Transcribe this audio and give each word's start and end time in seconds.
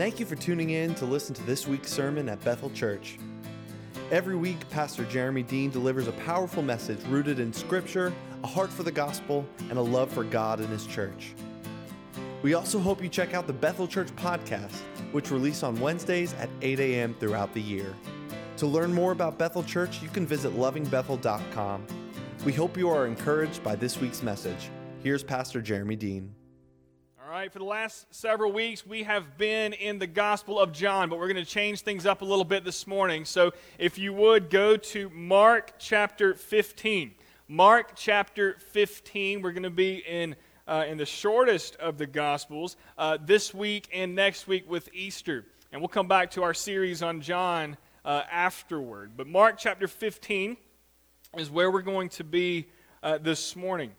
Thank 0.00 0.18
you 0.18 0.24
for 0.24 0.34
tuning 0.34 0.70
in 0.70 0.94
to 0.94 1.04
listen 1.04 1.34
to 1.34 1.42
this 1.42 1.66
week's 1.66 1.92
sermon 1.92 2.30
at 2.30 2.42
Bethel 2.42 2.70
Church. 2.70 3.18
Every 4.10 4.34
week, 4.34 4.56
Pastor 4.70 5.04
Jeromy 5.04 5.46
Dean 5.46 5.68
delivers 5.68 6.08
a 6.08 6.12
powerful 6.12 6.62
message 6.62 7.04
rooted 7.08 7.38
in 7.38 7.52
Scripture, 7.52 8.10
a 8.42 8.46
heart 8.46 8.72
for 8.72 8.82
the 8.82 8.90
gospel, 8.90 9.46
and 9.68 9.78
a 9.78 9.82
love 9.82 10.10
for 10.10 10.24
God 10.24 10.60
and 10.60 10.70
His 10.70 10.86
church. 10.86 11.34
We 12.40 12.54
also 12.54 12.78
hope 12.78 13.02
you 13.02 13.10
check 13.10 13.34
out 13.34 13.46
the 13.46 13.52
Bethel 13.52 13.86
Church 13.86 14.08
podcast, 14.16 14.74
which 15.12 15.30
release 15.30 15.62
on 15.62 15.78
Wednesdays 15.78 16.32
at 16.32 16.48
8 16.62 16.80
a.m. 16.80 17.14
throughout 17.20 17.52
the 17.52 17.60
year. 17.60 17.94
To 18.56 18.66
learn 18.66 18.94
more 18.94 19.12
about 19.12 19.36
Bethel 19.36 19.62
Church, 19.62 20.00
you 20.00 20.08
can 20.08 20.26
visit 20.26 20.54
lovingbethel.com. 20.54 21.86
We 22.46 22.54
hope 22.54 22.78
you 22.78 22.88
are 22.88 23.06
encouraged 23.06 23.62
by 23.62 23.76
this 23.76 24.00
week's 24.00 24.22
message. 24.22 24.70
Here's 25.02 25.22
Pastor 25.22 25.60
Jeromy 25.60 25.98
Dean. 25.98 26.34
All 27.30 27.36
right, 27.36 27.52
for 27.52 27.60
the 27.60 27.64
last 27.64 28.12
several 28.12 28.50
weeks, 28.50 28.84
we 28.84 29.04
have 29.04 29.38
been 29.38 29.72
in 29.72 30.00
the 30.00 30.06
Gospel 30.08 30.58
of 30.58 30.72
John, 30.72 31.08
but 31.08 31.16
we're 31.16 31.32
going 31.32 31.44
to 31.44 31.48
change 31.48 31.82
things 31.82 32.04
up 32.04 32.22
a 32.22 32.24
little 32.24 32.44
bit 32.44 32.64
this 32.64 32.88
morning. 32.88 33.24
So 33.24 33.52
if 33.78 33.98
you 33.98 34.12
would 34.12 34.50
go 34.50 34.76
to 34.76 35.08
Mark 35.10 35.74
chapter 35.78 36.34
15. 36.34 37.12
Mark 37.46 37.92
chapter 37.94 38.56
15, 38.72 39.42
we're 39.42 39.52
going 39.52 39.62
to 39.62 39.70
be 39.70 39.98
in. 39.98 40.34
Uh, 40.66 40.84
in 40.88 40.98
the 40.98 41.06
shortest 41.06 41.74
of 41.76 41.98
the 41.98 42.06
Gospels 42.06 42.76
uh, 42.96 43.18
this 43.24 43.52
week 43.52 43.88
and 43.92 44.14
next 44.14 44.46
week 44.46 44.70
with 44.70 44.88
Easter. 44.92 45.44
And 45.72 45.80
we'll 45.80 45.88
come 45.88 46.06
back 46.06 46.30
to 46.32 46.44
our 46.44 46.54
series 46.54 47.02
on 47.02 47.20
John 47.20 47.76
uh, 48.04 48.22
afterward. 48.30 49.12
But 49.16 49.26
Mark 49.26 49.56
chapter 49.58 49.88
15 49.88 50.56
is 51.38 51.50
where 51.50 51.72
we're 51.72 51.82
going 51.82 52.08
to 52.10 52.24
be 52.24 52.68
uh, 53.02 53.18
this 53.18 53.56
morning. 53.56 53.90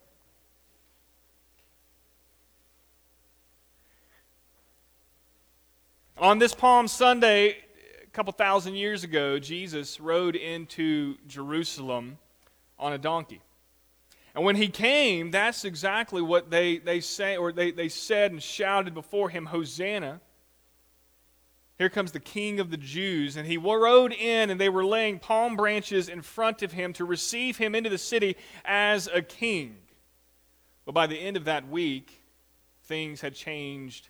On 6.21 6.37
this 6.37 6.53
Palm 6.53 6.87
Sunday, 6.87 7.57
a 8.03 8.07
couple 8.11 8.31
thousand 8.31 8.75
years 8.75 9.03
ago, 9.03 9.39
Jesus 9.39 9.99
rode 9.99 10.35
into 10.35 11.15
Jerusalem 11.25 12.19
on 12.77 12.93
a 12.93 12.99
donkey. 12.99 13.41
And 14.35 14.45
when 14.45 14.55
he 14.55 14.67
came, 14.67 15.31
that's 15.31 15.65
exactly 15.65 16.21
what 16.21 16.51
they, 16.51 16.77
they 16.77 16.99
say 16.99 17.37
or 17.37 17.51
they, 17.51 17.71
they 17.71 17.89
said 17.89 18.31
and 18.31 18.41
shouted 18.41 18.93
before 18.93 19.29
him, 19.29 19.47
Hosanna. 19.47 20.21
Here 21.79 21.89
comes 21.89 22.11
the 22.11 22.19
king 22.19 22.59
of 22.59 22.69
the 22.69 22.77
Jews. 22.77 23.35
And 23.35 23.47
he 23.47 23.57
rode 23.57 24.13
in, 24.13 24.51
and 24.51 24.61
they 24.61 24.69
were 24.69 24.85
laying 24.85 25.17
palm 25.17 25.55
branches 25.55 26.07
in 26.07 26.21
front 26.21 26.61
of 26.61 26.71
him 26.71 26.93
to 26.93 27.03
receive 27.03 27.57
him 27.57 27.73
into 27.73 27.89
the 27.89 27.97
city 27.97 28.37
as 28.63 29.09
a 29.11 29.23
king. 29.23 29.75
But 30.85 30.91
by 30.91 31.07
the 31.07 31.17
end 31.17 31.35
of 31.35 31.45
that 31.45 31.67
week, 31.67 32.21
things 32.83 33.21
had 33.21 33.33
changed 33.33 34.09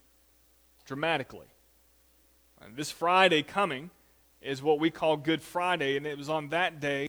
dramatically. 0.83 1.47
And 2.63 2.75
this 2.75 2.91
Friday 2.91 3.43
coming 3.43 3.89
is 4.41 4.61
what 4.61 4.79
we 4.79 4.89
call 4.89 5.17
Good 5.17 5.41
Friday, 5.41 5.97
and 5.97 6.05
it 6.05 6.17
was 6.17 6.29
on 6.29 6.49
that 6.49 6.79
day 6.79 7.07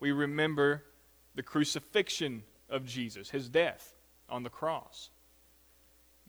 we 0.00 0.12
remember 0.12 0.84
the 1.34 1.42
crucifixion 1.42 2.42
of 2.68 2.84
Jesus, 2.84 3.30
his 3.30 3.48
death 3.48 3.94
on 4.28 4.42
the 4.42 4.50
cross. 4.50 5.10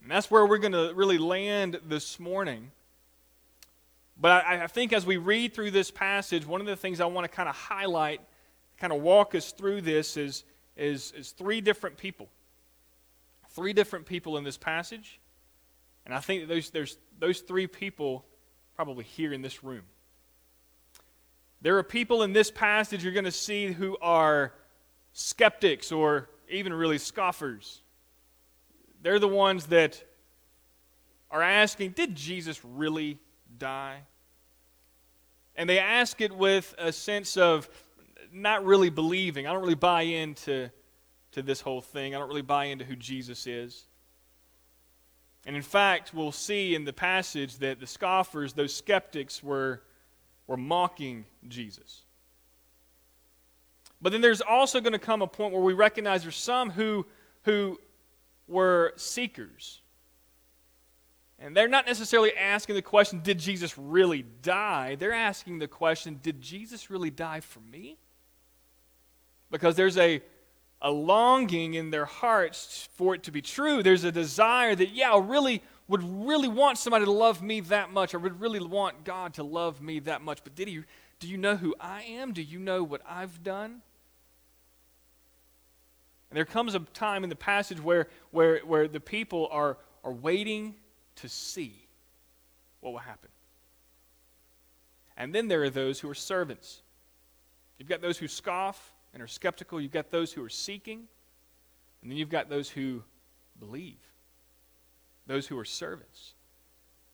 And 0.02 0.10
that's 0.10 0.30
where 0.30 0.46
we're 0.46 0.58
going 0.58 0.72
to 0.72 0.92
really 0.94 1.18
land 1.18 1.80
this 1.86 2.20
morning. 2.20 2.70
But 4.18 4.44
I, 4.46 4.64
I, 4.64 4.66
think 4.66 4.92
as 4.92 5.04
we 5.04 5.16
read 5.16 5.52
through 5.52 5.72
this 5.72 5.90
passage, 5.90 6.46
one 6.46 6.60
of 6.60 6.66
the 6.66 6.76
things 6.76 7.00
I 7.00 7.06
want 7.06 7.24
to 7.24 7.34
kind 7.34 7.48
of 7.48 7.54
highlight, 7.54 8.20
kind 8.78 8.92
of 8.92 9.02
walk 9.02 9.34
us 9.34 9.52
through 9.52 9.82
this, 9.82 10.16
is, 10.16 10.44
is, 10.76 11.12
is 11.16 11.32
three 11.32 11.60
different 11.60 11.96
people. 11.96 12.28
Three 13.50 13.72
different 13.72 14.06
people 14.06 14.36
in 14.36 14.44
this 14.44 14.56
passage. 14.56 15.18
And 16.04 16.14
I 16.14 16.20
think 16.20 16.42
that 16.42 16.54
those, 16.54 16.70
there's, 16.70 16.98
those 17.18 17.40
three 17.40 17.66
people 17.66 18.24
probably 18.76 19.04
here 19.04 19.32
in 19.32 19.40
this 19.40 19.64
room. 19.64 19.82
There 21.62 21.78
are 21.78 21.82
people 21.82 22.22
in 22.22 22.34
this 22.34 22.50
passage 22.50 23.02
you're 23.02 23.14
going 23.14 23.24
to 23.24 23.32
see 23.32 23.72
who 23.72 23.96
are 24.02 24.52
skeptics 25.14 25.90
or 25.90 26.28
even 26.50 26.74
really 26.74 26.98
scoffers. 26.98 27.80
They're 29.02 29.18
the 29.18 29.28
ones 29.28 29.66
that 29.66 30.04
are 31.30 31.42
asking, 31.42 31.92
Did 31.92 32.14
Jesus 32.14 32.62
really 32.64 33.18
die? 33.56 34.02
And 35.56 35.68
they 35.68 35.78
ask 35.78 36.20
it 36.20 36.36
with 36.36 36.74
a 36.76 36.92
sense 36.92 37.38
of 37.38 37.68
not 38.30 38.66
really 38.66 38.90
believing. 38.90 39.46
I 39.46 39.52
don't 39.54 39.62
really 39.62 39.74
buy 39.74 40.02
into 40.02 40.70
to 41.32 41.42
this 41.42 41.62
whole 41.62 41.80
thing. 41.80 42.14
I 42.14 42.18
don't 42.18 42.28
really 42.28 42.42
buy 42.42 42.66
into 42.66 42.84
who 42.84 42.94
Jesus 42.94 43.46
is. 43.46 43.86
And 45.46 45.54
in 45.54 45.62
fact, 45.62 46.12
we'll 46.12 46.32
see 46.32 46.74
in 46.74 46.84
the 46.84 46.92
passage 46.92 47.58
that 47.58 47.78
the 47.78 47.86
scoffers, 47.86 48.52
those 48.52 48.74
skeptics, 48.74 49.44
were, 49.44 49.80
were 50.48 50.56
mocking 50.56 51.24
Jesus. 51.46 52.02
But 54.02 54.10
then 54.10 54.20
there's 54.20 54.42
also 54.42 54.80
going 54.80 54.92
to 54.92 54.98
come 54.98 55.22
a 55.22 55.26
point 55.28 55.54
where 55.54 55.62
we 55.62 55.72
recognize 55.72 56.22
there's 56.22 56.36
some 56.36 56.70
who, 56.70 57.06
who 57.44 57.78
were 58.48 58.92
seekers. 58.96 59.80
And 61.38 61.56
they're 61.56 61.68
not 61.68 61.86
necessarily 61.86 62.36
asking 62.36 62.74
the 62.74 62.82
question, 62.82 63.20
did 63.20 63.38
Jesus 63.38 63.78
really 63.78 64.24
die? 64.42 64.96
They're 64.96 65.12
asking 65.12 65.60
the 65.60 65.68
question, 65.68 66.18
did 66.22 66.40
Jesus 66.40 66.90
really 66.90 67.10
die 67.10 67.40
for 67.40 67.60
me? 67.60 67.98
Because 69.50 69.76
there's 69.76 69.96
a, 69.96 70.22
a 70.82 70.90
longing 70.90 71.74
in 71.74 71.90
their 71.90 72.04
hearts 72.04 72.88
for 72.94 73.14
it 73.14 73.22
to 73.24 73.30
be 73.30 73.42
true. 73.42 73.82
There's 73.82 74.04
a 74.04 74.12
desire 74.12 74.74
that, 74.74 74.90
yeah, 74.90 75.12
I 75.12 75.18
really 75.18 75.62
would 75.88 76.02
really 76.26 76.48
want 76.48 76.78
somebody 76.78 77.04
to 77.04 77.10
love 77.10 77.42
me 77.42 77.60
that 77.60 77.92
much. 77.92 78.14
I 78.14 78.18
would 78.18 78.40
really 78.40 78.60
want 78.60 79.04
God 79.04 79.34
to 79.34 79.42
love 79.42 79.80
me 79.80 80.00
that 80.00 80.22
much. 80.22 80.40
But 80.44 80.54
did 80.54 80.68
he, 80.68 80.82
do 81.20 81.28
you 81.28 81.38
know 81.38 81.56
who 81.56 81.74
I 81.80 82.02
am? 82.02 82.32
Do 82.32 82.42
you 82.42 82.58
know 82.58 82.82
what 82.82 83.00
I've 83.08 83.42
done? 83.42 83.82
And 86.30 86.36
there 86.36 86.44
comes 86.44 86.74
a 86.74 86.80
time 86.80 87.22
in 87.24 87.30
the 87.30 87.36
passage 87.36 87.80
where, 87.80 88.08
where, 88.32 88.58
where 88.60 88.88
the 88.88 89.00
people 89.00 89.48
are, 89.50 89.78
are 90.02 90.12
waiting 90.12 90.74
to 91.16 91.28
see 91.28 91.86
what 92.80 92.92
will 92.92 92.98
happen. 92.98 93.30
And 95.16 95.34
then 95.34 95.48
there 95.48 95.62
are 95.62 95.70
those 95.70 96.00
who 96.00 96.10
are 96.10 96.14
servants. 96.14 96.82
You've 97.78 97.88
got 97.88 98.02
those 98.02 98.18
who 98.18 98.28
scoff 98.28 98.92
and 99.12 99.22
are 99.22 99.26
skeptical, 99.26 99.80
you've 99.80 99.92
got 99.92 100.10
those 100.10 100.32
who 100.32 100.42
are 100.44 100.48
seeking, 100.48 101.04
and 102.02 102.10
then 102.10 102.18
you've 102.18 102.30
got 102.30 102.48
those 102.48 102.68
who 102.68 103.02
believe, 103.58 103.98
those 105.26 105.46
who 105.46 105.58
are 105.58 105.64
servants. 105.64 106.34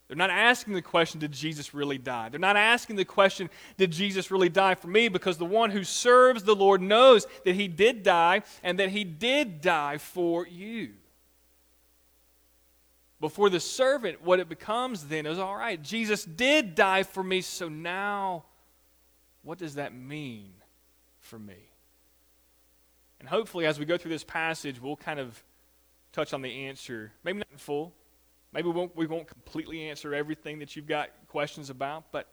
They're 0.08 0.16
not 0.16 0.30
asking 0.30 0.75
the 0.75 0.82
question, 0.82 1.20
did 1.20 1.32
Jesus 1.32 1.72
really 1.72 1.97
die? 1.97 2.28
They're 2.28 2.38
not 2.38 2.56
asking 2.56 2.97
the 2.97 3.04
question, 3.04 3.48
did 3.78 3.91
Jesus 3.91 4.30
really 4.30 4.50
die 4.50 4.75
for 4.75 4.88
me? 4.88 5.08
Because 5.08 5.38
the 5.38 5.47
one 5.47 5.70
who 5.70 5.84
serves 5.84 6.42
the 6.42 6.54
Lord 6.54 6.82
knows 6.82 7.26
that 7.44 7.54
he 7.54 7.66
did 7.66 8.03
die 8.03 8.42
and 8.62 8.78
that 8.78 8.91
he 8.91 9.04
did 9.04 9.62
die 9.62 9.97
for 9.97 10.47
you. 10.47 10.91
Before 13.20 13.48
the 13.48 13.60
servant, 13.60 14.20
what 14.20 14.38
it 14.38 14.50
becomes 14.50 15.04
then 15.04 15.24
is 15.24 15.38
all 15.38 15.56
right, 15.56 15.80
Jesus 15.80 16.24
did 16.24 16.74
die 16.74 17.04
for 17.04 17.22
me, 17.22 17.41
so 17.41 17.70
now 17.70 18.44
what 19.42 19.56
does 19.59 19.76
that 19.76 19.94
mean 19.94 20.53
for 21.20 21.38
me? 21.38 21.72
And 23.22 23.28
hopefully, 23.31 23.65
as 23.65 23.78
we 23.78 23.87
go 23.87 23.97
through 23.97 24.10
this 24.10 24.25
passage, 24.25 24.83
we'll 24.83 24.97
kind 24.97 25.19
of 25.19 25.43
touch 26.12 26.34
on 26.34 26.43
the 26.43 26.66
answer, 26.66 27.10
maybe 27.25 27.38
not 27.38 27.49
in 27.50 27.56
full, 27.56 27.94
Maybe 28.53 28.69
we 28.69 28.75
won't, 28.75 28.94
we 28.94 29.06
won't 29.06 29.27
completely 29.27 29.88
answer 29.88 30.15
everything 30.15 30.59
that 30.59 30.77
you've 30.77 30.87
got 30.87 31.09
questions 31.28 31.71
about, 31.71 32.12
but, 32.12 32.28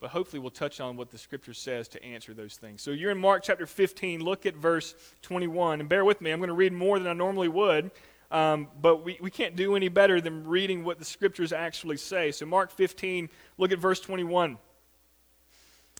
but 0.00 0.10
hopefully 0.10 0.40
we'll 0.40 0.50
touch 0.50 0.80
on 0.80 0.96
what 0.96 1.10
the 1.10 1.18
scripture 1.18 1.54
says 1.54 1.86
to 1.88 2.04
answer 2.04 2.34
those 2.34 2.56
things. 2.56 2.82
So 2.82 2.90
you're 2.90 3.12
in 3.12 3.18
Mark 3.18 3.44
chapter 3.44 3.66
15. 3.66 4.24
Look 4.24 4.46
at 4.46 4.56
verse 4.56 4.96
21. 5.22 5.78
And 5.78 5.88
bear 5.88 6.04
with 6.04 6.20
me, 6.20 6.32
I'm 6.32 6.40
going 6.40 6.48
to 6.48 6.54
read 6.54 6.72
more 6.72 6.98
than 6.98 7.06
I 7.06 7.12
normally 7.12 7.46
would, 7.46 7.92
um, 8.32 8.66
but 8.80 9.04
we, 9.04 9.16
we 9.20 9.30
can't 9.30 9.54
do 9.54 9.76
any 9.76 9.88
better 9.88 10.20
than 10.20 10.44
reading 10.48 10.82
what 10.82 10.98
the 10.98 11.04
scriptures 11.04 11.52
actually 11.52 11.98
say. 11.98 12.32
So, 12.32 12.44
Mark 12.44 12.72
15, 12.72 13.28
look 13.58 13.70
at 13.70 13.78
verse 13.78 14.00
21. 14.00 14.58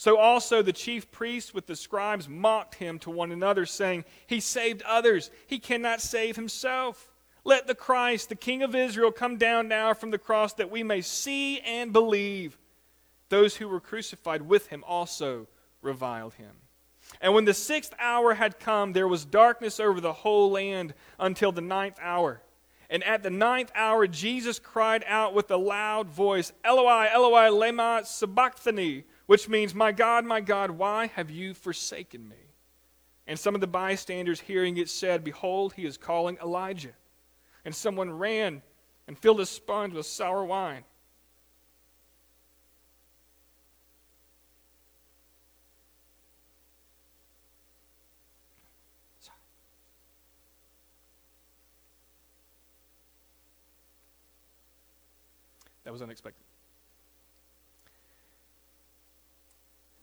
So 0.00 0.16
also 0.16 0.62
the 0.62 0.72
chief 0.72 1.12
priests 1.12 1.52
with 1.52 1.66
the 1.66 1.76
scribes 1.76 2.26
mocked 2.26 2.76
him 2.76 2.98
to 3.00 3.10
one 3.10 3.32
another, 3.32 3.66
saying, 3.66 4.06
He 4.26 4.40
saved 4.40 4.80
others, 4.86 5.30
he 5.46 5.58
cannot 5.58 6.00
save 6.00 6.36
himself. 6.36 7.12
Let 7.44 7.66
the 7.66 7.74
Christ, 7.74 8.30
the 8.30 8.34
King 8.34 8.62
of 8.62 8.74
Israel, 8.74 9.12
come 9.12 9.36
down 9.36 9.68
now 9.68 9.92
from 9.92 10.10
the 10.10 10.16
cross 10.16 10.54
that 10.54 10.70
we 10.70 10.82
may 10.82 11.02
see 11.02 11.60
and 11.60 11.92
believe. 11.92 12.56
Those 13.28 13.56
who 13.56 13.68
were 13.68 13.78
crucified 13.78 14.40
with 14.40 14.68
him 14.68 14.82
also 14.88 15.48
reviled 15.82 16.32
him. 16.32 16.52
And 17.20 17.34
when 17.34 17.44
the 17.44 17.52
sixth 17.52 17.92
hour 17.98 18.32
had 18.32 18.58
come, 18.58 18.94
there 18.94 19.06
was 19.06 19.26
darkness 19.26 19.78
over 19.78 20.00
the 20.00 20.14
whole 20.14 20.50
land 20.50 20.94
until 21.18 21.52
the 21.52 21.60
ninth 21.60 21.98
hour. 22.00 22.40
And 22.88 23.04
at 23.04 23.22
the 23.22 23.28
ninth 23.28 23.70
hour, 23.74 24.06
Jesus 24.06 24.58
cried 24.58 25.04
out 25.06 25.34
with 25.34 25.50
a 25.50 25.58
loud 25.58 26.08
voice, 26.08 26.54
Eloi, 26.64 27.08
Eloi, 27.12 27.50
lema 27.50 28.06
sabachthani, 28.06 29.04
which 29.30 29.48
means, 29.48 29.76
My 29.76 29.92
God, 29.92 30.24
my 30.24 30.40
God, 30.40 30.72
why 30.72 31.06
have 31.06 31.30
you 31.30 31.54
forsaken 31.54 32.28
me? 32.28 32.34
And 33.28 33.38
some 33.38 33.54
of 33.54 33.60
the 33.60 33.68
bystanders 33.68 34.40
hearing 34.40 34.76
it 34.76 34.90
said, 34.90 35.22
Behold, 35.22 35.74
he 35.74 35.84
is 35.84 35.96
calling 35.96 36.36
Elijah. 36.42 36.96
And 37.64 37.72
someone 37.72 38.10
ran 38.10 38.60
and 39.06 39.16
filled 39.16 39.38
a 39.38 39.46
sponge 39.46 39.94
with 39.94 40.06
sour 40.06 40.44
wine 40.44 40.82
That 55.84 55.92
was 55.92 56.02
unexpected. 56.02 56.49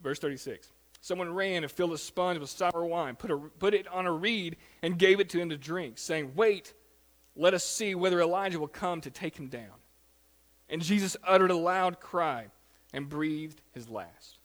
Verse 0.08 0.20
36. 0.20 0.72
Someone 1.02 1.34
ran 1.34 1.64
and 1.64 1.72
filled 1.72 1.92
a 1.92 1.98
sponge 1.98 2.40
with 2.40 2.50
sour 2.50 2.86
wine, 2.86 3.18
put, 3.18 3.30
a, 3.30 3.38
put 3.38 3.74
it 3.74 3.90
on 3.90 4.06
a 4.06 4.12
reed, 4.12 4.56
and 4.82 4.98
gave 4.98 5.20
it 5.20 5.28
to 5.32 5.40
him 5.40 5.50
to 5.50 5.58
drink, 5.58 5.98
saying, 5.98 6.32
Wait, 6.34 6.74
let 7.36 7.54
us 7.54 7.66
see 7.66 7.94
whether 7.94 8.22
Elijah 8.22 8.58
will 8.58 8.70
come 8.70 9.02
to 9.02 9.10
take 9.10 9.36
him 9.38 9.48
down. 9.48 9.74
And 10.70 10.82
Jesus 10.82 11.18
uttered 11.26 11.52
a 11.52 11.58
loud 11.58 12.00
cry 12.00 12.46
and 12.94 13.10
breathed 13.10 13.62
his 13.74 13.90
last. 13.90 14.40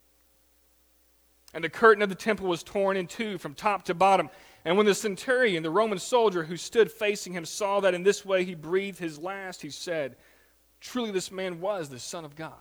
And 1.54 1.62
the 1.62 1.68
curtain 1.68 2.02
of 2.02 2.08
the 2.08 2.16
temple 2.16 2.48
was 2.48 2.64
torn 2.64 2.96
in 2.96 3.06
two 3.06 3.38
from 3.38 3.54
top 3.54 3.84
to 3.84 3.94
bottom. 3.94 4.30
And 4.64 4.76
when 4.76 4.86
the 4.86 4.96
centurion, 4.96 5.62
the 5.62 5.70
Roman 5.70 6.00
soldier 6.00 6.42
who 6.42 6.56
stood 6.56 6.90
facing 6.90 7.34
him, 7.34 7.44
saw 7.44 7.78
that 7.78 7.94
in 7.94 8.02
this 8.02 8.24
way 8.24 8.44
he 8.44 8.56
breathed 8.56 8.98
his 8.98 9.16
last, 9.16 9.62
he 9.62 9.70
said, 9.70 10.16
Truly, 10.80 11.12
this 11.12 11.30
man 11.30 11.60
was 11.60 11.88
the 11.88 12.00
Son 12.00 12.24
of 12.24 12.34
God. 12.34 12.52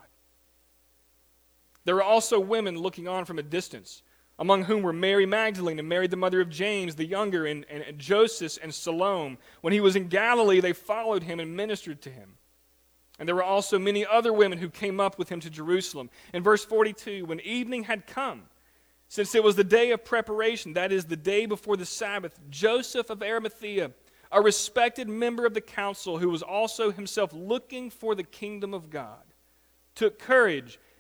There 1.85 1.95
were 1.95 2.03
also 2.03 2.39
women 2.39 2.77
looking 2.77 3.07
on 3.07 3.25
from 3.25 3.39
a 3.39 3.43
distance, 3.43 4.03
among 4.37 4.65
whom 4.65 4.83
were 4.83 4.93
Mary 4.93 5.25
Magdalene 5.25 5.79
and 5.79 5.89
Mary, 5.89 6.07
the 6.07 6.15
mother 6.15 6.41
of 6.41 6.49
James 6.49 6.95
the 6.95 7.05
younger, 7.05 7.45
and, 7.45 7.65
and, 7.69 7.83
and 7.83 7.97
Joseph 7.99 8.57
and 8.61 8.73
Salome. 8.73 9.37
When 9.61 9.73
he 9.73 9.79
was 9.79 9.95
in 9.95 10.07
Galilee, 10.07 10.59
they 10.59 10.73
followed 10.73 11.23
him 11.23 11.39
and 11.39 11.55
ministered 11.55 12.01
to 12.03 12.09
him. 12.09 12.37
And 13.19 13.27
there 13.27 13.35
were 13.35 13.43
also 13.43 13.77
many 13.77 14.05
other 14.05 14.33
women 14.33 14.57
who 14.57 14.69
came 14.69 14.99
up 14.99 15.19
with 15.19 15.29
him 15.29 15.39
to 15.41 15.49
Jerusalem. 15.49 16.09
In 16.33 16.41
verse 16.41 16.65
42, 16.65 17.25
when 17.25 17.39
evening 17.41 17.83
had 17.83 18.07
come, 18.07 18.43
since 19.07 19.35
it 19.35 19.43
was 19.43 19.55
the 19.55 19.63
day 19.63 19.91
of 19.91 20.05
preparation, 20.05 20.73
that 20.73 20.91
is, 20.91 21.05
the 21.05 21.17
day 21.17 21.45
before 21.45 21.77
the 21.77 21.85
Sabbath, 21.85 22.39
Joseph 22.49 23.09
of 23.09 23.21
Arimathea, 23.21 23.91
a 24.31 24.41
respected 24.41 25.09
member 25.09 25.45
of 25.45 25.53
the 25.53 25.61
council 25.61 26.17
who 26.17 26.29
was 26.29 26.41
also 26.41 26.91
himself 26.91 27.31
looking 27.33 27.89
for 27.89 28.15
the 28.15 28.23
kingdom 28.23 28.73
of 28.73 28.89
God, 28.89 29.21
took 29.93 30.17
courage 30.17 30.79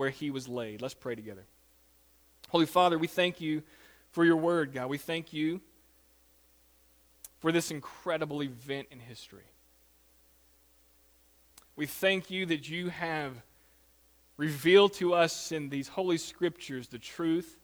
where 0.00 0.08
he 0.08 0.30
was 0.30 0.48
laid. 0.48 0.80
Let's 0.80 0.94
pray 0.94 1.14
together. 1.14 1.44
Holy 2.48 2.64
Father, 2.64 2.98
we 2.98 3.06
thank 3.06 3.38
you 3.38 3.62
for 4.12 4.24
your 4.24 4.38
word, 4.38 4.72
God. 4.72 4.88
We 4.88 4.96
thank 4.96 5.34
you 5.34 5.60
for 7.40 7.52
this 7.52 7.70
incredible 7.70 8.42
event 8.42 8.88
in 8.90 8.98
history. 8.98 9.44
We 11.76 11.84
thank 11.84 12.30
you 12.30 12.46
that 12.46 12.66
you 12.66 12.88
have 12.88 13.34
revealed 14.38 14.94
to 14.94 15.12
us 15.12 15.52
in 15.52 15.68
these 15.68 15.86
holy 15.86 16.16
scriptures 16.16 16.88
the 16.88 16.98
truth 16.98 17.58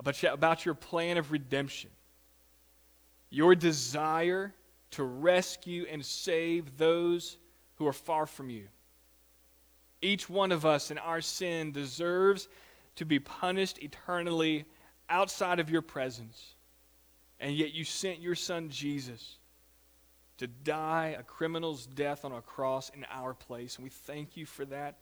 about 0.00 0.64
your 0.64 0.74
plan 0.74 1.16
of 1.16 1.30
redemption, 1.30 1.90
your 3.30 3.54
desire 3.54 4.52
to 4.90 5.04
rescue 5.04 5.86
and 5.88 6.04
save 6.04 6.76
those 6.76 7.38
who 7.76 7.86
are 7.86 7.92
far 7.92 8.26
from 8.26 8.50
you. 8.50 8.64
Each 10.04 10.28
one 10.28 10.52
of 10.52 10.66
us 10.66 10.90
in 10.90 10.98
our 10.98 11.22
sin 11.22 11.72
deserves 11.72 12.46
to 12.96 13.06
be 13.06 13.18
punished 13.18 13.82
eternally 13.82 14.66
outside 15.08 15.60
of 15.60 15.70
your 15.70 15.80
presence. 15.80 16.54
And 17.40 17.56
yet 17.56 17.72
you 17.72 17.84
sent 17.84 18.20
your 18.20 18.34
son 18.34 18.68
Jesus 18.68 19.38
to 20.36 20.46
die 20.46 21.16
a 21.18 21.22
criminal's 21.22 21.86
death 21.86 22.26
on 22.26 22.32
a 22.32 22.42
cross 22.42 22.90
in 22.90 23.06
our 23.10 23.32
place. 23.32 23.76
And 23.76 23.84
we 23.84 23.90
thank 23.90 24.36
you 24.36 24.44
for 24.44 24.66
that. 24.66 24.98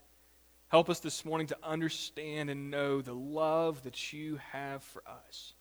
Help 0.69 0.89
us 0.89 1.01
this 1.01 1.25
morning 1.25 1.49
to 1.49 1.57
understand 1.65 2.49
and 2.49 2.71
know 2.71 3.03
the 3.03 3.13
love 3.13 3.83
that 3.83 4.13
you 4.13 4.39
have 4.53 4.85
for 4.85 5.03
us. 5.07 5.53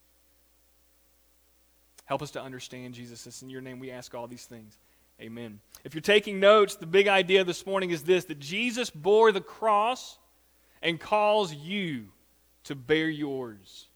Help 2.06 2.22
us 2.22 2.32
to 2.32 2.42
understand, 2.42 2.94
Jesus. 2.94 3.26
It's 3.26 3.42
in 3.42 3.50
your 3.50 3.62
name 3.62 3.80
we 3.80 3.90
ask 3.90 4.14
all 4.14 4.28
these 4.28 4.46
things. 4.46 4.78
Amen. 5.22 5.60
If 5.84 5.94
you're 5.94 6.02
taking 6.02 6.40
notes, 6.40 6.76
the 6.76 6.88
big 6.88 7.08
idea 7.08 7.44
this 7.44 7.66
morning 7.68 7.92
is 7.92 8.02
this 8.02 8.26
that 8.26 8.40
Jesus 8.40 8.90
bore 8.90 9.32
the 9.32 9.42
cross 9.42 10.18
and 10.82 11.00
calls 11.00 11.54
you 11.54 12.08
to 12.64 12.74
bear 12.74 13.08
yours. 13.08 13.88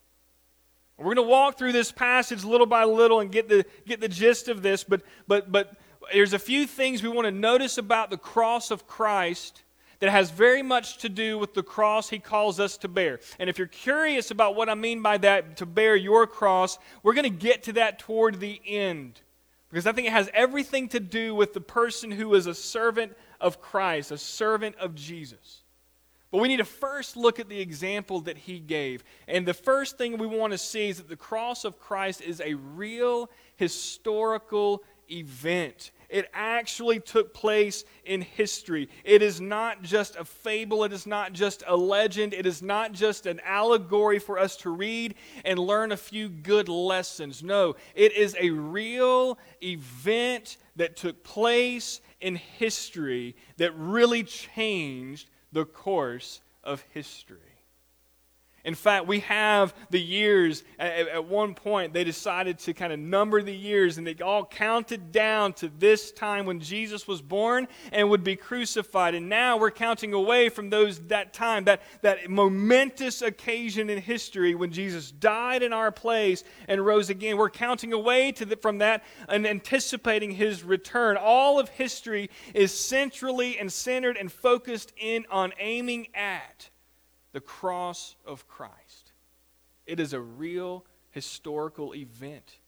We're 0.98 1.15
going 1.15 1.15
to 1.17 1.24
walk 1.24 1.58
through 1.58 1.72
this 1.72 1.91
passage 1.91 2.44
little 2.44 2.67
by 2.67 2.84
little 2.84 3.20
and 3.20 3.32
get 3.32 3.50
the, 3.50 3.65
get 3.88 4.00
the 4.00 4.08
gist 4.08 4.48
of 4.48 4.62
this, 4.62 4.84
but, 4.84 5.01
but, 5.27 5.51
but 5.51 5.75
there's 6.13 6.34
a 6.34 6.39
few 6.39 6.67
things 6.67 7.01
we 7.01 7.10
want 7.10 7.25
to 7.25 7.32
notice 7.32 7.77
about 7.77 8.12
the 8.12 8.17
cross 8.17 8.70
of 8.70 8.88
Christ 8.88 9.63
that 10.00 10.10
has 10.10 10.29
very 10.29 10.62
much 10.62 11.00
to 11.00 11.10
do 11.10 11.39
with 11.39 11.53
the 11.53 11.63
cross 11.63 12.10
he 12.10 12.20
calls 12.20 12.60
us 12.60 12.77
to 12.77 12.88
bear. 12.88 13.20
And 13.39 13.50
if 13.50 13.58
you're 13.58 13.67
curious 13.67 14.29
about 14.29 14.55
what 14.55 14.70
I 14.70 14.75
mean 14.75 15.01
by 15.01 15.17
that, 15.17 15.58
to 15.58 15.65
bear 15.65 15.96
your 15.96 16.27
cross, 16.27 16.77
we're 17.01 17.13
going 17.13 17.24
to 17.24 17.29
get 17.29 17.63
to 17.63 17.74
that 17.74 18.00
toward 18.00 18.39
the 18.39 18.62
end. 18.65 19.20
Because 19.69 19.88
I 19.88 19.91
think 19.91 20.07
it 20.07 20.13
has 20.13 20.29
everything 20.34 20.88
to 20.89 21.00
do 21.00 21.36
with 21.36 21.53
the 21.53 21.62
person 21.62 22.12
who 22.12 22.34
is 22.36 22.48
a 22.48 22.53
servant 22.53 23.15
of 23.41 23.62
Christ, 23.62 24.12
a 24.12 24.17
servant 24.17 24.75
of 24.77 24.95
Jesus. 24.95 25.63
But 26.31 26.41
we 26.41 26.48
need 26.48 26.57
to 26.57 26.65
first 26.65 27.15
look 27.15 27.39
at 27.39 27.50
the 27.50 27.60
example 27.60 28.22
that 28.22 28.38
he 28.38 28.60
gave. 28.60 29.03
And 29.27 29.45
the 29.45 29.53
first 29.53 29.98
thing 29.98 30.17
we 30.17 30.27
want 30.27 30.51
to 30.51 30.57
see 30.57 30.89
is 30.89 30.98
that 30.98 31.10
the 31.10 31.15
cross 31.15 31.65
of 31.65 31.79
Christ 31.79 32.22
is 32.22 32.41
a 32.41 32.55
real 32.55 33.29
historical 33.55 34.84
event. 35.10 35.91
It 36.15 36.29
actually 36.34 37.01
took 37.01 37.34
place 37.34 37.84
in 38.05 38.22
history. 38.22 38.88
It 39.03 39.22
is 39.22 39.41
not 39.41 39.81
just 39.81 40.15
a 40.15 40.24
fable. 40.24 40.86
It 40.86 40.93
is 40.93 41.05
not 41.05 41.34
just 41.34 41.62
a 41.67 41.75
legend. 41.75 42.34
It 42.34 42.45
is 42.45 42.62
not 42.62 42.93
just 42.93 43.25
an 43.25 43.41
allegory 43.43 44.19
for 44.19 44.39
us 44.39 44.55
to 44.57 44.69
read 44.69 45.15
and 45.43 45.60
learn 45.60 45.91
a 45.91 45.98
few 45.98 46.29
good 46.29 46.69
lessons. 46.69 47.43
No, 47.43 47.75
it 47.95 48.13
is 48.13 48.34
a 48.39 48.50
real 48.51 49.38
event 49.62 50.55
that 50.77 50.95
took 50.95 51.22
place 51.22 52.00
in 52.22 52.38
history 52.38 53.36
that 53.57 53.75
really 53.75 54.24
changed 54.24 55.29
the 55.51 55.65
course 55.65 56.39
of 56.63 56.81
history. 56.93 57.54
In 58.65 58.74
fact, 58.74 59.05
we 59.05 59.19
have 59.22 59.75
the 59.91 60.01
years. 60.01 60.63
At, 60.79 61.07
at, 61.07 61.25
one 61.25 61.53
point, 61.53 61.93
they 61.93 62.03
decided 62.03 62.57
to 62.60 62.74
kind 62.74 62.91
of 62.91 62.98
number 62.98 63.43
the 63.43 63.55
years, 63.55 64.00
and 64.00 64.07
they 64.07 64.15
all 64.15 64.43
counted 64.43 65.12
down 65.12 65.53
to 65.53 65.69
this 65.77 66.12
time 66.12 66.48
when 66.48 66.60
Jesus 66.60 67.07
was 67.07 67.22
born 67.22 67.67
and 67.91 68.10
would 68.10 68.24
be 68.24 68.36
crucified. 68.36 69.13
And 69.13 69.29
now 69.29 69.57
we're 69.57 69.69
counting 69.69 70.13
away 70.13 70.50
from 70.50 70.72
those 70.72 71.00
that 71.07 71.31
time, 71.31 71.65
that, 71.65 71.84
that 72.01 72.27
momentous 72.27 73.22
occasion 73.22 73.91
in 73.91 74.01
history 74.01 74.55
when 74.55 74.72
Jesus 74.72 75.12
died 75.12 75.62
in 75.62 75.72
our 75.72 75.91
place 75.91 76.43
and 76.67 76.84
rose 76.84 77.12
again. 77.12 77.38
We're 77.38 77.51
counting 77.51 77.93
away 77.93 78.31
to 78.31 78.45
the, 78.45 78.55
from 78.55 78.79
that 78.79 79.03
and 79.29 79.45
anticipating 79.45 80.31
his 80.31 80.63
return. 80.63 81.17
All 81.17 81.60
of 81.60 81.69
history 81.69 82.31
is 82.55 82.74
centrally 82.74 83.60
and 83.60 83.72
centered 83.72 84.17
and 84.17 84.31
focused 84.31 84.91
in 84.98 85.25
on 85.29 85.53
aiming 85.60 86.07
at 86.15 86.69
the 87.35 87.41
cross 87.41 88.15
of 88.25 88.47
Christ. 88.47 89.11
It 89.85 89.99
is 89.99 90.13
a 90.13 90.21
real 90.21 90.85
historical 91.11 91.93
event. 91.93 92.59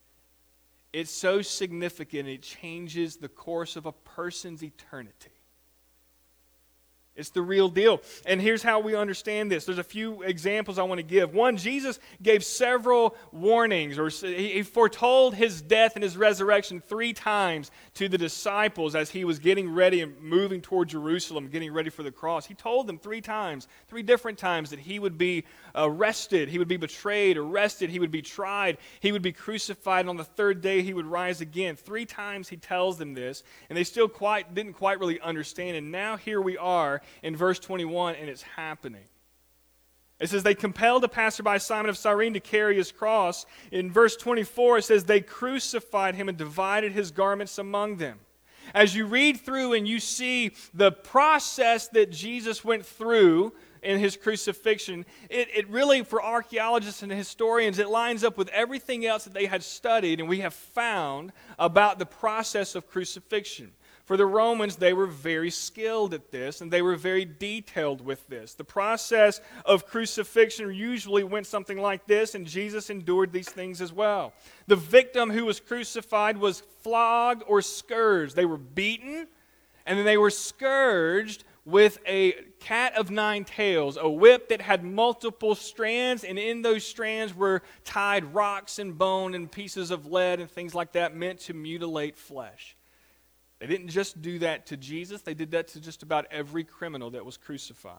It's 0.92 1.10
so 1.10 1.40
significant, 1.40 2.28
it 2.28 2.42
changes 2.42 3.16
the 3.16 3.30
course 3.30 3.76
of 3.76 3.86
a 3.86 3.92
person's 3.92 4.62
eternity. 4.62 5.37
It's 7.18 7.30
the 7.30 7.42
real 7.42 7.68
deal. 7.68 8.00
And 8.24 8.40
here's 8.40 8.62
how 8.62 8.80
we 8.80 8.94
understand 8.94 9.50
this. 9.50 9.64
There's 9.64 9.78
a 9.78 9.84
few 9.84 10.22
examples 10.22 10.78
I 10.78 10.84
want 10.84 11.00
to 11.00 11.02
give. 11.02 11.34
One, 11.34 11.56
Jesus 11.56 11.98
gave 12.22 12.44
several 12.44 13.16
warnings, 13.32 13.98
or 13.98 14.08
he 14.08 14.62
foretold 14.62 15.34
his 15.34 15.60
death 15.60 15.96
and 15.96 16.02
his 16.02 16.16
resurrection 16.16 16.80
three 16.80 17.12
times 17.12 17.70
to 17.94 18.08
the 18.08 18.16
disciples 18.16 18.94
as 18.94 19.10
he 19.10 19.24
was 19.24 19.38
getting 19.38 19.68
ready 19.68 20.00
and 20.00 20.20
moving 20.22 20.60
toward 20.60 20.88
Jerusalem, 20.88 21.48
getting 21.48 21.72
ready 21.72 21.90
for 21.90 22.04
the 22.04 22.12
cross. 22.12 22.46
He 22.46 22.54
told 22.54 22.86
them 22.86 22.98
three 22.98 23.20
times, 23.20 23.66
three 23.88 24.02
different 24.02 24.38
times, 24.38 24.70
that 24.70 24.78
he 24.78 24.98
would 24.98 25.18
be 25.18 25.44
arrested, 25.74 26.48
he 26.48 26.58
would 26.58 26.68
be 26.68 26.76
betrayed, 26.76 27.36
arrested, 27.36 27.90
he 27.90 27.98
would 27.98 28.10
be 28.10 28.22
tried, 28.22 28.78
he 29.00 29.10
would 29.10 29.22
be 29.22 29.32
crucified, 29.32 30.00
and 30.00 30.10
on 30.10 30.16
the 30.16 30.24
third 30.24 30.60
day 30.60 30.82
he 30.82 30.94
would 30.94 31.06
rise 31.06 31.40
again. 31.40 31.74
Three 31.74 32.06
times 32.06 32.48
he 32.48 32.56
tells 32.56 32.96
them 32.96 33.14
this, 33.14 33.42
and 33.68 33.76
they 33.76 33.84
still 33.84 34.08
quite 34.08 34.54
didn't 34.54 34.74
quite 34.74 35.00
really 35.00 35.20
understand. 35.20 35.76
And 35.76 35.90
now 35.90 36.16
here 36.16 36.40
we 36.40 36.56
are 36.56 37.02
in 37.22 37.36
verse 37.36 37.58
21, 37.58 38.14
and 38.16 38.28
it's 38.28 38.42
happening. 38.42 39.04
It 40.20 40.30
says, 40.30 40.42
They 40.42 40.54
compelled 40.54 41.04
a 41.04 41.08
passerby, 41.08 41.58
Simon 41.58 41.90
of 41.90 41.98
Cyrene, 41.98 42.34
to 42.34 42.40
carry 42.40 42.76
his 42.76 42.90
cross. 42.90 43.46
In 43.70 43.90
verse 43.90 44.16
24, 44.16 44.78
it 44.78 44.84
says, 44.84 45.04
They 45.04 45.20
crucified 45.20 46.14
him 46.14 46.28
and 46.28 46.36
divided 46.36 46.92
his 46.92 47.10
garments 47.10 47.58
among 47.58 47.96
them. 47.96 48.18
As 48.74 48.94
you 48.94 49.06
read 49.06 49.40
through 49.40 49.72
and 49.72 49.88
you 49.88 49.98
see 49.98 50.52
the 50.74 50.92
process 50.92 51.88
that 51.88 52.10
Jesus 52.10 52.64
went 52.64 52.84
through 52.84 53.52
in 53.82 53.98
his 53.98 54.16
crucifixion, 54.16 55.06
it, 55.30 55.48
it 55.54 55.68
really, 55.70 56.02
for 56.02 56.22
archaeologists 56.22 57.02
and 57.02 57.10
historians, 57.10 57.78
it 57.78 57.88
lines 57.88 58.24
up 58.24 58.36
with 58.36 58.48
everything 58.48 59.06
else 59.06 59.24
that 59.24 59.32
they 59.32 59.46
had 59.46 59.62
studied 59.62 60.20
and 60.20 60.28
we 60.28 60.40
have 60.40 60.52
found 60.52 61.32
about 61.58 61.98
the 61.98 62.06
process 62.06 62.74
of 62.74 62.88
crucifixion. 62.88 63.72
For 64.08 64.16
the 64.16 64.24
Romans, 64.24 64.76
they 64.76 64.94
were 64.94 65.06
very 65.06 65.50
skilled 65.50 66.14
at 66.14 66.30
this 66.30 66.62
and 66.62 66.70
they 66.70 66.80
were 66.80 66.96
very 66.96 67.26
detailed 67.26 68.00
with 68.00 68.26
this. 68.26 68.54
The 68.54 68.64
process 68.64 69.42
of 69.66 69.84
crucifixion 69.86 70.72
usually 70.72 71.24
went 71.24 71.46
something 71.46 71.76
like 71.76 72.06
this, 72.06 72.34
and 72.34 72.46
Jesus 72.46 72.88
endured 72.88 73.34
these 73.34 73.50
things 73.50 73.82
as 73.82 73.92
well. 73.92 74.32
The 74.66 74.76
victim 74.76 75.28
who 75.28 75.44
was 75.44 75.60
crucified 75.60 76.38
was 76.38 76.62
flogged 76.80 77.42
or 77.46 77.60
scourged. 77.60 78.34
They 78.34 78.46
were 78.46 78.56
beaten 78.56 79.26
and 79.84 79.98
then 79.98 80.06
they 80.06 80.16
were 80.16 80.30
scourged 80.30 81.44
with 81.66 81.98
a 82.06 82.32
cat 82.60 82.96
of 82.96 83.10
nine 83.10 83.44
tails, 83.44 83.98
a 84.00 84.08
whip 84.08 84.48
that 84.48 84.62
had 84.62 84.84
multiple 84.84 85.54
strands, 85.54 86.24
and 86.24 86.38
in 86.38 86.62
those 86.62 86.82
strands 86.82 87.34
were 87.36 87.60
tied 87.84 88.32
rocks 88.32 88.78
and 88.78 88.96
bone 88.96 89.34
and 89.34 89.52
pieces 89.52 89.90
of 89.90 90.06
lead 90.06 90.40
and 90.40 90.50
things 90.50 90.74
like 90.74 90.92
that 90.92 91.14
meant 91.14 91.40
to 91.40 91.52
mutilate 91.52 92.16
flesh. 92.16 92.74
They 93.60 93.66
didn't 93.66 93.88
just 93.88 94.22
do 94.22 94.38
that 94.40 94.66
to 94.66 94.76
Jesus, 94.76 95.22
they 95.22 95.34
did 95.34 95.50
that 95.52 95.68
to 95.68 95.80
just 95.80 96.02
about 96.02 96.26
every 96.30 96.64
criminal 96.64 97.10
that 97.10 97.24
was 97.24 97.36
crucified. 97.36 97.98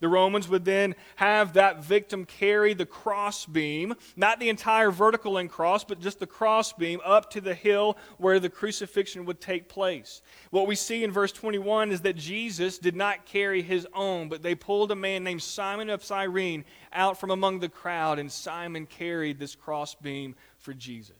The 0.00 0.08
Romans 0.08 0.48
would 0.48 0.64
then 0.64 0.94
have 1.16 1.54
that 1.54 1.82
victim 1.82 2.24
carry 2.24 2.72
the 2.72 2.86
crossbeam, 2.86 3.94
not 4.16 4.38
the 4.38 4.48
entire 4.48 4.92
vertical 4.92 5.32
length 5.32 5.52
cross, 5.52 5.82
but 5.82 6.00
just 6.00 6.20
the 6.20 6.26
crossbeam 6.26 7.00
up 7.04 7.30
to 7.30 7.40
the 7.40 7.54
hill 7.54 7.98
where 8.16 8.38
the 8.38 8.48
crucifixion 8.48 9.24
would 9.24 9.40
take 9.40 9.68
place. 9.68 10.22
What 10.50 10.68
we 10.68 10.76
see 10.76 11.02
in 11.02 11.10
verse 11.10 11.32
21 11.32 11.90
is 11.90 12.02
that 12.02 12.14
Jesus 12.14 12.78
did 12.78 12.94
not 12.94 13.26
carry 13.26 13.60
his 13.60 13.88
own, 13.92 14.28
but 14.28 14.42
they 14.42 14.54
pulled 14.54 14.92
a 14.92 14.96
man 14.96 15.24
named 15.24 15.42
Simon 15.42 15.90
of 15.90 16.04
Cyrene 16.04 16.64
out 16.92 17.18
from 17.18 17.32
among 17.32 17.58
the 17.58 17.68
crowd, 17.68 18.20
and 18.20 18.30
Simon 18.30 18.86
carried 18.86 19.40
this 19.40 19.56
crossbeam 19.56 20.36
for 20.58 20.72
Jesus. 20.74 21.17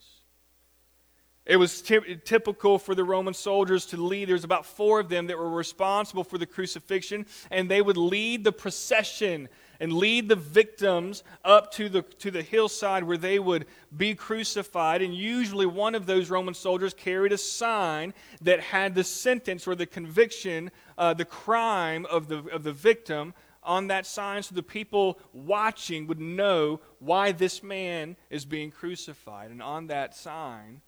It 1.49 1.57
was 1.57 1.81
ty- 1.81 2.21
typical 2.27 2.79
for 2.79 2.95
the 2.95 3.05
Roman 3.05 3.33
soldiers 3.33 3.87
to 3.87 3.97
lead. 3.97 4.29
There's 4.29 4.45
about 4.45 4.67
four 4.67 5.01
of 5.01 5.09
them 5.09 5.29
that 5.29 5.39
were 5.39 5.49
responsible 5.49 6.23
for 6.23 6.37
the 6.37 6.45
crucifixion, 6.45 7.25
and 7.51 7.71
they 7.71 7.81
would 7.81 7.97
lead 7.97 8.45
the 8.45 8.53
procession 8.53 9.49
and 9.81 9.95
lead 9.95 10.29
the 10.29 10.37
victims 10.37 11.25
up 11.45 11.73
to 11.73 11.89
the, 11.89 12.03
to 12.03 12.31
the 12.31 12.43
hillside 12.43 13.05
where 13.05 13.17
they 13.17 13.39
would 13.39 13.65
be 13.97 14.15
crucified. 14.15 15.01
And 15.01 15.15
usually, 15.15 15.65
one 15.65 15.95
of 15.95 16.05
those 16.05 16.29
Roman 16.29 16.53
soldiers 16.53 16.93
carried 16.93 17.33
a 17.33 17.39
sign 17.39 18.13
that 18.43 18.61
had 18.61 18.95
the 18.95 19.05
sentence 19.05 19.67
or 19.67 19.75
the 19.75 19.87
conviction, 19.87 20.71
uh, 20.99 21.15
the 21.15 21.25
crime 21.25 22.05
of 22.11 22.29
the, 22.29 22.45
of 22.49 22.63
the 22.63 22.73
victim 22.73 23.33
on 23.63 23.89
that 23.89 24.07
sign 24.07 24.43
so 24.43 24.55
the 24.55 24.63
people 24.63 25.19
watching 25.33 26.07
would 26.07 26.21
know 26.21 26.81
why 26.99 27.33
this 27.33 27.63
man 27.63 28.17
is 28.31 28.45
being 28.45 28.71
crucified. 28.71 29.51
And 29.51 29.63
on 29.63 29.89
that 29.89 30.15
sign, 30.15 30.81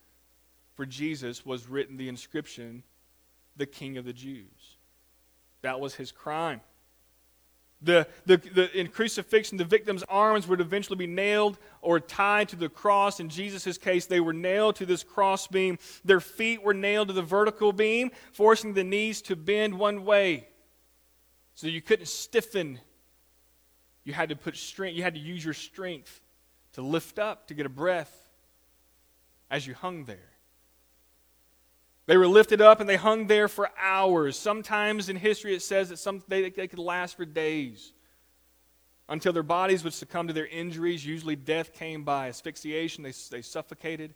for 0.81 0.87
Jesus 0.87 1.45
was 1.45 1.69
written 1.69 1.95
the 1.95 2.09
inscription, 2.09 2.81
the 3.55 3.67
King 3.67 3.97
of 3.97 4.05
the 4.05 4.13
Jews. 4.13 4.77
That 5.61 5.79
was 5.79 5.93
his 5.93 6.11
crime. 6.11 6.59
The, 7.83 8.07
the, 8.25 8.37
the, 8.37 8.75
in 8.75 8.87
crucifixion, 8.87 9.59
the 9.59 9.63
victim's 9.63 10.01
arms 10.09 10.47
would 10.47 10.59
eventually 10.59 10.97
be 10.97 11.05
nailed 11.05 11.59
or 11.83 11.99
tied 11.99 12.49
to 12.49 12.55
the 12.55 12.67
cross. 12.67 13.19
In 13.19 13.29
Jesus' 13.29 13.77
case, 13.77 14.07
they 14.07 14.19
were 14.19 14.33
nailed 14.33 14.77
to 14.77 14.87
this 14.87 15.03
cross 15.03 15.45
beam. 15.45 15.77
Their 16.03 16.19
feet 16.19 16.63
were 16.63 16.73
nailed 16.73 17.09
to 17.09 17.13
the 17.13 17.21
vertical 17.21 17.73
beam, 17.73 18.09
forcing 18.33 18.73
the 18.73 18.83
knees 18.83 19.21
to 19.21 19.35
bend 19.35 19.77
one 19.77 20.03
way. 20.03 20.47
So 21.53 21.67
you 21.67 21.83
couldn't 21.83 22.07
stiffen. 22.07 22.79
You 24.03 24.13
had 24.13 24.29
to 24.29 24.35
put 24.35 24.57
strength, 24.57 24.97
you 24.97 25.03
had 25.03 25.13
to 25.13 25.19
use 25.19 25.45
your 25.45 25.53
strength 25.53 26.21
to 26.73 26.81
lift 26.81 27.19
up, 27.19 27.49
to 27.49 27.53
get 27.53 27.67
a 27.67 27.69
breath 27.69 28.31
as 29.51 29.67
you 29.67 29.75
hung 29.75 30.05
there. 30.05 30.31
They 32.11 32.17
were 32.17 32.27
lifted 32.27 32.59
up 32.59 32.81
and 32.81 32.89
they 32.89 32.97
hung 32.97 33.27
there 33.27 33.47
for 33.47 33.69
hours. 33.79 34.37
Sometimes 34.37 35.07
in 35.07 35.15
history 35.15 35.55
it 35.55 35.61
says 35.61 35.87
that 35.87 35.97
some, 35.97 36.21
they, 36.27 36.49
they 36.49 36.67
could 36.67 36.77
last 36.77 37.15
for 37.15 37.23
days 37.23 37.93
until 39.07 39.31
their 39.31 39.43
bodies 39.43 39.85
would 39.85 39.93
succumb 39.93 40.27
to 40.27 40.33
their 40.33 40.45
injuries. 40.45 41.05
Usually 41.05 41.37
death 41.37 41.71
came 41.71 42.03
by 42.03 42.27
asphyxiation, 42.27 43.01
they, 43.01 43.13
they 43.29 43.41
suffocated. 43.41 44.13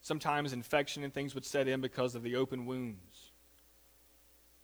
Sometimes 0.00 0.52
infection 0.52 1.04
and 1.04 1.14
things 1.14 1.32
would 1.36 1.44
set 1.44 1.68
in 1.68 1.80
because 1.80 2.16
of 2.16 2.24
the 2.24 2.34
open 2.34 2.66
wounds. 2.66 3.30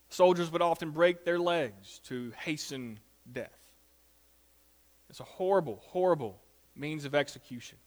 Soldiers 0.08 0.50
would 0.50 0.62
often 0.62 0.90
break 0.90 1.25
their 1.25 1.38
legs 1.38 2.00
to 2.06 2.32
hasten 2.38 2.99
death. 3.30 3.61
It's 5.08 5.20
a 5.20 5.22
horrible, 5.22 5.80
horrible 5.84 6.42
means 6.75 7.04
of 7.04 7.14
execution. 7.14 7.78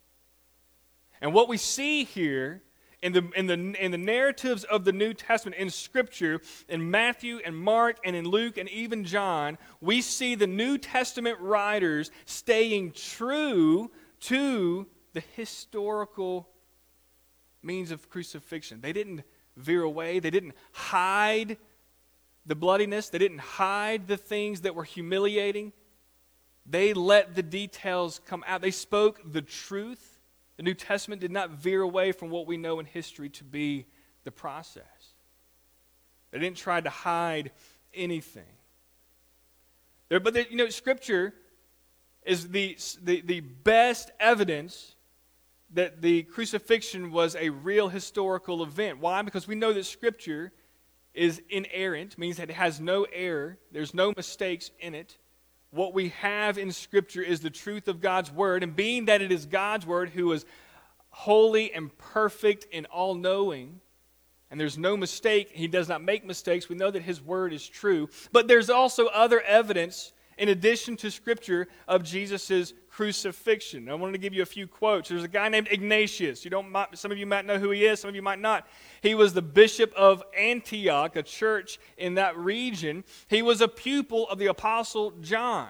And 1.19 1.33
what 1.33 1.50
we 1.50 1.57
see 1.57 2.05
here 2.05 2.62
in 3.05 3.13
the, 3.13 3.29
in, 3.35 3.45
the, 3.45 3.53
in 3.53 3.91
the 3.91 4.00
narratives 4.00 4.63
of 4.63 4.83
the 4.83 4.91
New 4.91 5.13
Testament, 5.13 5.62
in 5.62 5.69
Scripture, 5.69 6.41
in 6.67 6.89
Matthew 6.89 7.39
and 7.45 7.55
Mark 7.55 7.97
and 8.03 8.15
in 8.15 8.25
Luke 8.25 8.57
and 8.57 8.67
even 8.69 9.03
John, 9.03 9.59
we 9.79 10.01
see 10.01 10.33
the 10.33 10.47
New 10.47 10.79
Testament 10.79 11.39
writers 11.39 12.09
staying 12.25 12.93
true 12.93 13.91
to 14.21 14.88
the 15.13 15.21
historical 15.35 16.50
means 17.62 17.91
of 17.91 18.09
crucifixion. 18.09 18.81
They 18.81 18.91
didn't 18.91 19.21
veer 19.55 19.83
away, 19.83 20.17
they 20.17 20.31
didn't 20.31 20.55
hide 20.71 21.57
the 22.47 22.55
bloodiness, 22.55 23.09
they 23.09 23.19
didn't 23.19 23.38
hide 23.38 24.07
the 24.07 24.17
things 24.17 24.62
that 24.62 24.74
were 24.74 24.83
humiliating. 24.83 25.74
They 26.65 26.93
let 26.93 27.35
the 27.35 27.43
details 27.43 28.19
come 28.25 28.43
out. 28.47 28.62
They 28.62 28.71
spoke 28.71 29.21
the 29.31 29.43
truth 29.43 30.14
the 30.57 30.63
New 30.63 30.74
Testament 30.74 31.21
did 31.21 31.31
not 31.31 31.51
veer 31.51 31.81
away 31.81 32.12
from 32.12 32.29
what 32.29 32.47
we 32.47 32.57
know 32.57 32.79
in 32.79 32.85
history 32.85 33.29
to 33.29 33.43
be 33.43 33.88
the 34.24 34.31
process. 34.31 34.83
They 36.31 36.39
didn't 36.39 36.57
try 36.57 36.81
to 36.81 36.89
hide 36.89 37.51
anything. 37.93 38.43
There, 40.09 40.19
but, 40.19 40.33
the, 40.33 40.50
you 40.50 40.57
know, 40.57 40.69
Scripture 40.69 41.33
is 42.24 42.50
the, 42.50 42.77
the, 43.01 43.21
the 43.21 43.39
best 43.39 44.12
evidence 44.19 44.95
that 45.74 46.01
the 46.01 46.24
crucifixion 46.24 47.12
was 47.12 47.35
a 47.35 47.50
real 47.50 47.89
historical 47.89 48.63
event. 48.63 49.00
Why? 49.00 49.21
Because 49.21 49.47
we 49.47 49.55
know 49.55 49.74
that 49.74 49.85
Scripture 49.85 50.51
is 51.13 51.41
inerrant, 51.50 52.17
means 52.17 52.38
that 52.38 52.50
it 52.50 52.55
has 52.55 52.79
no 52.79 53.05
error, 53.13 53.57
there's 53.71 53.93
no 53.93 54.13
mistakes 54.15 54.71
in 54.79 54.93
it. 54.93 55.17
What 55.75 55.94
we 55.94 56.10
have 56.22 56.58
in 56.58 56.72
Scripture 56.72 57.22
is 57.22 57.41
the 57.41 57.50
truth 57.50 57.88
of 57.88 58.01
God's 58.01 58.32
Word, 58.32 58.63
and 58.63 58.75
being 58.75 59.05
that 59.05 59.22
it 59.22 59.32
is 59.32 59.46
God's 59.46 59.86
Word 59.86 60.10
who 60.10 60.32
is 60.32 60.46
holy 61.10 61.72
and 61.74 61.96
perfect 61.98 62.67
and 62.74 62.86
all 62.88 63.13
knowing, 63.13 63.82
and 64.50 64.60
there's 64.60 64.77
no 64.77 64.96
mistake, 64.96 65.51
He 65.53 65.67
does 65.67 65.89
not 65.89 66.01
make 66.01 66.25
mistakes, 66.25 66.70
we 66.70 66.75
know 66.75 66.91
that 66.91 67.03
His 67.03 67.22
Word 67.22 67.53
is 67.53 67.67
true. 67.67 68.10
But 68.32 68.48
there's 68.48 68.70
also 68.70 69.08
other 69.08 69.41
evidence, 69.41 70.13
in 70.37 70.49
addition 70.49 70.97
to 70.97 71.09
Scripture, 71.11 71.67
of 71.87 72.03
Jesus' 72.03 72.73
crucifixion. 72.89 73.89
I 73.89 73.93
wanted 73.95 74.13
to 74.13 74.17
give 74.17 74.33
you 74.33 74.41
a 74.41 74.45
few 74.45 74.67
quotes. 74.67 75.09
There's 75.09 75.23
a 75.23 75.27
guy 75.27 75.49
named 75.49 75.67
Ignatius. 75.71 76.43
You 76.45 76.51
don't, 76.51 76.73
some 76.93 77.11
of 77.11 77.17
you 77.17 77.25
might 77.25 77.45
know 77.45 77.57
who 77.57 77.71
he 77.71 77.85
is, 77.85 77.99
some 77.99 78.09
of 78.09 78.15
you 78.15 78.21
might 78.21 78.39
not. 78.39 78.67
He 79.01 79.15
was 79.15 79.33
the 79.33 79.41
bishop 79.41 79.93
of 79.95 80.23
Antioch, 80.37 81.15
a 81.15 81.23
church 81.23 81.79
in 81.97 82.15
that 82.15 82.37
region. 82.37 83.03
He 83.27 83.41
was 83.41 83.61
a 83.61 83.67
pupil 83.67 84.27
of 84.29 84.39
the 84.39 84.47
apostle 84.47 85.11
John. 85.21 85.69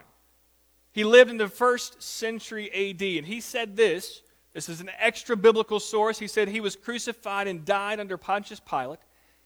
He 0.92 1.04
lived 1.04 1.30
in 1.30 1.38
the 1.38 1.48
first 1.48 2.02
century 2.02 2.70
AD, 2.72 3.02
and 3.02 3.26
he 3.26 3.42
said 3.42 3.76
this. 3.76 4.22
This 4.54 4.70
is 4.70 4.80
an 4.80 4.90
extra 4.98 5.36
biblical 5.36 5.82
source. 5.82 6.18
He 6.18 6.28
said 6.28 6.48
he 6.48 6.62
was 6.62 6.78
crucified 6.78 7.48
and 7.48 7.66
died 7.66 8.00
under 8.00 8.18
Pontius 8.18 8.62
Pilate. 8.62 9.00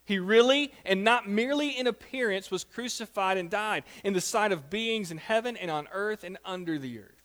He 0.09 0.17
really, 0.17 0.73
and 0.85 1.03
not 1.03 1.29
merely 1.29 1.69
in 1.69 1.85
appearance, 1.85 2.49
was 2.49 2.63
crucified 2.63 3.37
and 3.37 3.47
died 3.47 3.83
in 4.03 4.13
the 4.13 4.21
sight 4.21 4.51
of 4.51 4.67
beings 4.67 5.11
in 5.11 5.19
heaven 5.19 5.55
and 5.55 5.69
on 5.69 5.87
earth 5.91 6.23
and 6.23 6.39
under 6.43 6.79
the 6.79 6.97
earth. 6.97 7.21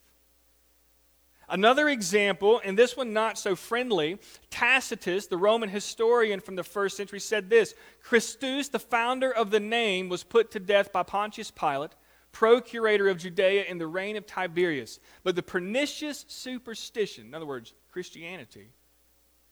Another 1.49 1.89
example, 1.89 2.61
and 2.63 2.79
this 2.79 2.95
one 2.95 3.15
not 3.15 3.39
so 3.39 3.57
friendly, 3.57 4.19
Tacitus, 4.51 5.29
the 5.29 5.39
Roman 5.39 5.71
historian 5.71 6.41
from 6.41 6.57
the 6.57 6.63
first 6.63 6.99
century, 6.99 7.21
said 7.21 7.49
this 7.49 7.75
Christus, 8.03 8.69
the 8.69 8.79
founder 8.79 9.33
of 9.33 9.51
the 9.51 9.61
name, 9.61 10.11
was 10.11 10.23
put 10.23 10.51
to 10.51 10.61
death 10.61 10.93
by 10.93 11.05
Pontius 11.05 11.51
Pilate, 11.51 11.93
procurator 12.33 13.09
of 13.09 13.17
Judea 13.17 13.65
in 13.65 13.79
the 13.79 13.87
reign 13.87 14.15
of 14.15 14.27
Tiberius. 14.27 15.01
But 15.23 15.37
the 15.37 15.43
pernicious 15.43 16.27
superstition, 16.29 17.29
in 17.29 17.35
other 17.35 17.47
words, 17.47 17.73
Christianity, 17.91 18.73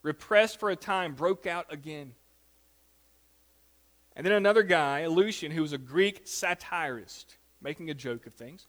repressed 0.03 0.61
for 0.61 0.69
a 0.69 0.77
time, 0.77 1.15
broke 1.15 1.47
out 1.47 1.73
again. 1.73 2.13
And 4.17 4.27
then 4.27 4.33
another 4.33 4.63
guy, 4.63 5.07
Lucian, 5.07 5.53
who 5.53 5.63
was 5.63 5.73
a 5.73 5.79
Greek 5.79 6.23
satirist, 6.25 7.37
making 7.61 7.91
a 7.91 7.95
joke 7.95 8.27
of 8.27 8.35
things, 8.35 8.67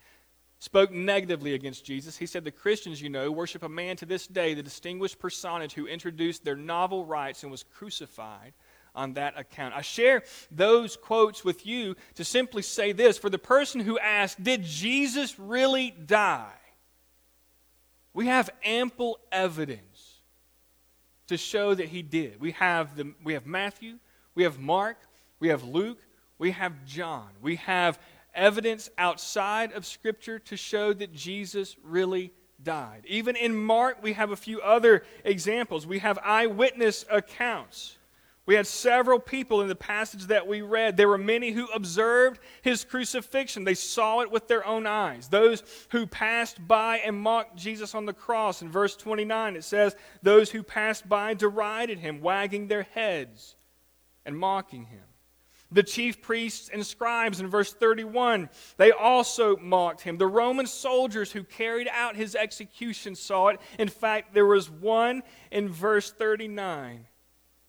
spoke 0.59 0.91
negatively 0.91 1.53
against 1.53 1.83
Jesus. 1.83 2.17
He 2.17 2.25
said, 2.25 2.45
The 2.45 2.51
Christians, 2.51 3.01
you 3.01 3.09
know, 3.09 3.31
worship 3.31 3.63
a 3.63 3.69
man 3.69 3.97
to 3.97 4.05
this 4.05 4.27
day, 4.27 4.53
the 4.53 4.63
distinguished 4.63 5.19
personage 5.19 5.73
who 5.73 5.87
introduced 5.87 6.45
their 6.45 6.55
novel 6.55 7.05
rites 7.05 7.43
and 7.43 7.51
was 7.51 7.63
crucified 7.63 8.53
on 8.95 9.13
that 9.13 9.37
account. 9.37 9.73
I 9.75 9.81
share 9.81 10.23
those 10.51 10.95
quotes 10.95 11.43
with 11.43 11.65
you 11.65 11.95
to 12.15 12.23
simply 12.23 12.61
say 12.61 12.91
this 12.91 13.17
for 13.17 13.29
the 13.29 13.39
person 13.39 13.81
who 13.81 13.99
asked, 13.99 14.41
Did 14.41 14.63
Jesus 14.63 15.37
really 15.37 15.91
die? 15.91 16.53
We 18.13 18.27
have 18.27 18.49
ample 18.63 19.19
evidence 19.31 20.19
to 21.27 21.35
show 21.35 21.73
that 21.73 21.89
he 21.89 22.03
did. 22.03 22.39
We 22.39 22.51
have, 22.51 22.95
the, 22.95 23.13
we 23.23 23.33
have 23.33 23.45
Matthew, 23.45 23.97
we 24.35 24.43
have 24.43 24.59
Mark, 24.59 24.97
we 25.43 25.49
have 25.49 25.65
Luke, 25.65 25.99
we 26.37 26.51
have 26.51 26.85
John. 26.85 27.27
We 27.41 27.57
have 27.57 27.99
evidence 28.33 28.89
outside 28.97 29.73
of 29.73 29.85
Scripture 29.85 30.39
to 30.39 30.55
show 30.55 30.93
that 30.93 31.13
Jesus 31.13 31.75
really 31.83 32.31
died. 32.63 33.03
Even 33.09 33.35
in 33.35 33.53
Mark, 33.53 34.01
we 34.01 34.13
have 34.13 34.31
a 34.31 34.37
few 34.37 34.61
other 34.61 35.03
examples. 35.25 35.85
We 35.85 35.99
have 35.99 36.17
eyewitness 36.23 37.03
accounts. 37.11 37.97
We 38.45 38.55
had 38.55 38.65
several 38.65 39.19
people 39.19 39.59
in 39.59 39.67
the 39.67 39.75
passage 39.75 40.27
that 40.27 40.47
we 40.47 40.61
read. 40.61 40.95
There 40.95 41.09
were 41.09 41.17
many 41.17 41.51
who 41.51 41.65
observed 41.75 42.39
his 42.61 42.85
crucifixion. 42.85 43.65
They 43.65 43.73
saw 43.73 44.21
it 44.21 44.31
with 44.31 44.47
their 44.47 44.65
own 44.65 44.87
eyes. 44.87 45.27
Those 45.27 45.61
who 45.89 46.07
passed 46.07 46.65
by 46.65 46.99
and 46.99 47.17
mocked 47.17 47.57
Jesus 47.57 47.93
on 47.93 48.05
the 48.05 48.13
cross. 48.13 48.61
In 48.61 48.71
verse 48.71 48.95
29, 48.95 49.57
it 49.57 49.65
says, 49.65 49.93
Those 50.21 50.51
who 50.51 50.63
passed 50.63 51.09
by 51.09 51.33
derided 51.33 51.99
him, 51.99 52.21
wagging 52.21 52.69
their 52.69 52.83
heads 52.83 53.57
and 54.25 54.37
mocking 54.37 54.85
him 54.85 55.03
the 55.73 55.83
chief 55.83 56.21
priests 56.21 56.69
and 56.71 56.85
scribes 56.85 57.39
in 57.39 57.47
verse 57.47 57.73
31 57.73 58.49
they 58.77 58.91
also 58.91 59.57
mocked 59.57 60.01
him. 60.01 60.17
The 60.17 60.27
roman 60.27 60.67
soldiers 60.67 61.31
who 61.31 61.43
carried 61.43 61.87
out 61.87 62.15
his 62.15 62.35
execution 62.35 63.15
saw 63.15 63.47
it. 63.47 63.59
In 63.77 63.89
fact 63.89 64.33
there 64.33 64.45
was 64.45 64.69
one 64.69 65.23
in 65.51 65.69
verse 65.69 66.11
39 66.11 67.07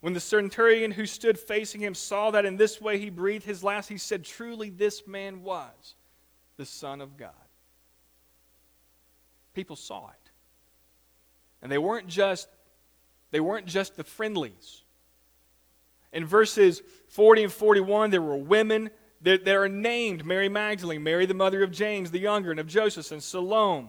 when 0.00 0.12
the 0.12 0.20
centurion 0.20 0.90
who 0.90 1.06
stood 1.06 1.38
facing 1.38 1.80
him 1.80 1.94
saw 1.94 2.30
that 2.30 2.44
in 2.44 2.58
this 2.58 2.78
way 2.80 2.98
he 2.98 3.08
breathed 3.08 3.46
his 3.46 3.64
last 3.64 3.88
he 3.88 3.96
said 3.96 4.22
truly 4.22 4.68
this 4.68 5.06
man 5.06 5.42
was 5.42 5.94
the 6.56 6.66
son 6.66 7.00
of 7.00 7.16
god. 7.16 7.32
People 9.54 9.76
saw 9.76 10.08
it. 10.08 10.30
And 11.62 11.72
they 11.72 11.78
weren't 11.78 12.08
just 12.08 12.48
they 13.30 13.40
weren't 13.40 13.66
just 13.66 13.96
the 13.96 14.04
friendlies. 14.04 14.82
In 16.12 16.24
verses 16.24 16.82
40 17.14 17.44
and 17.44 17.52
41, 17.52 18.10
there 18.10 18.20
were 18.20 18.36
women 18.36 18.90
that, 19.20 19.44
that 19.44 19.54
are 19.54 19.68
named 19.68 20.24
Mary 20.24 20.48
Magdalene, 20.48 21.04
Mary 21.04 21.26
the 21.26 21.32
mother 21.32 21.62
of 21.62 21.70
James 21.70 22.10
the 22.10 22.18
younger, 22.18 22.50
and 22.50 22.58
of 22.58 22.66
Joseph, 22.66 23.12
and 23.12 23.22
Salome, 23.22 23.88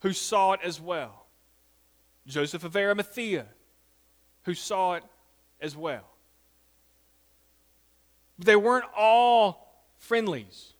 who 0.00 0.14
saw 0.14 0.54
it 0.54 0.60
as 0.64 0.80
well. 0.80 1.26
Joseph 2.26 2.64
of 2.64 2.74
Arimathea, 2.74 3.44
who 4.44 4.54
saw 4.54 4.94
it 4.94 5.02
as 5.60 5.76
well. 5.76 6.08
But 8.38 8.46
they 8.46 8.56
weren't 8.56 8.86
all 8.96 9.84
friendlies. 9.98 10.72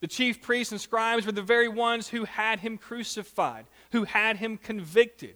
The 0.00 0.08
chief 0.08 0.40
priests 0.40 0.72
and 0.72 0.80
scribes 0.80 1.26
were 1.26 1.32
the 1.32 1.42
very 1.42 1.68
ones 1.68 2.08
who 2.08 2.24
had 2.24 2.60
him 2.60 2.78
crucified, 2.78 3.66
who 3.90 4.04
had 4.04 4.38
him 4.38 4.56
convicted. 4.56 5.34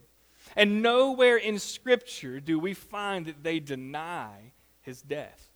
And 0.57 0.81
nowhere 0.81 1.37
in 1.37 1.59
Scripture 1.59 2.41
do 2.41 2.59
we 2.59 2.73
find 2.73 3.27
that 3.27 3.43
they 3.43 3.61
deny 3.61 4.53
his 4.87 5.03
death. 5.03 5.51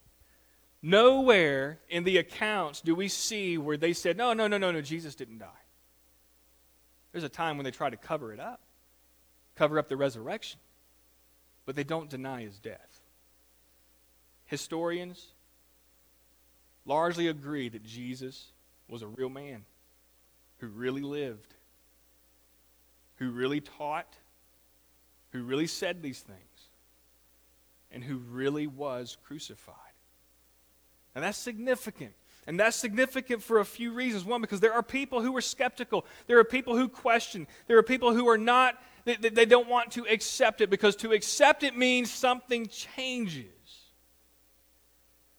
Nowhere 0.83 1.79
in 1.89 2.05
the 2.05 2.19
accounts 2.19 2.81
do 2.81 2.95
we 2.95 3.09
see 3.09 3.57
where 3.57 3.77
they 3.77 3.93
said, 3.95 4.17
no, 4.17 4.35
no, 4.35 4.47
no, 4.47 4.59
no, 4.59 4.73
no, 4.73 4.83
Jesus 4.83 5.15
didn't 5.15 5.39
die. 5.39 5.47
There's 7.13 7.25
a 7.25 7.29
time 7.29 7.57
when 7.57 7.65
they 7.65 7.71
try 7.71 7.89
to 7.89 7.97
cover 7.97 8.33
it 8.33 8.41
up, 8.41 8.61
cover 9.55 9.79
up 9.79 9.89
the 9.89 9.97
resurrection, 9.97 10.61
but 11.65 11.77
they 11.77 11.85
don't 11.85 12.11
deny 12.11 12.43
his 12.43 12.59
death. 12.59 13.01
Historians 14.47 15.29
largely 16.85 17.29
agree 17.29 17.69
that 17.69 17.85
Jesus 17.85 18.49
was 18.89 19.03
a 19.03 19.07
real 19.07 19.29
man 19.29 19.65
who 20.59 20.67
really 20.67 21.03
lived, 21.03 21.55
who 23.17 23.31
really 23.31 23.61
taught, 23.61 24.17
who 25.31 25.43
really 25.43 25.67
said 25.67 26.03
these 26.03 26.21
things 26.21 26.50
and 27.93 28.05
who 28.05 28.19
really 28.19 28.67
was 28.67 29.17
crucified. 29.25 29.77
And 31.15 31.25
that's 31.25 31.39
significant. 31.39 32.13
And 32.47 32.59
that's 32.59 32.77
significant 32.77 33.43
for 33.43 33.61
a 33.61 33.65
few 33.65 33.93
reasons. 33.93 34.25
One, 34.25 34.41
because 34.41 34.61
there 34.61 34.73
are 34.73 34.83
people 34.83 35.21
who 35.21 35.37
are 35.37 35.41
skeptical. 35.41 36.07
There 36.27 36.39
are 36.39 36.45
people 36.45 36.77
who 36.77 36.89
question. 36.89 37.47
There 37.67 37.79
are 37.79 37.83
people 37.83 38.15
who 38.15 38.29
are 38.29 38.39
not, 38.39 38.81
they, 39.05 39.17
they 39.17 39.45
don't 39.45 39.69
want 39.69 39.93
to 39.93 40.07
accept 40.07 40.61
it 40.61 40.71
because 40.71 40.97
to 40.97 41.13
accept 41.13 41.63
it 41.63 41.77
means 41.77 42.11
something 42.11 42.67
changes. 42.67 43.47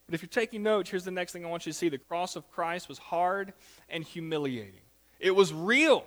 But 0.05 0.15
if 0.15 0.21
you're 0.21 0.29
taking 0.29 0.61
notes, 0.61 0.89
here's 0.89 1.05
the 1.05 1.11
next 1.11 1.31
thing 1.31 1.45
I 1.45 1.49
want 1.49 1.65
you 1.65 1.71
to 1.71 1.77
see 1.77 1.89
the 1.89 1.97
cross 1.97 2.35
of 2.35 2.49
Christ 2.51 2.89
was 2.89 2.97
hard 2.97 3.53
and 3.89 4.03
humiliating. 4.03 4.81
It 5.19 5.31
was 5.31 5.53
real, 5.53 6.05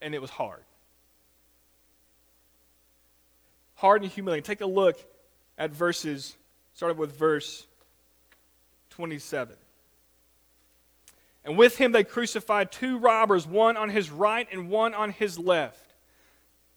and 0.00 0.14
it 0.14 0.22
was 0.22 0.30
hard 0.30 0.64
hard 3.74 4.02
and 4.02 4.10
humiliating. 4.10 4.44
Take 4.44 4.60
a 4.60 4.66
look 4.66 4.98
at 5.58 5.70
verses, 5.70 6.36
starting 6.74 6.98
with 6.98 7.16
verse 7.16 7.66
27. 8.90 9.56
And 11.44 11.58
with 11.58 11.76
him 11.76 11.92
they 11.92 12.04
crucified 12.04 12.72
two 12.72 12.98
robbers, 12.98 13.46
one 13.46 13.76
on 13.76 13.90
his 13.90 14.10
right 14.10 14.48
and 14.50 14.70
one 14.70 14.94
on 14.94 15.10
his 15.10 15.38
left. 15.38 15.94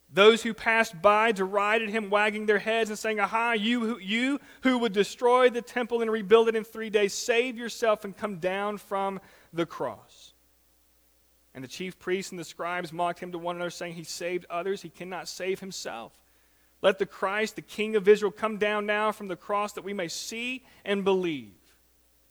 Those 0.09 0.41
who 0.41 0.53
passed 0.53 1.01
by 1.01 1.33
derided 1.33 1.89
him, 1.89 2.09
wagging 2.09 2.45
their 2.45 2.59
heads 2.59 2.89
and 2.89 2.97
saying, 2.97 3.19
Aha, 3.19 3.53
you 3.53 3.81
who, 3.81 3.99
you 3.99 4.39
who 4.61 4.77
would 4.79 4.93
destroy 4.93 5.49
the 5.49 5.61
temple 5.61 6.01
and 6.01 6.09
rebuild 6.09 6.47
it 6.47 6.55
in 6.55 6.63
three 6.63 6.89
days, 6.89 7.13
save 7.13 7.57
yourself 7.57 8.05
and 8.05 8.15
come 8.15 8.37
down 8.37 8.77
from 8.77 9.19
the 9.51 9.65
cross. 9.65 10.33
And 11.53 11.63
the 11.63 11.67
chief 11.67 11.99
priests 11.99 12.31
and 12.31 12.39
the 12.39 12.45
scribes 12.45 12.93
mocked 12.93 13.19
him 13.19 13.31
to 13.33 13.37
one 13.37 13.55
another, 13.55 13.69
saying, 13.69 13.95
He 13.95 14.03
saved 14.03 14.45
others, 14.49 14.81
he 14.81 14.89
cannot 14.89 15.27
save 15.27 15.59
himself. 15.59 16.13
Let 16.81 16.99
the 16.99 17.05
Christ, 17.05 17.55
the 17.55 17.61
King 17.61 17.95
of 17.95 18.07
Israel, 18.07 18.31
come 18.31 18.57
down 18.57 18.85
now 18.85 19.11
from 19.11 19.27
the 19.27 19.35
cross 19.35 19.73
that 19.73 19.83
we 19.83 19.93
may 19.93 20.07
see 20.07 20.63
and 20.85 21.03
believe. 21.03 21.53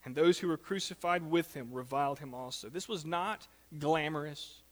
And 0.04 0.14
those 0.14 0.38
who 0.38 0.46
were 0.48 0.56
crucified 0.56 1.28
with 1.28 1.52
him 1.54 1.72
reviled 1.72 2.20
him 2.20 2.32
also. 2.32 2.68
This 2.68 2.88
was 2.88 3.04
not 3.04 3.48
glamorous. 3.76 4.62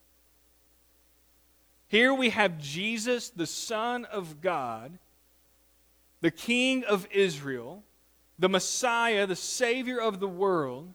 Here 1.87 2.13
we 2.13 2.29
have 2.29 2.57
Jesus, 2.57 3.29
the 3.29 3.45
Son 3.45 4.05
of 4.05 4.39
God, 4.41 4.97
the 6.21 6.31
King 6.31 6.85
of 6.85 7.07
Israel, 7.11 7.83
the 8.39 8.49
Messiah, 8.49 9.27
the 9.27 9.35
Savior 9.35 9.99
of 9.99 10.19
the 10.19 10.27
world, 10.27 10.93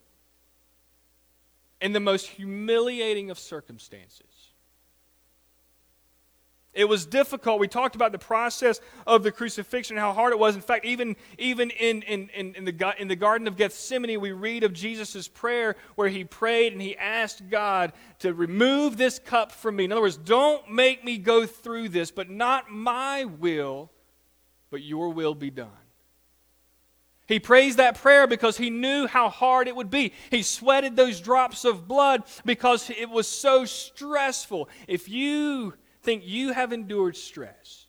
in 1.80 1.92
the 1.92 2.00
most 2.00 2.26
humiliating 2.26 3.30
of 3.30 3.38
circumstances. 3.38 4.29
It 6.72 6.88
was 6.88 7.04
difficult. 7.04 7.58
We 7.58 7.66
talked 7.66 7.96
about 7.96 8.12
the 8.12 8.18
process 8.18 8.80
of 9.04 9.24
the 9.24 9.32
crucifixion, 9.32 9.96
how 9.96 10.12
hard 10.12 10.32
it 10.32 10.38
was. 10.38 10.54
In 10.54 10.60
fact, 10.60 10.84
even, 10.84 11.16
even 11.36 11.70
in, 11.70 12.02
in, 12.02 12.28
in, 12.28 12.54
in, 12.54 12.64
the, 12.64 12.94
in 12.96 13.08
the 13.08 13.16
Garden 13.16 13.48
of 13.48 13.56
Gethsemane, 13.56 14.20
we 14.20 14.30
read 14.30 14.62
of 14.62 14.72
Jesus' 14.72 15.26
prayer 15.26 15.74
where 15.96 16.08
he 16.08 16.22
prayed 16.22 16.72
and 16.72 16.80
he 16.80 16.96
asked 16.96 17.50
God 17.50 17.92
to 18.20 18.32
remove 18.32 18.96
this 18.96 19.18
cup 19.18 19.50
from 19.50 19.76
me. 19.76 19.84
In 19.84 19.92
other 19.92 20.00
words, 20.00 20.16
don't 20.16 20.70
make 20.70 21.04
me 21.04 21.18
go 21.18 21.44
through 21.44 21.88
this, 21.88 22.12
but 22.12 22.30
not 22.30 22.70
my 22.70 23.24
will, 23.24 23.90
but 24.70 24.82
your 24.82 25.10
will 25.10 25.34
be 25.34 25.50
done. 25.50 25.70
He 27.26 27.40
praised 27.40 27.78
that 27.78 28.00
prayer 28.00 28.28
because 28.28 28.58
he 28.58 28.70
knew 28.70 29.08
how 29.08 29.28
hard 29.28 29.66
it 29.66 29.74
would 29.74 29.90
be. 29.90 30.12
He 30.30 30.42
sweated 30.42 30.94
those 30.94 31.20
drops 31.20 31.64
of 31.64 31.88
blood 31.88 32.24
because 32.44 32.90
it 32.90 33.08
was 33.08 33.26
so 33.26 33.64
stressful. 33.64 34.68
If 34.88 35.08
you 35.08 35.74
think 36.10 36.26
you 36.26 36.52
have 36.52 36.72
endured 36.72 37.16
stress, 37.16 37.86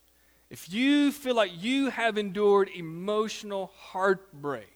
if 0.52 0.72
you 0.72 1.12
feel 1.12 1.34
like 1.34 1.52
you 1.58 1.90
have 1.90 2.20
endured 2.20 2.70
emotional 2.70 3.72
heartbreak, 3.76 4.68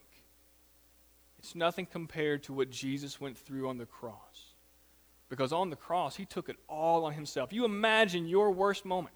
it's 1.37 1.53
nothing 1.53 1.85
compared 1.85 2.41
to 2.43 2.53
what 2.53 2.71
Jesus 2.71 3.21
went 3.21 3.37
through 3.37 3.69
on 3.69 3.77
the 3.77 3.85
cross. 3.85 4.53
Because 5.29 5.53
on 5.53 5.69
the 5.69 5.75
cross, 5.75 6.15
he 6.15 6.25
took 6.25 6.49
it 6.49 6.55
all 6.67 7.05
on 7.05 7.13
himself. 7.13 7.53
You 7.53 7.65
imagine 7.65 8.27
your 8.27 8.49
worst 8.49 8.83
moment. 8.83 9.13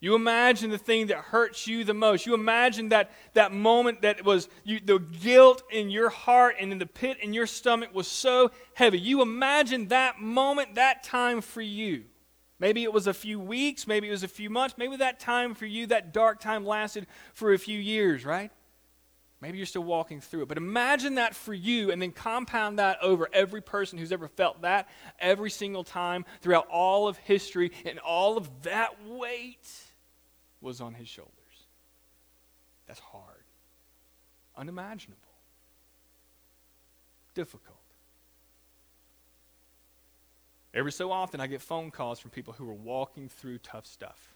You 0.00 0.14
imagine 0.14 0.70
the 0.70 0.78
thing 0.78 1.08
that 1.08 1.18
hurts 1.18 1.66
you 1.66 1.84
the 1.84 1.92
most. 1.92 2.24
You 2.24 2.32
imagine 2.32 2.88
that, 2.88 3.10
that 3.34 3.52
moment 3.52 4.00
that 4.00 4.24
was 4.24 4.48
you, 4.64 4.80
the 4.82 4.98
guilt 4.98 5.62
in 5.70 5.90
your 5.90 6.08
heart 6.08 6.56
and 6.58 6.72
in 6.72 6.78
the 6.78 6.86
pit 6.86 7.18
in 7.20 7.34
your 7.34 7.46
stomach 7.46 7.94
was 7.94 8.08
so 8.08 8.50
heavy. 8.72 8.98
You 8.98 9.20
imagine 9.20 9.88
that 9.88 10.22
moment, 10.22 10.76
that 10.76 11.02
time 11.02 11.42
for 11.42 11.60
you. 11.60 12.04
Maybe 12.62 12.84
it 12.84 12.92
was 12.92 13.08
a 13.08 13.12
few 13.12 13.40
weeks, 13.40 13.88
maybe 13.88 14.06
it 14.06 14.12
was 14.12 14.22
a 14.22 14.28
few 14.28 14.48
months, 14.48 14.76
maybe 14.78 14.96
that 14.98 15.18
time 15.18 15.52
for 15.52 15.66
you, 15.66 15.88
that 15.88 16.12
dark 16.12 16.38
time 16.38 16.64
lasted 16.64 17.08
for 17.34 17.52
a 17.52 17.58
few 17.58 17.76
years, 17.76 18.24
right? 18.24 18.52
Maybe 19.40 19.58
you're 19.58 19.66
still 19.66 19.82
walking 19.82 20.20
through 20.20 20.42
it. 20.42 20.48
But 20.48 20.58
imagine 20.58 21.16
that 21.16 21.34
for 21.34 21.52
you 21.52 21.90
and 21.90 22.00
then 22.00 22.12
compound 22.12 22.78
that 22.78 22.98
over 23.02 23.28
every 23.32 23.62
person 23.62 23.98
who's 23.98 24.12
ever 24.12 24.28
felt 24.28 24.62
that 24.62 24.88
every 25.18 25.50
single 25.50 25.82
time 25.82 26.24
throughout 26.40 26.68
all 26.68 27.08
of 27.08 27.16
history 27.16 27.72
and 27.84 27.98
all 27.98 28.36
of 28.36 28.48
that 28.62 29.04
weight 29.08 29.68
was 30.60 30.80
on 30.80 30.94
his 30.94 31.08
shoulders. 31.08 31.32
That's 32.86 33.00
hard, 33.00 33.42
unimaginable, 34.56 35.18
difficult. 37.34 37.81
Every 40.74 40.92
so 40.92 41.12
often, 41.12 41.40
I 41.40 41.46
get 41.46 41.60
phone 41.60 41.90
calls 41.90 42.18
from 42.18 42.30
people 42.30 42.54
who 42.54 42.68
are 42.68 42.74
walking 42.74 43.28
through 43.28 43.58
tough 43.58 43.86
stuff. 43.86 44.34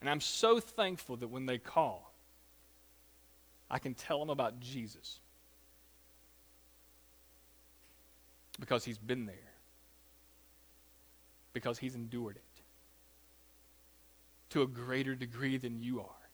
And 0.00 0.10
I'm 0.10 0.20
so 0.20 0.60
thankful 0.60 1.16
that 1.16 1.28
when 1.28 1.46
they 1.46 1.58
call, 1.58 2.12
I 3.70 3.78
can 3.78 3.94
tell 3.94 4.18
them 4.18 4.30
about 4.30 4.60
Jesus. 4.60 5.20
Because 8.60 8.84
he's 8.84 8.98
been 8.98 9.24
there, 9.24 9.36
because 11.54 11.78
he's 11.78 11.94
endured 11.94 12.36
it 12.36 12.52
to 14.52 14.60
a 14.60 14.66
greater 14.66 15.14
degree 15.14 15.56
than 15.56 15.80
you 15.80 16.00
are, 16.00 16.28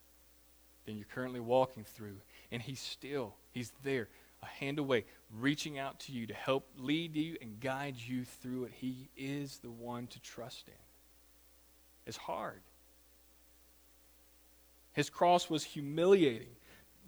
than 0.85 0.97
you're 0.97 1.07
currently 1.15 1.39
walking 1.39 1.85
through. 1.85 2.17
And 2.51 2.61
He's 2.61 2.81
still, 2.81 3.35
He's 3.53 3.73
there, 3.85 4.09
a 4.43 4.47
hand 4.47 4.79
away, 4.79 5.05
reaching 5.31 5.79
out 5.79 6.01
to 6.01 6.13
you 6.13 6.27
to 6.27 6.35
help 6.35 6.69
lead 6.77 7.17
you 7.17 7.37
and 7.41 7.61
guide 7.61 7.97
you 7.97 8.25
through 8.25 8.65
it. 8.65 8.73
He 8.75 9.09
is 9.17 9.59
the 9.59 9.71
one 9.71 10.07
to 10.09 10.21
trust 10.21 10.69
in. 10.69 10.75
It's 12.07 12.17
hard. 12.17 12.61
His 14.93 15.11
cross 15.11 15.51
was 15.51 15.65
humiliating 15.65 16.57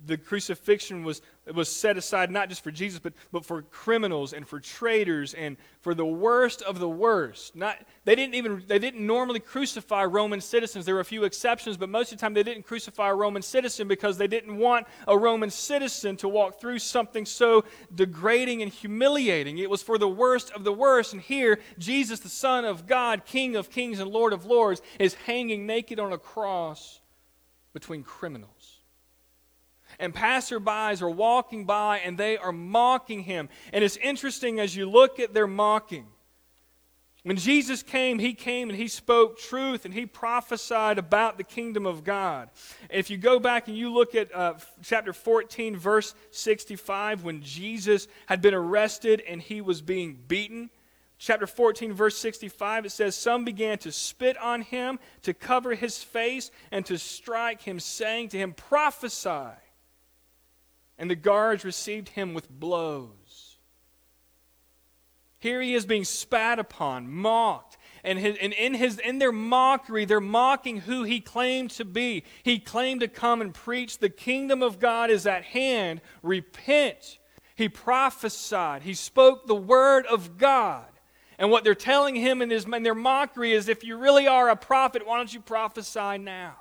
the 0.06 0.16
crucifixion 0.16 1.04
was, 1.04 1.20
was 1.52 1.68
set 1.68 1.96
aside 1.96 2.30
not 2.30 2.48
just 2.48 2.64
for 2.64 2.70
Jesus, 2.70 2.98
but, 2.98 3.12
but 3.32 3.44
for 3.44 3.62
criminals 3.62 4.32
and 4.32 4.46
for 4.48 4.58
traitors 4.58 5.34
and 5.34 5.56
for 5.80 5.94
the 5.94 6.06
worst 6.06 6.62
of 6.62 6.78
the 6.78 6.88
worst. 6.88 7.54
Not, 7.54 7.76
they, 8.04 8.14
didn't 8.14 8.34
even, 8.34 8.64
they 8.66 8.78
didn't 8.78 9.06
normally 9.06 9.40
crucify 9.40 10.04
Roman 10.04 10.40
citizens. 10.40 10.86
There 10.86 10.94
were 10.94 11.00
a 11.00 11.04
few 11.04 11.24
exceptions, 11.24 11.76
but 11.76 11.88
most 11.88 12.12
of 12.12 12.18
the 12.18 12.22
time 12.22 12.34
they 12.34 12.42
didn't 12.42 12.62
crucify 12.62 13.10
a 13.10 13.14
Roman 13.14 13.42
citizen 13.42 13.88
because 13.88 14.16
they 14.16 14.28
didn't 14.28 14.56
want 14.56 14.86
a 15.06 15.16
Roman 15.16 15.50
citizen 15.50 16.16
to 16.18 16.28
walk 16.28 16.60
through 16.60 16.78
something 16.78 17.26
so 17.26 17.64
degrading 17.94 18.62
and 18.62 18.72
humiliating. 18.72 19.58
It 19.58 19.68
was 19.68 19.82
for 19.82 19.98
the 19.98 20.08
worst 20.08 20.50
of 20.52 20.64
the 20.64 20.72
worst. 20.72 21.12
And 21.12 21.20
here, 21.20 21.60
Jesus, 21.78 22.20
the 22.20 22.28
Son 22.28 22.64
of 22.64 22.86
God, 22.86 23.26
King 23.26 23.56
of 23.56 23.70
kings 23.70 24.00
and 24.00 24.10
Lord 24.10 24.32
of 24.32 24.46
lords, 24.46 24.80
is 24.98 25.14
hanging 25.14 25.66
naked 25.66 25.98
on 25.98 26.12
a 26.12 26.18
cross 26.18 27.00
between 27.72 28.02
criminals 28.02 28.60
and 30.00 30.14
passerbys 30.14 31.02
are 31.02 31.10
walking 31.10 31.64
by 31.64 31.98
and 31.98 32.18
they 32.18 32.36
are 32.36 32.52
mocking 32.52 33.22
him. 33.22 33.48
And 33.72 33.84
it's 33.84 33.96
interesting 33.98 34.58
as 34.58 34.74
you 34.74 34.88
look 34.88 35.20
at 35.20 35.34
their 35.34 35.46
mocking. 35.46 36.06
When 37.22 37.36
Jesus 37.36 37.82
came, 37.82 38.18
he 38.18 38.32
came 38.32 38.70
and 38.70 38.78
he 38.78 38.88
spoke 38.88 39.38
truth 39.38 39.84
and 39.84 39.92
he 39.92 40.06
prophesied 40.06 40.96
about 40.96 41.36
the 41.36 41.44
kingdom 41.44 41.84
of 41.84 42.02
God. 42.02 42.48
If 42.88 43.10
you 43.10 43.18
go 43.18 43.38
back 43.38 43.68
and 43.68 43.76
you 43.76 43.92
look 43.92 44.14
at 44.14 44.34
uh, 44.34 44.54
chapter 44.82 45.12
14, 45.12 45.76
verse 45.76 46.14
65, 46.30 47.22
when 47.22 47.42
Jesus 47.42 48.08
had 48.24 48.40
been 48.40 48.54
arrested 48.54 49.22
and 49.28 49.42
he 49.42 49.60
was 49.60 49.82
being 49.82 50.18
beaten, 50.28 50.70
chapter 51.18 51.46
14, 51.46 51.92
verse 51.92 52.16
65, 52.16 52.86
it 52.86 52.90
says, 52.90 53.14
Some 53.14 53.44
began 53.44 53.76
to 53.78 53.92
spit 53.92 54.38
on 54.38 54.62
him, 54.62 54.98
to 55.20 55.34
cover 55.34 55.74
his 55.74 56.02
face, 56.02 56.50
and 56.72 56.86
to 56.86 56.96
strike 56.96 57.60
him, 57.60 57.80
saying 57.80 58.30
to 58.30 58.38
him, 58.38 58.54
Prophesy 58.54 59.50
and 61.00 61.10
the 61.10 61.16
guards 61.16 61.64
received 61.64 62.10
him 62.10 62.34
with 62.34 62.50
blows. 62.50 63.56
Here 65.38 65.62
he 65.62 65.74
is 65.74 65.86
being 65.86 66.04
spat 66.04 66.58
upon, 66.58 67.10
mocked. 67.10 67.78
And, 68.04 68.18
his, 68.18 68.36
and 68.36 68.52
in, 68.52 68.74
his, 68.74 68.98
in 68.98 69.18
their 69.18 69.32
mockery, 69.32 70.04
they're 70.04 70.20
mocking 70.20 70.82
who 70.82 71.04
he 71.04 71.20
claimed 71.20 71.70
to 71.72 71.86
be. 71.86 72.24
He 72.42 72.58
claimed 72.58 73.00
to 73.00 73.08
come 73.08 73.40
and 73.40 73.54
preach, 73.54 73.98
The 73.98 74.10
kingdom 74.10 74.62
of 74.62 74.78
God 74.78 75.10
is 75.10 75.26
at 75.26 75.42
hand. 75.42 76.02
Repent. 76.22 77.18
He 77.56 77.70
prophesied. 77.70 78.82
He 78.82 78.92
spoke 78.92 79.46
the 79.46 79.54
word 79.54 80.04
of 80.04 80.36
God. 80.36 80.84
And 81.38 81.50
what 81.50 81.64
they're 81.64 81.74
telling 81.74 82.14
him 82.14 82.42
in, 82.42 82.50
his, 82.50 82.66
in 82.66 82.82
their 82.82 82.94
mockery 82.94 83.52
is 83.52 83.68
if 83.68 83.84
you 83.84 83.96
really 83.96 84.26
are 84.26 84.50
a 84.50 84.56
prophet, 84.56 85.06
why 85.06 85.16
don't 85.16 85.32
you 85.32 85.40
prophesy 85.40 86.18
now? 86.18 86.56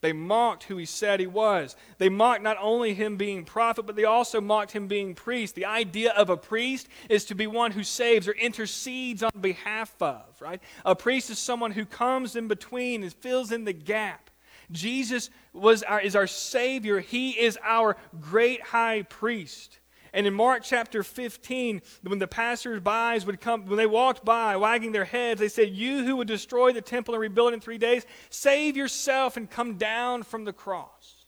They 0.00 0.12
mocked 0.12 0.64
who 0.64 0.76
he 0.76 0.86
said 0.86 1.20
he 1.20 1.26
was. 1.26 1.76
They 1.98 2.08
mocked 2.08 2.42
not 2.42 2.56
only 2.60 2.94
him 2.94 3.16
being 3.16 3.44
prophet, 3.44 3.86
but 3.86 3.96
they 3.96 4.04
also 4.04 4.40
mocked 4.40 4.72
him 4.72 4.88
being 4.88 5.14
priest. 5.14 5.54
The 5.54 5.66
idea 5.66 6.12
of 6.12 6.30
a 6.30 6.36
priest 6.36 6.88
is 7.08 7.26
to 7.26 7.34
be 7.34 7.46
one 7.46 7.72
who 7.72 7.84
saves 7.84 8.26
or 8.26 8.32
intercedes 8.32 9.22
on 9.22 9.30
behalf 9.40 9.94
of, 10.00 10.24
right? 10.40 10.62
A 10.86 10.94
priest 10.94 11.28
is 11.28 11.38
someone 11.38 11.72
who 11.72 11.84
comes 11.84 12.34
in 12.34 12.48
between 12.48 13.02
and 13.02 13.12
fills 13.12 13.52
in 13.52 13.64
the 13.64 13.74
gap. 13.74 14.30
Jesus 14.72 15.30
was 15.52 15.82
our, 15.82 16.00
is 16.00 16.16
our 16.16 16.26
Savior. 16.26 17.00
He 17.00 17.30
is 17.32 17.58
our 17.62 17.96
great 18.20 18.62
high 18.62 19.02
priest. 19.02 19.79
And 20.12 20.26
in 20.26 20.34
Mark 20.34 20.62
chapter 20.64 21.02
15, 21.02 21.82
when 22.02 22.18
the 22.18 22.26
passers-by 22.26 23.20
would 23.24 23.40
come, 23.40 23.66
when 23.66 23.76
they 23.76 23.86
walked 23.86 24.24
by, 24.24 24.56
wagging 24.56 24.92
their 24.92 25.04
heads, 25.04 25.40
they 25.40 25.48
said, 25.48 25.70
You 25.70 26.04
who 26.04 26.16
would 26.16 26.28
destroy 26.28 26.72
the 26.72 26.80
temple 26.80 27.14
and 27.14 27.20
rebuild 27.20 27.52
it 27.52 27.54
in 27.54 27.60
three 27.60 27.78
days, 27.78 28.04
save 28.28 28.76
yourself 28.76 29.36
and 29.36 29.48
come 29.48 29.74
down 29.74 30.22
from 30.22 30.44
the 30.44 30.52
cross. 30.52 31.26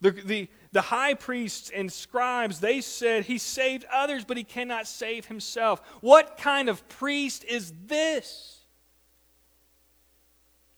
The, 0.00 0.10
the, 0.10 0.48
the 0.72 0.80
high 0.80 1.14
priests 1.14 1.70
and 1.72 1.92
scribes, 1.92 2.58
they 2.58 2.80
said, 2.80 3.24
He 3.24 3.38
saved 3.38 3.84
others, 3.92 4.24
but 4.24 4.36
he 4.36 4.44
cannot 4.44 4.88
save 4.88 5.26
himself. 5.26 5.80
What 6.00 6.36
kind 6.36 6.68
of 6.68 6.88
priest 6.88 7.44
is 7.44 7.72
this? 7.86 8.58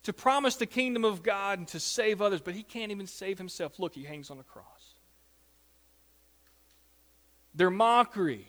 To 0.02 0.12
promise 0.12 0.56
the 0.56 0.66
kingdom 0.66 1.06
of 1.06 1.22
God 1.22 1.58
and 1.58 1.68
to 1.68 1.80
save 1.80 2.20
others, 2.20 2.42
but 2.42 2.52
he 2.52 2.62
can't 2.62 2.92
even 2.92 3.06
save 3.06 3.38
himself. 3.38 3.78
Look, 3.78 3.94
he 3.94 4.04
hangs 4.04 4.30
on 4.30 4.36
the 4.36 4.44
cross 4.44 4.73
their 7.54 7.70
mockery, 7.70 8.48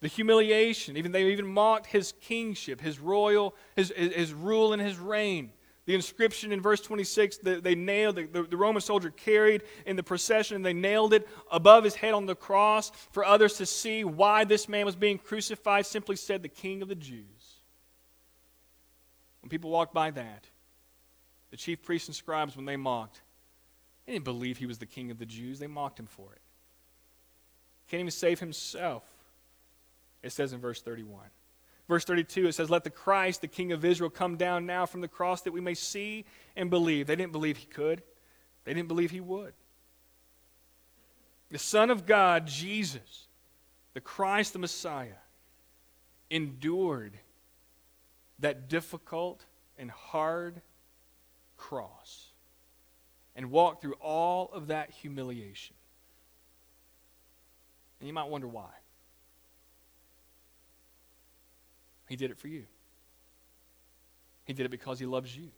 the 0.00 0.08
humiliation. 0.08 0.96
Even 0.96 1.12
they 1.12 1.26
even 1.26 1.46
mocked 1.46 1.86
his 1.86 2.12
kingship, 2.20 2.80
his 2.80 2.98
royal, 2.98 3.54
his, 3.76 3.92
his, 3.96 4.32
rule 4.32 4.72
and 4.72 4.82
his 4.82 4.98
reign. 4.98 5.52
The 5.84 5.94
inscription 5.94 6.52
in 6.52 6.60
verse 6.60 6.80
26, 6.80 7.38
the, 7.38 7.60
they 7.60 7.74
nailed, 7.74 8.16
the, 8.16 8.46
the 8.48 8.56
Roman 8.56 8.80
soldier 8.80 9.10
carried 9.10 9.62
in 9.84 9.96
the 9.96 10.02
procession, 10.02 10.56
and 10.56 10.64
they 10.64 10.72
nailed 10.72 11.12
it 11.12 11.28
above 11.50 11.82
his 11.82 11.96
head 11.96 12.14
on 12.14 12.26
the 12.26 12.36
cross 12.36 12.92
for 13.10 13.24
others 13.24 13.54
to 13.54 13.66
see 13.66 14.04
why 14.04 14.44
this 14.44 14.68
man 14.68 14.86
was 14.86 14.94
being 14.94 15.18
crucified, 15.18 15.86
simply 15.86 16.14
said, 16.14 16.42
the 16.42 16.48
King 16.48 16.82
of 16.82 16.88
the 16.88 16.94
Jews. 16.94 17.24
When 19.40 19.50
people 19.50 19.70
walked 19.70 19.92
by 19.92 20.12
that, 20.12 20.46
the 21.50 21.56
chief 21.56 21.82
priests 21.82 22.08
and 22.08 22.14
scribes, 22.14 22.56
when 22.56 22.64
they 22.64 22.76
mocked, 22.76 23.20
They 24.06 24.12
didn't 24.12 24.24
believe 24.24 24.58
he 24.58 24.66
was 24.66 24.78
the 24.78 24.86
king 24.86 25.10
of 25.10 25.18
the 25.18 25.26
Jews. 25.26 25.58
They 25.58 25.66
mocked 25.66 26.00
him 26.00 26.06
for 26.06 26.32
it. 26.32 26.41
Can't 27.92 28.00
even 28.00 28.10
save 28.10 28.40
himself. 28.40 29.02
It 30.22 30.32
says 30.32 30.54
in 30.54 30.60
verse 30.60 30.80
31. 30.80 31.26
Verse 31.86 32.06
32, 32.06 32.46
it 32.46 32.54
says, 32.54 32.70
Let 32.70 32.84
the 32.84 32.90
Christ, 32.90 33.42
the 33.42 33.48
King 33.48 33.70
of 33.70 33.84
Israel, 33.84 34.08
come 34.08 34.38
down 34.38 34.64
now 34.64 34.86
from 34.86 35.02
the 35.02 35.08
cross 35.08 35.42
that 35.42 35.52
we 35.52 35.60
may 35.60 35.74
see 35.74 36.24
and 36.56 36.70
believe. 36.70 37.06
They 37.06 37.16
didn't 37.16 37.32
believe 37.32 37.58
he 37.58 37.66
could, 37.66 38.02
they 38.64 38.72
didn't 38.72 38.88
believe 38.88 39.10
he 39.10 39.20
would. 39.20 39.52
The 41.50 41.58
Son 41.58 41.90
of 41.90 42.06
God, 42.06 42.46
Jesus, 42.46 43.26
the 43.92 44.00
Christ, 44.00 44.54
the 44.54 44.58
Messiah, 44.58 45.20
endured 46.30 47.18
that 48.38 48.70
difficult 48.70 49.44
and 49.76 49.90
hard 49.90 50.62
cross 51.58 52.30
and 53.36 53.50
walked 53.50 53.82
through 53.82 53.96
all 54.00 54.48
of 54.54 54.68
that 54.68 54.92
humiliation. 54.92 55.76
And 58.02 58.08
you 58.08 58.12
might 58.12 58.28
wonder 58.28 58.48
why. 58.48 58.70
He 62.08 62.16
did 62.16 62.32
it 62.32 62.36
for 62.36 62.48
you. 62.48 62.64
He 64.44 64.52
did 64.52 64.66
it 64.66 64.70
because 64.70 64.98
he 64.98 65.06
loves 65.06 65.36
you. 65.36 65.50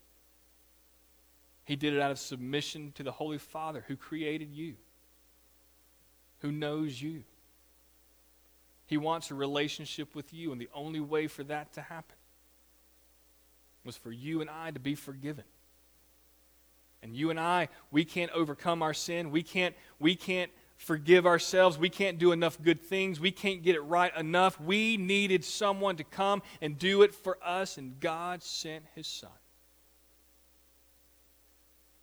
He 1.64 1.74
did 1.74 1.94
it 1.94 2.00
out 2.00 2.10
of 2.10 2.18
submission 2.18 2.92
to 2.96 3.02
the 3.02 3.12
Holy 3.12 3.38
Father 3.38 3.82
who 3.88 3.96
created 3.96 4.52
you, 4.52 4.74
who 6.40 6.52
knows 6.52 7.00
you. 7.00 7.24
He 8.84 8.98
wants 8.98 9.30
a 9.30 9.34
relationship 9.34 10.14
with 10.14 10.34
you, 10.34 10.52
and 10.52 10.60
the 10.60 10.68
only 10.74 11.00
way 11.00 11.28
for 11.28 11.44
that 11.44 11.72
to 11.72 11.80
happen 11.80 12.16
was 13.86 13.96
for 13.96 14.12
you 14.12 14.42
and 14.42 14.50
I 14.50 14.70
to 14.70 14.80
be 14.80 14.94
forgiven. 14.94 15.44
And 17.02 17.16
you 17.16 17.30
and 17.30 17.40
I, 17.40 17.70
we 17.90 18.04
can't 18.04 18.30
overcome 18.32 18.82
our 18.82 18.92
sin. 18.92 19.30
We 19.30 19.42
can't, 19.42 19.74
we 19.98 20.14
can't 20.14 20.50
forgive 20.76 21.26
ourselves. 21.26 21.78
We 21.78 21.90
can't 21.90 22.18
do 22.18 22.32
enough 22.32 22.60
good 22.60 22.80
things. 22.80 23.20
We 23.20 23.30
can't 23.30 23.62
get 23.62 23.76
it 23.76 23.80
right 23.80 24.14
enough. 24.16 24.60
We 24.60 24.96
needed 24.96 25.44
someone 25.44 25.96
to 25.96 26.04
come 26.04 26.42
and 26.60 26.78
do 26.78 27.02
it 27.02 27.14
for 27.14 27.38
us, 27.42 27.78
and 27.78 27.98
God 28.00 28.42
sent 28.42 28.84
his 28.94 29.06
son 29.06 29.30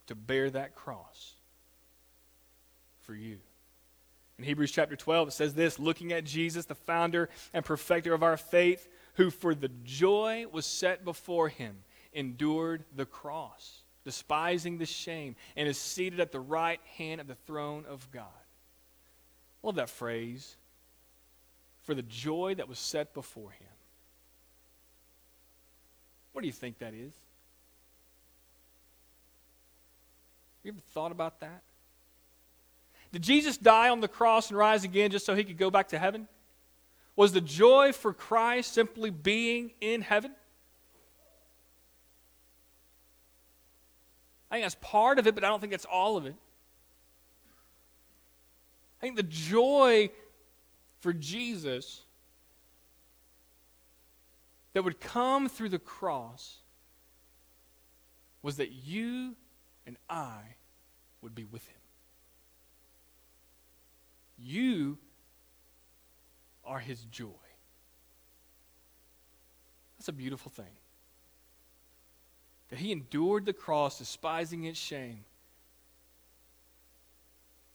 to 0.08 0.16
bear 0.16 0.50
that 0.50 0.76
cross 0.76 1.36
for 3.02 3.16
you. 3.16 3.40
In 4.38 4.44
Hebrews 4.44 4.72
chapter 4.72 4.96
12, 4.96 5.28
it 5.28 5.32
says 5.32 5.54
this 5.54 5.78
looking 5.78 6.12
at 6.12 6.24
Jesus, 6.24 6.66
the 6.66 6.76
founder 6.76 7.30
and 7.54 7.64
perfecter 7.64 8.14
of 8.14 8.24
our 8.24 8.38
faith, 8.38 8.90
who 9.14 9.30
for 9.30 9.54
the 9.54 9.70
joy 9.84 10.46
was 10.52 10.66
set 10.66 11.06
before 11.06 11.48
him 11.48 11.78
endured 12.14 12.84
the 12.96 13.06
cross, 13.06 13.84
despising 14.04 14.78
the 14.78 14.86
shame, 14.86 15.36
and 15.56 15.68
is 15.68 15.78
seated 15.78 16.20
at 16.20 16.32
the 16.32 16.40
right 16.40 16.80
hand 16.98 17.22
of 17.22 17.28
the 17.28 17.36
throne 17.36 17.86
of 17.88 18.10
God. 18.12 18.26
I 19.64 19.68
love 19.68 19.76
that 19.76 19.90
phrase. 19.90 20.56
For 21.84 21.94
the 21.94 22.02
joy 22.04 22.56
that 22.56 22.68
was 22.68 22.80
set 22.80 23.14
before 23.14 23.52
him. 23.52 23.68
What 26.32 26.42
do 26.42 26.48
you 26.48 26.54
think 26.54 26.80
that 26.80 26.94
is? 26.94 27.14
You 30.64 30.72
ever 30.72 30.80
thought 30.94 31.12
about 31.12 31.40
that? 31.40 31.64
Did 33.12 33.24
Jesus 33.24 33.58
die 33.58 33.90
on 33.90 34.00
the 34.00 34.08
cross 34.08 34.50
and 34.50 34.58
rise 34.58 34.84
again 34.84 35.12
just 35.12 35.26
so 35.26 35.36
he 35.36 35.44
could 35.44 35.58
go 35.58 35.70
back 35.70 35.90
to 35.90 36.00
heaven? 36.00 36.28
Was 37.16 37.34
the 37.34 37.42
joy 37.42 37.92
for 37.92 38.14
Christ 38.14 38.74
simply 38.74 39.10
being 39.10 39.72
in 39.82 40.02
heaven? 40.02 40.32
I 44.50 44.56
think 44.56 44.66
that's 44.66 44.78
part 44.82 45.20
of 45.20 45.28
it, 45.28 45.36
but 45.36 45.44
I 45.44 45.48
don't 45.48 45.60
think 45.60 45.72
that's 45.72 45.86
all 45.86 46.18
of 46.18 46.26
it. 46.26 46.36
I 49.02 49.06
think 49.06 49.16
the 49.16 49.24
joy 49.24 50.12
for 51.00 51.12
Jesus 51.12 52.02
that 54.74 54.84
would 54.84 55.00
come 55.00 55.50
through 55.50 55.70
the 55.70 55.80
cross 55.80 56.58
was 58.44 58.58
that 58.58 58.72
you 58.72 59.36
and 59.88 59.98
I 60.08 60.40
would 61.22 61.34
be 61.34 61.46
with 61.46 61.66
him. 61.68 61.78
You 64.38 65.00
are 66.64 66.80
his 66.80 67.04
joy. 67.06 67.28
That's 69.98 70.10
a 70.10 70.14
beautiful 70.14 70.52
thing. 70.52 70.66
That 72.70 72.80
he 72.80 72.92
endured 72.92 73.46
the 73.46 73.54
cross, 73.54 73.98
despising 73.98 74.64
its 74.64 74.80
shame, 74.80 75.26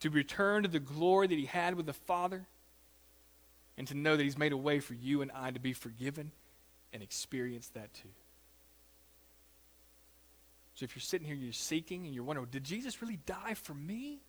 to 0.01 0.09
return 0.09 0.63
to 0.63 0.69
the 0.69 0.79
glory 0.79 1.27
that 1.27 1.37
he 1.37 1.45
had 1.45 1.75
with 1.75 1.85
the 1.85 1.93
Father, 1.93 2.45
and 3.77 3.87
to 3.87 3.95
know 3.95 4.17
that 4.17 4.23
he's 4.23 4.37
made 4.37 4.53
a 4.53 4.57
way 4.57 4.79
for 4.79 4.93
you 4.93 5.21
and 5.21 5.31
I 5.31 5.51
to 5.51 5.59
be 5.59 5.73
forgiven 5.73 6.31
and 6.91 7.03
experience 7.03 7.67
that 7.69 7.93
too. 7.93 8.09
So 10.73 10.83
if 10.83 10.95
you're 10.95 11.01
sitting 11.01 11.25
here, 11.25 11.35
you're 11.35 11.53
seeking, 11.53 12.05
and 12.05 12.13
you're 12.13 12.23
wondering, 12.23 12.47
did 12.51 12.63
Jesus 12.63 13.01
really 13.01 13.17
die 13.25 13.55
for 13.55 13.73
me? 13.73 14.21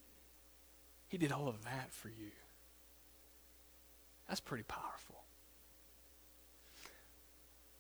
He 1.09 1.19
did 1.19 1.33
all 1.33 1.49
of 1.49 1.65
that 1.65 1.93
for 1.93 2.09
you. 2.09 2.31
That's 4.29 4.41
pretty 4.41 4.65
powerful. 4.65 5.17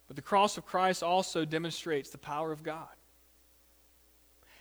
But 0.06 0.16
the 0.16 0.22
cross 0.22 0.56
of 0.56 0.64
Christ 0.64 1.02
also 1.02 1.44
demonstrates 1.44 2.10
the 2.10 2.18
power 2.18 2.52
of 2.52 2.62
God. 2.62 2.88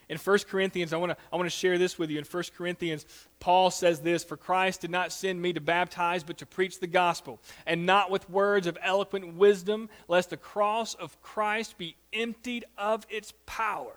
In 0.08 0.16
1 0.16 0.38
Corinthians, 0.48 0.92
I 0.92 0.96
want 0.96 1.12
to 1.12 1.18
I 1.30 1.36
want 1.36 1.46
to 1.46 1.56
share 1.56 1.76
this 1.76 1.98
with 1.98 2.10
you. 2.10 2.18
In 2.18 2.24
1 2.24 2.42
Corinthians, 2.56 3.04
Paul 3.40 3.70
says 3.70 4.00
this 4.00 4.24
For 4.24 4.36
Christ 4.36 4.80
did 4.80 4.90
not 4.90 5.12
send 5.12 5.40
me 5.40 5.52
to 5.52 5.60
baptize, 5.60 6.24
but 6.24 6.38
to 6.38 6.46
preach 6.46 6.80
the 6.80 6.86
gospel, 6.86 7.40
and 7.66 7.84
not 7.84 8.10
with 8.10 8.28
words 8.30 8.66
of 8.66 8.78
eloquent 8.82 9.34
wisdom, 9.34 9.90
lest 10.08 10.30
the 10.30 10.36
cross 10.36 10.94
of 10.94 11.20
Christ 11.20 11.76
be 11.76 11.96
emptied 12.12 12.64
of 12.78 13.06
its 13.10 13.34
power. 13.44 13.94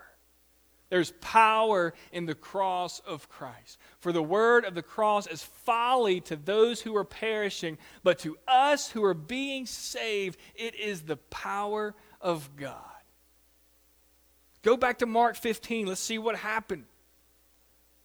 There's 0.90 1.14
power 1.22 1.94
in 2.12 2.26
the 2.26 2.36
cross 2.36 3.00
of 3.08 3.30
Christ. 3.30 3.80
For 4.00 4.12
the 4.12 4.22
word 4.22 4.66
of 4.66 4.76
the 4.76 4.84
cross 4.84 5.26
is 5.26 5.42
folly 5.42 6.20
to 6.22 6.36
those 6.36 6.82
who 6.82 6.98
are 6.98 7.06
perishing, 7.06 7.78
but 8.04 8.20
to 8.20 8.38
us 8.46 8.90
who 8.90 9.02
are 9.06 9.14
being 9.14 9.66
saved, 9.66 10.38
it 10.54 10.76
is 10.76 11.04
the 11.04 11.16
power 11.16 11.96
of 12.20 12.58
God. 12.58 12.91
Go 14.64 14.78
back 14.78 15.00
to 15.00 15.06
Mark 15.06 15.36
15. 15.36 15.88
Let's 15.88 16.02
see 16.02 16.20
what 16.20 16.36
happened. 16.36 16.86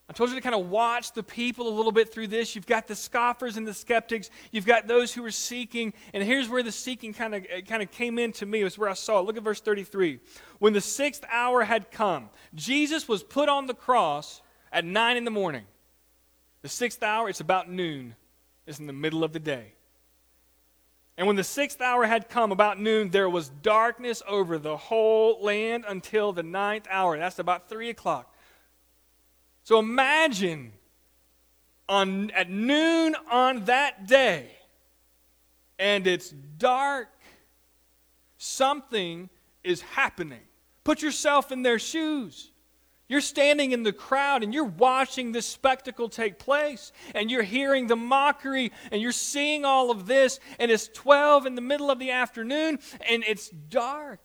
I 0.09 0.12
told 0.12 0.31
you 0.31 0.37
to 0.37 0.40
kind 0.40 0.55
of 0.55 0.71
watch 0.71 1.12
the 1.12 1.23
people 1.23 1.69
a 1.69 1.75
little 1.75 1.90
bit 1.90 2.12
through 2.12 2.29
this. 2.29 2.55
You've 2.55 2.66
got 2.66 2.87
the 2.87 2.95
scoffers 2.95 3.57
and 3.57 3.66
the 3.66 3.75
skeptics. 3.75 4.31
You've 4.53 4.66
got 4.66 4.87
those 4.87 5.12
who 5.12 5.25
are 5.25 5.33
seeking. 5.33 5.92
And 6.14 6.23
here's 6.23 6.49
where 6.49 6.62
the 6.62 6.71
seeking 6.71 7.12
kind 7.12 7.35
of, 7.35 7.45
kind 7.66 7.83
of 7.83 7.90
came 7.90 8.19
into 8.19 8.47
me. 8.47 8.61
It 8.61 8.64
was 8.64 8.79
where 8.79 8.88
I 8.88 8.95
saw 8.95 9.19
it. 9.19 9.23
Look 9.23 9.37
at 9.37 9.42
verse 9.42 9.61
33. 9.61 10.21
When 10.61 10.73
the 10.73 10.81
sixth 10.81 11.25
hour 11.29 11.64
had 11.64 11.90
come, 11.90 12.31
Jesus 12.55 13.09
was 13.09 13.25
put 13.25 13.49
on 13.49 13.66
the 13.66 13.75
cross 13.75 14.42
at 14.71 14.85
9 14.85 15.16
in 15.16 15.25
the 15.25 15.31
morning. 15.31 15.64
The 16.62 16.69
sixth 16.69 17.03
hour, 17.03 17.29
it's 17.29 17.40
about 17.40 17.71
noon. 17.71 18.14
It's 18.66 18.79
in 18.79 18.87
the 18.87 18.92
middle 18.92 19.25
of 19.25 19.33
the 19.33 19.40
day. 19.40 19.76
And 21.17 21.27
when 21.27 21.37
the 21.37 21.45
sixth 21.45 21.81
hour 21.81 22.05
had 22.05 22.29
come, 22.29 22.53
about 22.53 22.79
noon, 22.79 23.11
there 23.11 23.31
was 23.31 23.49
darkness 23.49 24.23
over 24.29 24.59
the 24.59 24.77
whole 24.77 25.43
land 25.43 25.85
until 25.89 26.33
the 26.33 26.43
ninth 26.43 26.87
hour. 26.91 27.17
That's 27.19 27.39
about 27.39 27.69
3 27.69 27.89
o'clock. 27.89 28.35
So 29.65 29.79
imagine 29.79 30.73
on, 31.89 32.31
at 32.33 32.51
noon 32.51 33.17
on 33.31 33.65
that 33.65 34.07
day, 34.07 34.51
and 35.79 36.07
it's 36.07 36.31
dark, 36.31 37.09
something 38.37 39.31
is 39.65 39.81
happening. 39.81 40.43
Put 40.85 41.03
yourself 41.03 41.51
in 41.51 41.63
their 41.63 41.79
shoes. 41.79 42.51
You're 43.09 43.21
standing 43.21 43.71
in 43.73 43.85
the 43.85 43.92
crowd 43.92 44.42
and 44.42 44.53
you're 44.53 44.64
watching 44.64 45.31
this 45.31 45.47
spectacle 45.47 46.09
take 46.09 46.38
place 46.38 46.90
and 47.14 47.31
you're 47.31 47.42
hearing 47.42 47.87
the 47.87 47.97
mockery 47.97 48.73
and 48.90 49.01
you're 49.01 49.12
seeing 49.12 49.64
all 49.64 49.90
of 49.90 50.07
this 50.07 50.40
and 50.59 50.71
it's 50.71 50.88
12 50.88 51.47
in 51.47 51.55
the 51.55 51.61
middle 51.61 51.90
of 51.90 52.01
the 52.01 52.11
afternoon 52.11 52.81
and 53.09 53.23
it's 53.27 53.49
dark. 53.49 54.21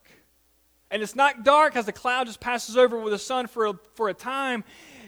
And 0.90 1.02
it's 1.02 1.14
not 1.14 1.44
dark 1.44 1.76
as 1.76 1.86
the 1.86 1.92
cloud 1.92 2.26
just 2.26 2.40
passes 2.40 2.76
over 2.76 2.98
with 2.98 3.12
the 3.12 3.18
sun 3.18 3.46
for 3.46 3.66
a, 3.66 3.74
for 3.94 4.08
a 4.08 4.14
time. 4.14 4.64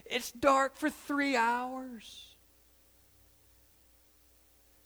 It's 0.06 0.30
dark 0.30 0.76
for 0.76 0.88
three 0.88 1.36
hours. 1.36 2.33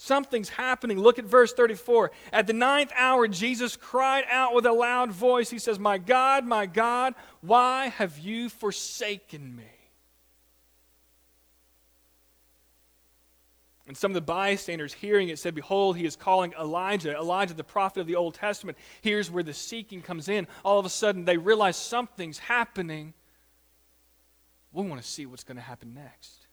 Something's 0.09 0.49
happening. 0.49 0.99
Look 0.99 1.19
at 1.19 1.27
verse 1.27 1.53
34. 1.53 2.11
At 2.33 2.47
the 2.47 2.55
ninth 2.55 2.91
hour, 2.97 3.29
Jesus 3.29 3.77
cried 3.77 4.25
out 4.31 4.55
with 4.55 4.65
a 4.65 4.73
loud 4.73 5.13
voice. 5.13 5.51
He 5.51 5.59
says, 5.59 5.79
My 5.79 5.99
God, 5.99 6.47
my 6.47 6.65
God, 6.65 7.15
why 7.43 7.89
have 7.89 8.19
you 8.19 8.49
forsaken 8.49 9.55
me? 9.55 9.65
And 13.87 13.95
some 13.95 14.13
of 14.13 14.15
the 14.15 14.23
bystanders 14.23 14.95
hearing 14.95 15.29
it 15.29 15.39
said, 15.39 15.55
Behold, 15.55 15.99
he 15.99 16.07
is 16.07 16.17
calling 16.17 16.55
Elijah. 16.59 17.15
Elijah, 17.15 17.53
the 17.53 17.63
prophet 17.63 18.01
of 18.01 18.07
the 18.07 18.17
Old 18.17 18.33
Testament. 18.33 18.79
Here's 19.03 19.31
where 19.31 19.43
the 19.43 19.53
seeking 19.53 20.01
comes 20.01 20.31
in. 20.31 20.47
All 20.65 20.79
of 20.79 20.87
a 20.87 20.91
sudden, 20.91 21.27
they 21.27 21.37
realize 21.37 21.77
something's 21.77 22.39
happening 22.39 23.13
we 24.73 24.87
want 24.87 25.03
to 25.03 25.07
see 25.07 25.27
what's 25.27 25.45
going 25.45 25.57
to 25.57 25.63
happen 25.63 25.93
next. 25.93 26.48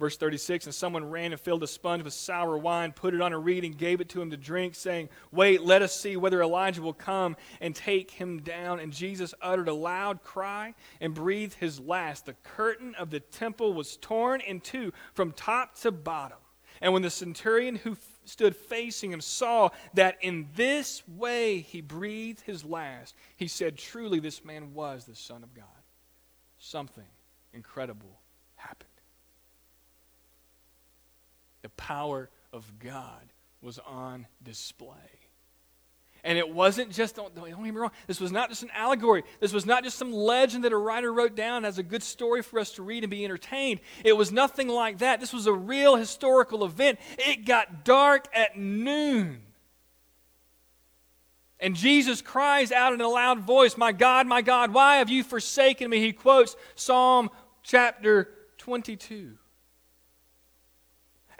Verse 0.00 0.16
36 0.16 0.64
And 0.64 0.74
someone 0.74 1.10
ran 1.10 1.32
and 1.32 1.40
filled 1.40 1.62
a 1.62 1.66
sponge 1.66 2.02
with 2.02 2.14
sour 2.14 2.56
wine, 2.56 2.90
put 2.90 3.14
it 3.14 3.20
on 3.20 3.34
a 3.34 3.38
reed, 3.38 3.64
and 3.64 3.76
gave 3.76 4.00
it 4.00 4.08
to 4.08 4.22
him 4.22 4.30
to 4.30 4.36
drink, 4.36 4.74
saying, 4.74 5.10
Wait, 5.30 5.60
let 5.60 5.82
us 5.82 5.94
see 5.94 6.16
whether 6.16 6.42
Elijah 6.42 6.80
will 6.80 6.94
come 6.94 7.36
and 7.60 7.76
take 7.76 8.10
him 8.10 8.40
down. 8.40 8.80
And 8.80 8.94
Jesus 8.94 9.34
uttered 9.42 9.68
a 9.68 9.74
loud 9.74 10.22
cry 10.22 10.74
and 11.02 11.14
breathed 11.14 11.54
his 11.54 11.78
last. 11.78 12.24
The 12.24 12.32
curtain 12.42 12.94
of 12.94 13.10
the 13.10 13.20
temple 13.20 13.74
was 13.74 13.98
torn 13.98 14.40
in 14.40 14.60
two 14.60 14.92
from 15.12 15.32
top 15.32 15.76
to 15.80 15.92
bottom. 15.92 16.38
And 16.80 16.94
when 16.94 17.02
the 17.02 17.10
centurion 17.10 17.76
who 17.76 17.98
stood 18.24 18.56
facing 18.56 19.12
him 19.12 19.20
saw 19.20 19.68
that 19.92 20.16
in 20.22 20.48
this 20.54 21.02
way 21.06 21.58
he 21.58 21.82
breathed 21.82 22.40
his 22.40 22.64
last, 22.64 23.14
he 23.36 23.48
said, 23.48 23.76
Truly, 23.76 24.18
this 24.18 24.46
man 24.46 24.72
was 24.72 25.04
the 25.04 25.14
Son 25.14 25.42
of 25.42 25.52
God. 25.52 25.66
Something 26.56 27.04
incredible 27.52 28.18
happened 28.56 28.89
the 31.62 31.68
power 31.70 32.30
of 32.52 32.78
God 32.78 33.32
was 33.60 33.78
on 33.78 34.26
display. 34.42 35.20
And 36.22 36.36
it 36.36 36.50
wasn't 36.50 36.90
just, 36.90 37.16
don't, 37.16 37.34
don't, 37.34 37.48
get 37.48 37.58
me 37.58 37.70
wrong, 37.70 37.92
this 38.06 38.20
was 38.20 38.30
not 38.30 38.50
just 38.50 38.62
an 38.62 38.70
allegory. 38.74 39.22
This 39.40 39.52
was 39.52 39.64
not 39.64 39.84
just 39.84 39.96
some 39.96 40.12
legend 40.12 40.64
that 40.64 40.72
a 40.72 40.76
writer 40.76 41.12
wrote 41.12 41.34
down 41.34 41.64
as 41.64 41.78
a 41.78 41.82
good 41.82 42.02
story 42.02 42.42
for 42.42 42.58
us 42.58 42.72
to 42.72 42.82
read 42.82 43.04
and 43.04 43.10
be 43.10 43.24
entertained. 43.24 43.80
It 44.04 44.12
was 44.12 44.30
nothing 44.30 44.68
like 44.68 44.98
that. 44.98 45.20
This 45.20 45.32
was 45.32 45.46
a 45.46 45.52
real 45.52 45.96
historical 45.96 46.64
event. 46.64 46.98
It 47.18 47.46
got 47.46 47.84
dark 47.84 48.28
at 48.34 48.58
noon. 48.58 49.40
And 51.58 51.74
Jesus 51.76 52.22
cries 52.22 52.72
out 52.72 52.92
in 52.92 53.00
a 53.00 53.08
loud 53.08 53.40
voice, 53.40 53.76
My 53.76 53.92
God, 53.92 54.26
my 54.26 54.42
God, 54.42 54.72
why 54.72 54.96
have 54.96 55.10
you 55.10 55.22
forsaken 55.22 55.90
me? 55.90 56.00
He 56.00 56.12
quotes 56.12 56.56
Psalm 56.74 57.30
chapter 57.62 58.30
22. 58.58 59.36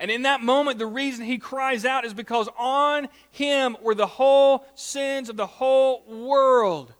And 0.00 0.10
in 0.10 0.22
that 0.22 0.40
moment, 0.40 0.78
the 0.78 0.86
reason 0.86 1.26
he 1.26 1.36
cries 1.36 1.84
out 1.84 2.06
is 2.06 2.14
because 2.14 2.48
on 2.58 3.08
him 3.30 3.76
were 3.82 3.94
the 3.94 4.06
whole 4.06 4.64
sins 4.74 5.28
of 5.28 5.36
the 5.36 5.46
whole 5.46 6.02
world. 6.06 6.94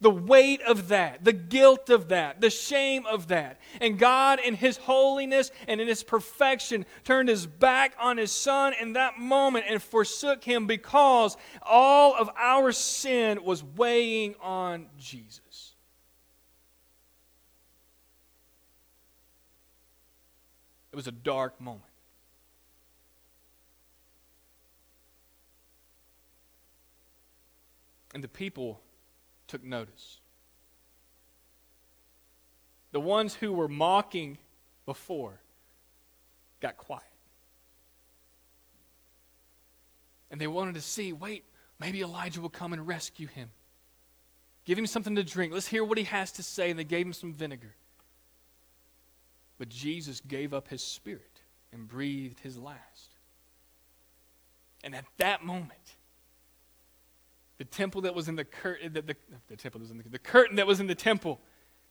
The 0.00 0.10
weight 0.10 0.60
of 0.60 0.88
that, 0.88 1.24
the 1.24 1.32
guilt 1.32 1.88
of 1.88 2.08
that, 2.10 2.40
the 2.42 2.50
shame 2.50 3.06
of 3.06 3.28
that. 3.28 3.58
And 3.80 3.98
God, 3.98 4.38
in 4.38 4.54
His 4.54 4.76
holiness 4.76 5.50
and 5.66 5.80
in 5.80 5.88
His 5.88 6.02
perfection, 6.02 6.84
turned 7.02 7.30
His 7.30 7.46
back 7.46 7.96
on 7.98 8.18
His 8.18 8.30
Son 8.30 8.74
in 8.78 8.92
that 8.92 9.18
moment 9.18 9.64
and 9.66 9.82
forsook 9.82 10.44
Him 10.44 10.66
because 10.66 11.38
all 11.62 12.14
of 12.14 12.28
our 12.36 12.72
sin 12.72 13.42
was 13.42 13.64
weighing 13.64 14.34
on 14.42 14.86
Jesus. 14.98 15.74
It 20.92 20.96
was 20.96 21.06
a 21.06 21.12
dark 21.12 21.58
moment. 21.58 21.82
And 28.16 28.24
the 28.24 28.28
people 28.28 28.80
took 29.46 29.62
notice. 29.62 30.20
The 32.92 32.98
ones 32.98 33.34
who 33.34 33.52
were 33.52 33.68
mocking 33.68 34.38
before 34.86 35.38
got 36.60 36.78
quiet. 36.78 37.04
And 40.30 40.40
they 40.40 40.46
wanted 40.46 40.76
to 40.76 40.80
see 40.80 41.12
wait, 41.12 41.44
maybe 41.78 42.00
Elijah 42.00 42.40
will 42.40 42.48
come 42.48 42.72
and 42.72 42.86
rescue 42.86 43.26
him. 43.26 43.50
Give 44.64 44.78
him 44.78 44.86
something 44.86 45.14
to 45.16 45.22
drink. 45.22 45.52
Let's 45.52 45.68
hear 45.68 45.84
what 45.84 45.98
he 45.98 46.04
has 46.04 46.32
to 46.32 46.42
say. 46.42 46.70
And 46.70 46.78
they 46.78 46.84
gave 46.84 47.04
him 47.04 47.12
some 47.12 47.34
vinegar. 47.34 47.74
But 49.58 49.68
Jesus 49.68 50.22
gave 50.26 50.54
up 50.54 50.68
his 50.68 50.82
spirit 50.82 51.42
and 51.70 51.86
breathed 51.86 52.40
his 52.40 52.56
last. 52.56 53.10
And 54.82 54.94
at 54.94 55.04
that 55.18 55.44
moment, 55.44 55.95
the 57.58 57.64
temple 57.64 58.02
that 58.02 58.14
was 58.14 58.28
in 58.28 58.36
the 58.36 58.44
curtain, 58.44 58.92
the, 58.92 59.02
the, 59.02 59.16
the, 59.48 59.56
temple 59.56 59.80
was 59.80 59.90
in 59.90 59.98
the, 59.98 60.08
the 60.08 60.18
curtain 60.18 60.56
that 60.56 60.66
was 60.66 60.80
in 60.80 60.86
the 60.86 60.94
temple, 60.94 61.40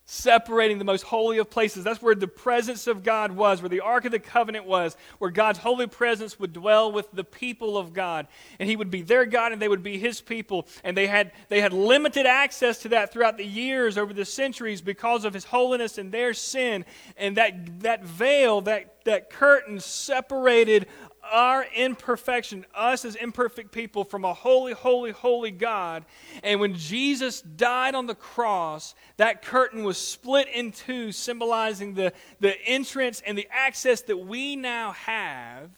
separating 0.08 0.78
the 0.78 0.86
most 0.86 1.02
holy 1.02 1.40
of 1.40 1.50
places. 1.50 1.84
That's 1.84 2.02
where 2.02 2.14
the 2.14 2.28
presence 2.28 2.86
of 2.86 3.02
God 3.02 3.32
was, 3.32 3.62
where 3.62 3.70
the 3.70 3.82
Ark 3.82 4.06
of 4.06 4.12
the 4.12 4.20
Covenant 4.20 4.66
was, 4.66 4.96
where 5.18 5.32
God's 5.32 5.58
holy 5.58 5.88
presence 5.88 6.40
would 6.40 6.54
dwell 6.54 6.92
with 6.92 7.12
the 7.12 7.24
people 7.24 7.76
of 7.76 7.94
God. 7.94 8.28
And 8.60 8.70
He 8.70 8.76
would 8.76 8.92
be 8.92 9.02
their 9.02 9.26
God 9.26 9.52
and 9.52 9.60
they 9.60 9.68
would 9.68 9.82
be 9.82 9.98
His 9.98 10.22
people. 10.22 10.68
And 10.84 10.96
they 10.96 11.08
had, 11.08 11.32
they 11.50 11.60
had 11.60 11.74
limited 11.74 12.28
access 12.28 12.78
to 12.84 12.90
that 12.90 13.12
throughout 13.12 13.38
the 13.38 13.46
years, 13.46 13.98
over 13.98 14.14
the 14.14 14.26
centuries, 14.26 14.82
because 14.82 15.26
of 15.26 15.34
His 15.34 15.46
holiness 15.46 15.98
and 15.98 16.12
their 16.12 16.36
sin. 16.36 16.86
And 17.18 17.38
that, 17.38 17.80
that 17.80 18.06
veil, 18.06 18.62
that, 18.62 19.04
that 19.06 19.32
curtain 19.32 19.80
separated 19.80 20.86
our 21.32 21.66
imperfection, 21.76 22.66
us 22.74 23.06
as 23.06 23.16
imperfect 23.16 23.72
people, 23.72 24.04
from 24.04 24.26
a 24.26 24.34
holy, 24.34 24.74
holy, 24.74 25.12
holy 25.12 25.52
God. 25.52 26.06
And 26.44 26.60
when 26.60 26.76
Jesus 26.76 27.42
died 27.42 27.96
on 27.96 28.08
the 28.08 28.16
cross, 28.16 28.96
that 29.18 29.42
curtain 29.42 29.84
was 29.84 29.98
split 29.98 30.48
in 30.54 30.72
two, 30.72 31.12
symbolizing 31.12 31.94
the, 31.94 32.14
the 32.40 32.60
entrance 32.66 33.22
and 33.26 33.38
the 33.38 33.48
access 33.52 34.02
that 34.02 34.18
we 34.18 34.56
now 34.56 34.92
have 34.92 35.70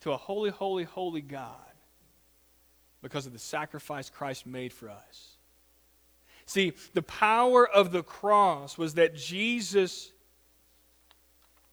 to 0.00 0.12
a 0.12 0.16
holy, 0.16 0.50
holy, 0.50 0.84
holy 0.84 1.22
God 1.22 1.56
because 3.02 3.26
of 3.26 3.32
the 3.32 3.38
sacrifice 3.38 4.08
Christ 4.08 4.46
made 4.46 4.72
for 4.72 4.88
us. 4.88 5.36
See, 6.46 6.72
the 6.94 7.02
power 7.02 7.68
of 7.68 7.92
the 7.92 8.02
cross 8.02 8.78
was 8.78 8.94
that 8.94 9.14
Jesus 9.14 10.10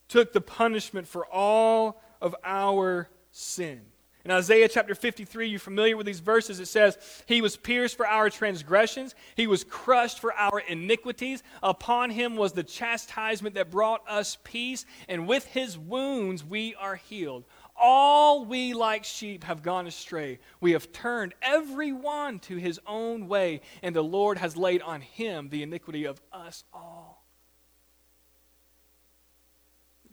took 0.07 0.33
the 0.33 0.41
punishment 0.41 1.07
for 1.07 1.25
all 1.25 2.01
of 2.21 2.35
our 2.43 3.09
sin. 3.31 3.81
In 4.23 4.29
Isaiah 4.29 4.69
chapter 4.69 4.93
53, 4.93 5.47
you're 5.47 5.59
familiar 5.59 5.97
with 5.97 6.05
these 6.05 6.19
verses. 6.19 6.59
It 6.59 6.67
says, 6.67 6.95
He 7.25 7.41
was 7.41 7.57
pierced 7.57 7.97
for 7.97 8.05
our 8.05 8.29
transgressions, 8.29 9.15
He 9.35 9.47
was 9.47 9.63
crushed 9.63 10.19
for 10.19 10.31
our 10.33 10.59
iniquities. 10.59 11.41
Upon 11.63 12.11
Him 12.11 12.35
was 12.35 12.53
the 12.53 12.63
chastisement 12.63 13.55
that 13.55 13.71
brought 13.71 14.07
us 14.07 14.37
peace, 14.43 14.85
and 15.09 15.27
with 15.27 15.45
His 15.45 15.77
wounds 15.77 16.43
we 16.43 16.75
are 16.75 16.97
healed. 16.97 17.45
All 17.75 18.45
we 18.45 18.75
like 18.75 19.03
sheep 19.05 19.43
have 19.45 19.63
gone 19.63 19.87
astray. 19.87 20.37
We 20.59 20.73
have 20.73 20.91
turned 20.91 21.33
every 21.41 21.91
one 21.91 22.37
to 22.41 22.57
his 22.57 22.79
own 22.85 23.27
way, 23.27 23.61
and 23.81 23.95
the 23.95 24.03
Lord 24.03 24.37
has 24.37 24.55
laid 24.55 24.83
on 24.83 25.01
him 25.01 25.49
the 25.49 25.63
iniquity 25.63 26.05
of 26.05 26.21
us 26.31 26.63
all. 26.71 27.25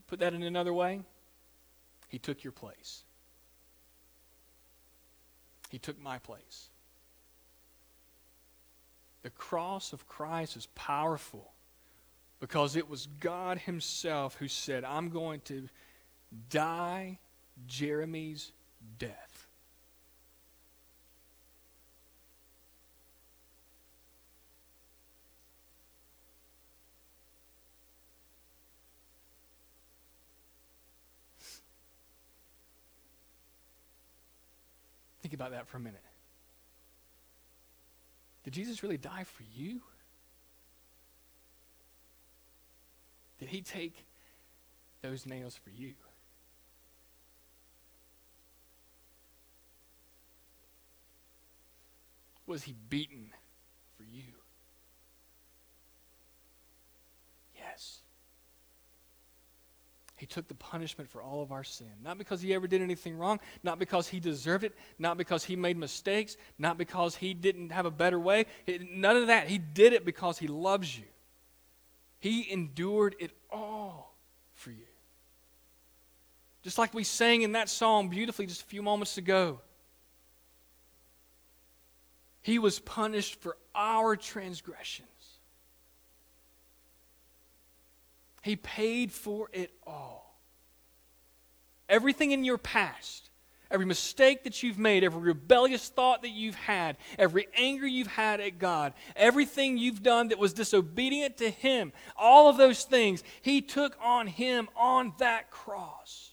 Put 0.07 0.21
that 0.21 0.33
in 0.33 0.43
another 0.43 0.73
way. 0.73 1.03
He 2.09 2.19
took 2.19 2.43
your 2.43 2.53
place. 2.53 3.05
He 5.71 5.79
took 5.79 6.01
my 6.01 6.19
place. 6.19 6.69
The 9.23 9.31
cross 9.31 9.93
of 9.93 10.07
Christ 10.07 10.57
is 10.57 10.67
powerful 10.75 11.53
because 12.41 12.77
it 12.77 12.89
was 12.89 13.07
God 13.21 13.59
Himself 13.59 14.37
who 14.37 14.49
said, 14.49 14.85
I'm 14.85 15.11
going 15.11 15.41
to 15.47 15.69
die 16.49 17.19
Jeromy's 17.67 18.53
death. 18.99 19.28
Think 35.29 35.41
about 35.43 35.51
that 35.51 35.69
for 35.69 35.77
a 35.77 35.81
minute. 35.81 36.01
Did 38.45 38.55
Jesus 38.55 38.83
really 38.83 38.97
die 38.97 39.25
for 39.25 39.43
you? 39.55 39.83
Did 43.39 43.51
he 43.51 43.61
take 43.61 44.07
those 45.03 45.27
nails 45.27 45.55
for 45.55 45.69
you? 45.69 45.93
Was 52.47 52.63
he 52.63 52.75
beaten 52.89 53.29
for 53.99 54.05
you? 54.05 54.38
He 60.19 60.27
took 60.27 60.49
the 60.49 60.55
punishment 60.55 61.09
for 61.09 61.23
all 61.23 61.43
of 61.43 61.53
our 61.53 61.63
sin. 61.63 61.93
Not 62.03 62.19
because 62.19 62.43
he 62.43 62.53
ever 62.53 62.67
did 62.67 62.83
anything 62.83 63.17
wrong, 63.17 63.39
not 63.63 63.79
because 63.79 64.09
he 64.09 64.19
deserved 64.19 64.65
it, 64.65 64.75
not 64.99 65.17
because 65.17 65.45
he 65.45 65.55
made 65.55 65.77
mistakes, 65.77 66.37
not 66.59 66.77
because 66.77 67.15
he 67.15 67.35
didn't 67.35 67.71
have 67.71 67.87
a 67.87 67.91
better 67.91 68.19
way. 68.19 68.47
None 68.67 69.17
of 69.17 69.29
that. 69.29 69.47
He 69.47 69.59
did 69.59 69.93
it 69.93 70.05
because 70.05 70.37
he 70.37 70.49
loves 70.49 70.99
you. 70.99 71.05
He 72.19 72.51
endured 72.51 73.15
it 73.21 73.31
all 73.49 74.17
for 74.55 74.73
you. 74.73 74.87
Just 76.63 76.79
like 76.79 76.93
we 76.93 77.05
sang 77.05 77.43
in 77.43 77.53
that 77.53 77.69
song 77.69 78.09
beautifully 78.09 78.47
just 78.47 78.63
a 78.63 78.67
few 78.67 78.83
moments 78.83 79.19
ago. 79.19 79.61
He 82.43 82.59
was 82.59 82.81
punished 82.81 83.41
for 83.41 83.57
our 83.75 84.17
transgressions. 84.17 85.09
He 88.49 88.57
paid 88.57 89.13
for 89.13 89.51
it 89.53 89.71
all. 89.87 90.41
Everything 91.87 92.33
in 92.33 92.45
your 92.45 92.57
past, 92.57 93.29
every 93.71 93.85
mistake 93.85 94.45
that 94.45 94.63
you've 94.63 94.79
made, 94.79 95.05
every 95.05 95.21
rebellious 95.21 95.91
thought 95.91 96.23
that 96.23 96.31
you've 96.31 96.55
had, 96.55 96.97
every 97.19 97.47
anger 97.55 97.87
you've 97.87 98.07
had 98.07 98.41
at 98.41 98.59
God, 98.59 98.95
everything 99.17 99.77
you've 99.77 100.03
done 100.03 100.29
that 100.29 100.39
was 100.39 100.55
disobedient 100.55 101.37
to 101.37 101.51
Him, 101.51 101.93
all 102.17 102.49
of 102.49 102.57
those 102.57 102.85
things, 102.85 103.23
He 103.43 103.61
took 103.61 103.95
on 104.03 104.27
Him 104.27 104.71
on 104.75 105.13
that 105.19 105.51
cross 105.51 106.33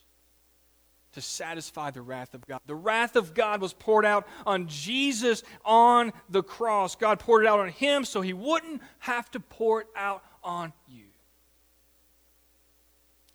to 1.12 1.20
satisfy 1.20 1.90
the 1.90 2.00
wrath 2.00 2.32
of 2.32 2.46
God. 2.46 2.60
The 2.66 2.74
wrath 2.74 3.16
of 3.16 3.34
God 3.34 3.60
was 3.60 3.74
poured 3.74 4.06
out 4.06 4.26
on 4.46 4.68
Jesus 4.68 5.42
on 5.66 6.14
the 6.30 6.42
cross. 6.42 6.96
God 6.96 7.18
poured 7.18 7.44
it 7.44 7.48
out 7.48 7.60
on 7.60 7.68
Him 7.68 8.06
so 8.06 8.22
He 8.22 8.32
wouldn't 8.32 8.80
have 9.00 9.30
to 9.32 9.40
pour 9.40 9.82
it 9.82 9.88
out 9.94 10.24
on 10.42 10.72
you. 10.86 11.05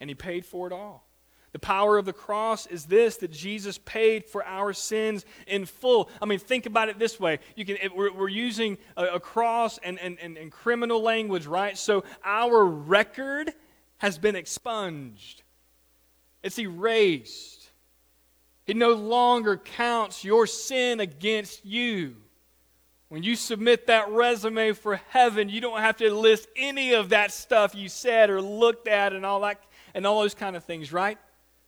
And 0.01 0.09
He 0.09 0.15
paid 0.15 0.45
for 0.45 0.67
it 0.67 0.73
all. 0.73 1.07
The 1.53 1.59
power 1.59 1.97
of 1.97 2.05
the 2.05 2.13
cross 2.13 2.65
is 2.65 2.85
this 2.85 3.17
that 3.17 3.31
Jesus 3.31 3.77
paid 3.77 4.25
for 4.25 4.45
our 4.45 4.71
sins 4.71 5.25
in 5.47 5.65
full. 5.65 6.09
I 6.21 6.25
mean, 6.25 6.39
think 6.39 6.65
about 6.65 6.87
it 6.89 6.97
this 6.97 7.19
way. 7.19 7.39
You 7.55 7.65
can, 7.65 7.77
it, 7.81 7.95
we're, 7.95 8.11
we're, 8.13 8.29
using 8.29 8.77
a, 8.95 9.05
a 9.05 9.19
cross 9.19 9.77
and, 9.83 9.99
and, 9.99 10.17
and, 10.19 10.37
and 10.37 10.51
criminal 10.51 11.01
language, 11.01 11.45
right? 11.45 11.77
So 11.77 12.05
our 12.23 12.65
record 12.65 13.53
has 13.97 14.17
been 14.17 14.35
expunged, 14.35 15.43
it's 16.41 16.57
erased. 16.57 17.57
It 18.67 18.77
no 18.77 18.93
longer 18.93 19.57
counts 19.57 20.23
your 20.23 20.47
sin 20.47 21.01
against 21.01 21.65
you. 21.65 22.15
When 23.09 23.23
you 23.23 23.35
submit 23.35 23.87
that 23.87 24.09
resume 24.11 24.71
for 24.71 24.95
heaven, 25.09 25.49
you 25.49 25.59
don't 25.59 25.81
have 25.81 25.97
to 25.97 26.13
list 26.13 26.47
any 26.55 26.93
of 26.93 27.09
that 27.09 27.33
stuff 27.33 27.75
you 27.75 27.89
said 27.89 28.29
or 28.29 28.41
looked 28.41 28.87
at 28.87 29.11
and 29.11 29.25
all 29.25 29.41
that 29.41 29.59
and 29.93 30.05
all 30.05 30.21
those 30.21 30.35
kind 30.35 30.55
of 30.55 30.63
things, 30.63 30.91
right? 30.91 31.17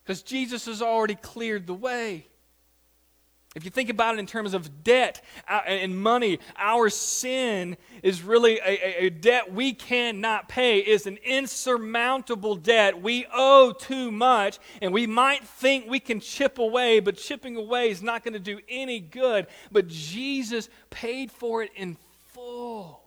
Because 0.02 0.22
Jesus 0.22 0.66
has 0.66 0.82
already 0.82 1.14
cleared 1.14 1.66
the 1.66 1.74
way. 1.74 2.26
If 3.54 3.64
you 3.64 3.70
think 3.70 3.88
about 3.88 4.16
it 4.16 4.18
in 4.18 4.26
terms 4.26 4.52
of 4.52 4.82
debt 4.82 5.22
uh, 5.48 5.60
and 5.64 5.96
money, 5.96 6.40
our 6.56 6.90
sin 6.90 7.76
is 8.02 8.20
really 8.20 8.58
a, 8.58 9.04
a, 9.04 9.10
debt 9.10 9.52
we 9.52 9.72
cannot 9.72 10.48
pay. 10.48 10.80
It's 10.80 11.06
an 11.06 11.18
insurmountable 11.24 12.56
debt. 12.56 13.00
We 13.00 13.26
owe 13.32 13.72
too 13.72 14.10
much, 14.10 14.58
and 14.82 14.92
we 14.92 15.06
might 15.06 15.44
think 15.44 15.88
we 15.88 16.00
can 16.00 16.18
chip 16.18 16.58
away, 16.58 16.98
but 16.98 17.16
chipping 17.16 17.54
away 17.54 17.90
is 17.90 18.02
not 18.02 18.24
going 18.24 18.34
to 18.34 18.40
do 18.40 18.58
any 18.68 18.98
good. 18.98 19.46
But 19.70 19.86
Jesus 19.86 20.68
paid 20.90 21.30
for 21.30 21.62
it 21.62 21.70
in 21.76 21.96
full. 22.32 23.04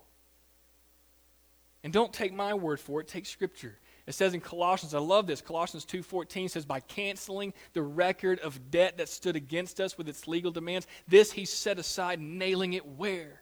And 1.84 1.91
don't 1.91 2.13
take 2.13 2.34
my 2.34 2.53
word 2.53 2.80
for 2.80 3.01
it, 3.01 3.09
take 3.09 3.26
Scripture. 3.26 3.78
It 4.08 4.16
says 4.16 4.34
in 4.34 4.39
Colossians, 4.39 4.93
I 4.93 4.99
love 4.99 5.28
this. 5.28 5.41
Colossians 5.41 5.86
2:14 5.86 6.49
says 6.49 6.66
by 6.66 6.80
canceling 6.80 7.53
the 7.74 7.84
record 7.84 8.39
of 8.39 8.72
debt 8.72 8.97
that 8.97 9.10
stood 9.10 9.36
against 9.36 9.82
us 9.82 9.97
with 9.97 10.08
its 10.08 10.28
legal 10.28 10.49
demands, 10.49 10.88
this 11.08 11.34
he 11.34 11.43
set 11.43 11.78
aside, 11.78 12.22
nailing 12.22 12.72
it 12.74 12.86
where? 12.86 13.41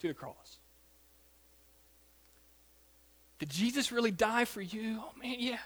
To 0.00 0.08
the 0.08 0.14
cross. 0.14 0.58
Did 3.38 3.50
Jesus 3.50 3.92
really 3.92 4.10
die 4.10 4.44
for 4.44 4.60
you? 4.60 5.00
Oh 5.00 5.12
man, 5.16 5.36
yeah. 5.38 5.58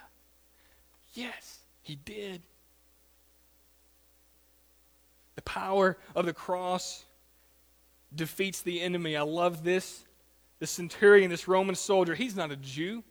Yes, 1.15 1.61
he 1.81 1.97
did. 1.97 2.43
The 5.37 5.43
power 5.43 5.97
of 6.15 6.27
the 6.27 6.35
cross 6.35 7.05
defeats 8.15 8.61
the 8.61 8.83
enemy. 8.83 9.17
I 9.17 9.23
love 9.23 9.65
this 9.65 10.04
the 10.65 10.69
centurion, 10.69 11.29
this 11.29 11.47
Roman 11.47 11.75
soldier, 11.75 12.15
he's 12.15 12.35
not 12.35 12.51
a 12.51 12.57
Jew. 12.57 13.05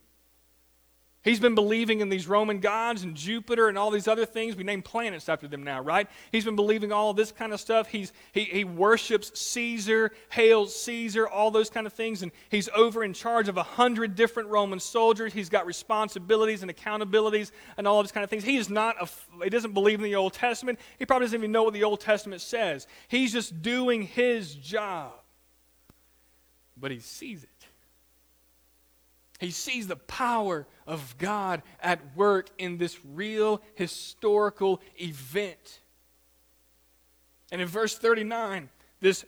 He's 1.24 1.40
been 1.40 1.54
believing 1.54 2.02
in 2.02 2.10
these 2.10 2.28
Roman 2.28 2.60
gods 2.60 3.04
and 3.04 3.16
Jupiter 3.16 3.70
and 3.70 3.78
all 3.78 3.92
these 3.92 4.08
other 4.08 4.26
things. 4.26 4.56
We 4.56 4.64
name 4.64 4.82
planets 4.82 5.30
after 5.30 5.48
them 5.48 5.62
now, 5.64 5.80
right? 5.80 6.10
He's 6.32 6.46
been 6.46 6.56
believing 6.56 6.92
all 6.92 7.14
this 7.14 7.32
kind 7.32 7.54
of 7.54 7.62
stuff. 7.62 7.88
He's, 7.88 8.12
he, 8.34 8.42
he 8.42 8.64
worships 8.64 9.40
Caesar, 9.40 10.12
hails 10.30 10.76
Caesar, 10.82 11.28
all 11.28 11.52
those 11.52 11.70
kind 11.70 11.86
of 11.86 11.94
things. 11.94 12.24
And 12.24 12.32
he's 12.50 12.68
over 12.76 13.04
in 13.04 13.14
charge 13.14 13.48
of 13.48 13.56
a 13.56 13.64
hundred 13.64 14.16
different 14.16 14.50
Roman 14.50 14.80
soldiers. 14.80 15.32
He's 15.32 15.48
got 15.48 15.68
responsibilities 15.68 16.64
and 16.64 16.76
accountabilities 16.76 17.52
and 17.78 17.88
all 17.88 18.02
these 18.02 18.12
kind 18.12 18.24
of 18.24 18.32
things. 18.32 18.44
He 18.44 18.58
is 18.58 18.70
not 18.70 18.96
a, 19.00 19.08
he 19.44 19.50
doesn't 19.52 19.74
believe 19.74 20.00
in 20.00 20.04
the 20.04 20.16
Old 20.16 20.34
Testament. 20.34 20.80
He 20.98 21.06
probably 21.06 21.28
doesn't 21.28 21.40
even 21.40 21.52
know 21.52 21.64
what 21.64 21.74
the 21.74 21.84
Old 21.84 22.02
Testament 22.02 22.42
says. 22.42 22.88
He's 23.08 23.32
just 23.32 23.62
doing 23.62 24.02
his 24.02 24.56
job 24.56 25.23
but 26.78 26.92
he 26.92 27.00
sees 27.00 27.44
it. 27.44 27.50
He 29.40 29.52
sees 29.52 29.88
the 29.88 29.96
power 29.96 30.66
of 30.88 31.18
God 31.18 31.64
at 31.82 32.00
work 32.16 32.50
in 32.58 32.78
this 32.78 32.98
real 33.04 33.62
historical 33.76 34.82
event. 34.96 35.82
And 37.52 37.62
in 37.62 37.68
verse 37.68 37.98
39, 37.98 38.70
this, 39.02 39.26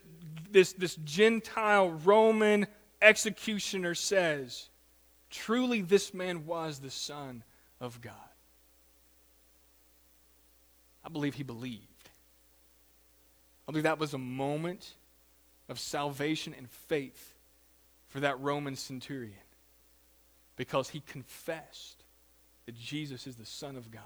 this, 0.50 0.74
this 0.74 0.96
Gentile 1.04 1.90
Roman 1.90 2.68
executioner 3.02 3.94
says, 3.94 4.70
Truly, 5.30 5.82
this 5.82 6.14
man 6.14 6.46
was 6.46 6.80
the 6.80 6.90
Son 6.90 7.44
of 7.82 8.00
God. 8.00 8.14
I 11.04 11.10
believe 11.10 11.36
he 11.36 11.44
believed. 11.44 12.10
I 13.68 13.72
believe 13.72 13.84
that 13.84 14.00
was 14.00 14.14
a 14.14 14.18
moment 14.18 14.94
of 15.68 15.80
salvation 15.80 16.56
and 16.58 16.70
faith 16.70 17.35
for 18.16 18.22
that 18.22 18.40
Roman 18.40 18.78
centurion 18.78 19.34
because 20.56 20.88
he 20.88 21.02
confessed 21.02 22.06
that 22.66 22.74
Jesus 22.74 23.28
is 23.28 23.36
the 23.36 23.46
Son 23.46 23.76
of 23.76 23.92
God. 23.92 24.04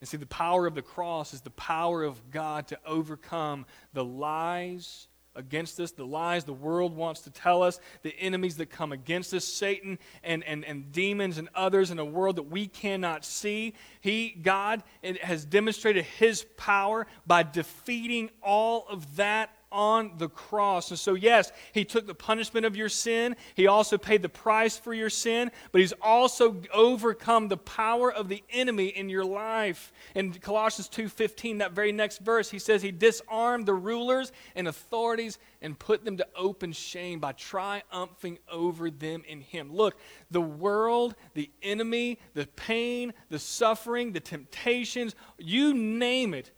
And 0.00 0.08
see, 0.08 0.16
the 0.16 0.26
power 0.26 0.66
of 0.66 0.74
the 0.74 0.82
cross 0.82 1.32
is 1.32 1.42
the 1.42 1.50
power 1.50 2.02
of 2.02 2.32
God 2.32 2.66
to 2.66 2.80
overcome 2.84 3.64
the 3.92 4.04
lies 4.04 5.06
against 5.36 5.78
us, 5.78 5.92
the 5.92 6.04
lies 6.04 6.42
the 6.42 6.52
world 6.52 6.96
wants 6.96 7.20
to 7.20 7.30
tell 7.30 7.62
us, 7.62 7.78
the 8.02 8.18
enemies 8.18 8.56
that 8.56 8.66
come 8.66 8.90
against 8.90 9.32
us, 9.32 9.44
Satan 9.44 10.00
and, 10.24 10.42
and, 10.42 10.64
and 10.64 10.90
demons 10.90 11.38
and 11.38 11.48
others 11.54 11.92
in 11.92 12.00
a 12.00 12.04
world 12.04 12.34
that 12.36 12.50
we 12.50 12.66
cannot 12.66 13.24
see. 13.24 13.74
He, 14.00 14.30
God, 14.30 14.82
has 15.22 15.44
demonstrated 15.44 16.06
his 16.06 16.44
power 16.56 17.06
by 17.24 17.44
defeating 17.44 18.30
all 18.42 18.84
of 18.90 19.14
that 19.14 19.56
on 19.72 20.12
the 20.18 20.28
cross. 20.28 20.90
And 20.90 20.98
so, 20.98 21.14
yes, 21.14 21.50
he 21.72 21.84
took 21.84 22.06
the 22.06 22.14
punishment 22.14 22.66
of 22.66 22.76
your 22.76 22.88
sin. 22.88 23.34
He 23.54 23.66
also 23.66 23.98
paid 23.98 24.22
the 24.22 24.28
price 24.28 24.76
for 24.76 24.94
your 24.94 25.10
sin, 25.10 25.50
but 25.72 25.80
he's 25.80 25.94
also 26.02 26.60
overcome 26.72 27.48
the 27.48 27.56
power 27.56 28.12
of 28.12 28.28
the 28.28 28.44
enemy 28.50 28.88
in 28.88 29.08
your 29.08 29.24
life. 29.24 29.92
In 30.14 30.32
Colossians 30.34 30.88
2:15, 30.88 31.58
that 31.58 31.72
very 31.72 31.92
next 31.92 32.18
verse, 32.18 32.50
he 32.50 32.58
says 32.58 32.82
he 32.82 32.92
disarmed 32.92 33.66
the 33.66 33.74
rulers 33.74 34.30
and 34.54 34.68
authorities 34.68 35.38
and 35.62 35.78
put 35.78 36.04
them 36.04 36.16
to 36.18 36.26
open 36.36 36.72
shame 36.72 37.18
by 37.20 37.32
triumphing 37.32 38.38
over 38.50 38.90
them 38.90 39.22
in 39.26 39.40
him. 39.40 39.72
Look, 39.72 39.96
the 40.30 40.40
world, 40.40 41.14
the 41.34 41.50
enemy, 41.62 42.18
the 42.34 42.46
pain, 42.46 43.14
the 43.30 43.38
suffering, 43.38 44.12
the 44.12 44.20
temptations, 44.20 45.14
you 45.38 45.72
name 45.72 46.34
it, 46.34 46.50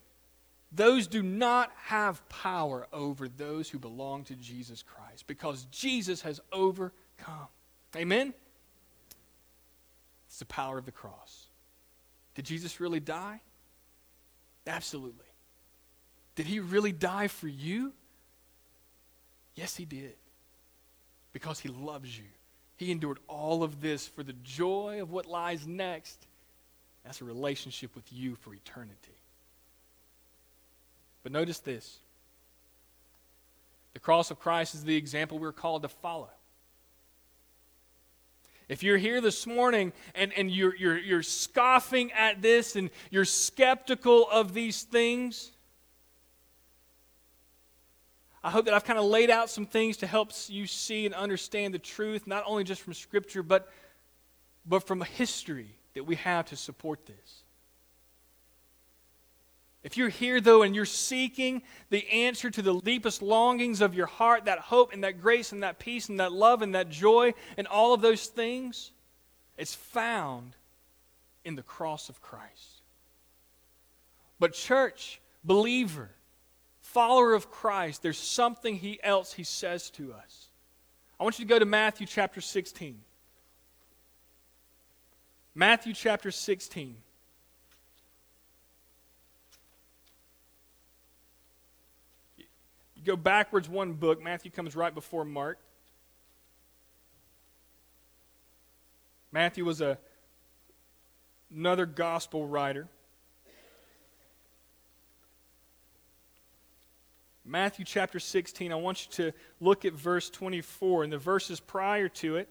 those 0.75 1.07
do 1.07 1.23
not 1.23 1.71
have 1.85 2.27
power 2.29 2.87
over 2.93 3.29
those 3.29 3.69
who 3.69 3.79
belong 3.79 4.25
to 4.25 4.35
Jesus 4.35 4.83
Christ 4.83 5.27
because 5.27 5.67
Jesus 5.71 6.23
has 6.23 6.41
overcome. 6.53 7.49
Amen? 7.97 8.35
It's 10.27 10.39
the 10.39 10.45
power 10.47 10.79
of 10.79 10.85
the 10.85 10.93
cross. 10.93 11.47
Did 12.35 12.45
Jesus 12.45 12.81
really 12.81 13.01
die? 13.01 13.41
Absolutely. 14.67 15.27
Did 16.35 16.47
he 16.47 16.59
really 16.61 16.93
die 16.93 17.29
for 17.29 17.47
you? 17.47 17.93
Yes, 19.55 19.77
he 19.77 19.85
did. 19.85 20.17
Because 21.33 21.61
he 21.61 21.69
loves 21.69 22.17
you. 22.17 22.25
He 22.77 22.91
endured 22.91 23.19
all 23.29 23.63
of 23.63 23.81
this 23.81 24.09
for 24.09 24.25
the 24.25 24.33
joy 24.43 25.01
of 25.01 25.13
what 25.13 25.27
lies 25.27 25.67
next. 25.67 26.27
That's 27.05 27.21
a 27.21 27.25
relationship 27.25 27.95
with 27.95 28.13
you 28.13 28.35
for 28.35 28.53
eternity. 28.55 29.13
But 31.25 31.33
notice 31.33 31.59
this 31.59 31.99
the 33.95 34.01
cross 34.01 34.31
of 34.31 34.39
Christ 34.39 34.75
is 34.77 34.85
the 34.85 34.97
example 34.97 35.41
we're 35.41 35.53
called 35.53 35.83
to 35.83 35.89
follow. 35.89 36.31
If 38.69 38.83
you're 38.83 38.97
here 38.97 39.21
this 39.21 39.47
morning 39.47 39.93
and, 40.15 40.33
and 40.33 40.51
you're, 40.51 40.75
you're, 40.75 40.99
you're 40.99 41.23
scoffing 41.23 42.13
at 42.13 42.41
this 42.41 42.77
and 42.77 42.91
you're 43.11 43.27
skeptical 43.27 44.27
of 44.31 44.55
these 44.55 44.83
things, 44.85 45.51
I 48.43 48.51
hope 48.51 48.65
that 48.65 48.75
I've 48.75 48.85
kind 48.85 48.99
of 48.99 49.05
laid 49.05 49.31
out 49.31 49.51
some 49.51 49.67
things 49.67 49.99
to 49.99 50.07
help 50.07 50.33
you 50.49 50.67
see 50.67 51.05
and 51.07 51.15
understand 51.15 51.75
the 51.75 51.79
truth, 51.79 52.27
not 52.27 52.45
only 52.47 52.65
just 52.65 52.81
from 52.81 52.95
Scripture, 52.95 53.43
but, 53.43 53.71
but 54.67 54.87
from 54.87 55.03
a 55.03 55.07
history 55.07 55.77
that 55.93 56.05
we 56.05 56.17
have 56.17 56.47
to 56.47 56.57
support 56.57 57.07
this. 57.07 57.44
If 59.85 59.99
you're 59.99 60.09
here, 60.09 60.41
though, 60.41 60.63
and 60.63 60.75
you're 60.75 60.87
seeking 60.87 61.63
the 61.91 62.09
answer 62.09 62.51
to 62.51 62.63
the 62.63 62.81
deepest 62.81 63.21
longings 63.21 63.83
of 63.83 63.95
your 63.95 64.07
heart, 64.07 64.47
that 64.47 64.59
hope 64.59 64.95
and 64.95 65.05
that 65.05 65.21
grace 65.21 65.53
and 65.53 65.63
that 65.63 65.79
peace 65.79 66.09
and 66.09 66.19
that 66.21 66.33
love 66.33 66.63
and 66.63 66.75
that 66.75 66.89
joy 66.89 67.35
and 67.59 67.67
all 67.67 67.93
of 67.93 68.01
those 68.01 68.27
things, 68.27 68.93
it's 69.59 69.75
found 69.75 70.57
in 71.45 71.55
the 71.55 71.63
cross 71.63 72.09
of 72.09 72.23
Christ. 72.23 72.81
But, 74.41 74.55
church, 74.55 75.21
believer, 75.45 76.11
follower 76.81 77.35
of 77.35 77.51
Christ, 77.51 78.03
there's 78.03 78.19
something 78.19 78.77
he 78.77 78.99
else 79.03 79.35
he 79.35 79.45
says 79.45 79.91
to 79.91 80.15
us. 80.15 80.49
I 81.21 81.25
want 81.25 81.39
you 81.39 81.45
to 81.45 81.49
go 81.49 81.59
to 81.59 81.67
Matthew 81.67 82.07
chapter 82.07 82.41
16. 82.41 83.01
Matthew 85.55 85.93
chapter 85.93 86.31
16. 86.31 86.97
Go 93.05 93.17
backwards 93.17 93.69
one 93.69 93.93
book, 93.95 94.23
Matthew 94.23 94.51
comes 94.51 94.75
right 94.75 94.95
before 94.95 95.25
Mark. 95.25 95.59
Matthew 99.33 99.65
was 99.65 99.81
a, 99.81 99.99
another 101.55 101.87
gospel 101.87 102.47
writer. 102.47 102.89
Matthew 107.45 107.85
chapter 107.85 108.19
16, 108.19 108.73
I 108.73 108.77
want 108.77 109.07
you 109.07 109.25
to 109.25 109.37
look 109.61 109.85
at 109.85 109.93
verse 109.93 110.31
24 110.31 111.05
and 111.05 111.13
the 111.13 111.19
verses 111.19 111.61
prior 111.61 112.09
to 112.09 112.37
it. 112.37 112.49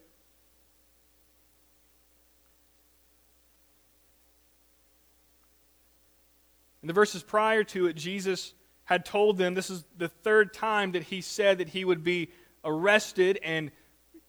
In 6.84 6.88
the 6.88 6.94
verses 6.94 7.24
prior 7.24 7.64
to 7.64 7.88
it, 7.88 7.96
Jesus 7.96 8.54
had 8.86 9.06
told 9.06 9.38
them 9.38 9.54
this 9.54 9.70
is 9.70 9.84
the 9.98 10.10
third 10.10 10.54
time 10.54 10.92
that 10.92 11.04
he 11.04 11.22
said 11.22 11.60
that 11.60 11.70
he 11.70 11.86
would 11.86 12.04
be 12.04 12.30
arrested 12.64 13.40
and 13.44 13.72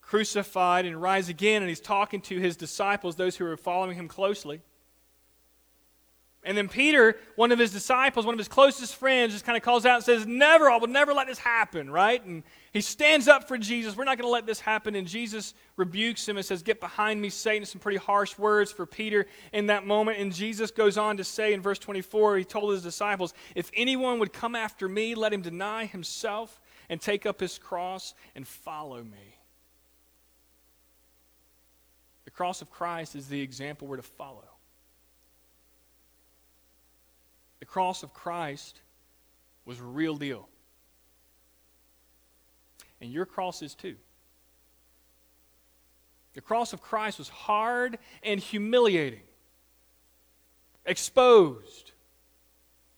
crucified 0.01 0.85
and 0.85 1.01
rise 1.01 1.29
again. 1.29 1.63
And 1.63 1.69
he's 1.69 1.81
talking 1.81 2.21
to 2.23 2.39
his 2.39 2.57
disciples, 2.57 3.17
those 3.17 3.37
who 3.37 3.47
are 3.47 3.57
following 3.57 3.97
him 3.97 4.09
closely. 4.09 4.61
And 6.45 6.57
then 6.57 6.69
Peter, 6.69 7.17
one 7.37 7.53
of 7.53 7.59
his 7.59 7.73
disciples, 7.73 8.27
one 8.27 8.35
of 8.35 8.39
his 8.39 8.49
closest 8.49 8.97
friends, 8.97 9.33
just 9.33 9.47
kind 9.47 9.57
of 9.57 9.63
calls 9.63 9.87
out 9.87 9.97
and 9.97 10.05
says, 10.05 10.27
Never, 10.27 10.71
I 10.71 10.77
will 10.77 10.89
never 10.89 11.15
let 11.15 11.27
this 11.27 11.39
happen, 11.39 11.91
right? 11.91 12.25
And 12.25 12.43
he 12.75 12.81
stands 12.81 13.29
up 13.29 13.47
for 13.47 13.57
Jesus. 13.57 13.97
We're 13.97 14.03
not 14.03 14.19
going 14.19 14.27
to 14.27 14.33
let 14.33 14.47
this 14.47 14.59
happen. 14.59 14.97
And 14.97 15.07
Jesus 15.07 15.55
rebukes 15.77 16.29
him 16.29 16.37
and 16.37 16.45
says, 16.45 16.65
Get 16.65 16.81
behind 16.81 17.23
me, 17.23 17.31
Satan. 17.31 17.65
Some 17.65 17.81
pretty 17.81 17.99
harsh 17.99 18.37
words 18.37 18.73
for 18.73 18.85
Peter 18.85 19.27
in 19.53 19.67
that 19.67 19.87
moment. 19.87 20.19
And 20.19 20.35
Jesus 20.35 20.73
goes 20.73 20.99
on 20.99 21.19
to 21.19 21.25
say 21.25 21.53
in 21.53 21.63
verse 21.63 21.79
24, 21.79 22.39
he 22.39 22.45
told 22.45 22.73
his 22.73 22.83
disciples, 22.83 23.33
If 23.55 23.71
anyone 23.75 24.19
would 24.19 24.33
come 24.33 24.57
after 24.57 24.89
me, 24.89 25.15
let 25.15 25.33
him 25.33 25.41
deny 25.41 25.87
himself 25.87 26.61
and 26.89 27.01
take 27.01 27.27
up 27.27 27.39
his 27.39 27.59
cross 27.59 28.13
and 28.35 28.45
follow 28.45 29.05
me. 29.05 29.39
The 32.25 32.33
cross 32.33 32.61
of 32.61 32.73
Christ 32.73 33.15
is 33.15 33.29
the 33.29 33.41
example 33.41 33.87
we're 33.87 33.99
to 33.99 34.03
follow. 34.03 34.49
The 37.61 37.67
cross 37.67 38.03
of 38.03 38.13
Christ 38.13 38.81
was 39.65 39.79
a 39.79 39.85
real 39.85 40.17
deal. 40.17 40.49
And 43.05 43.13
your 43.13 43.27
cross 43.27 43.61
is 43.61 43.75
too. 43.75 43.97
The 46.33 46.41
cross 46.41 46.73
of 46.73 46.81
Christ 46.81 47.19
was 47.19 47.29
hard 47.29 47.99
and 48.23 48.41
humiliating, 48.41 49.21
exposed, 50.87 51.93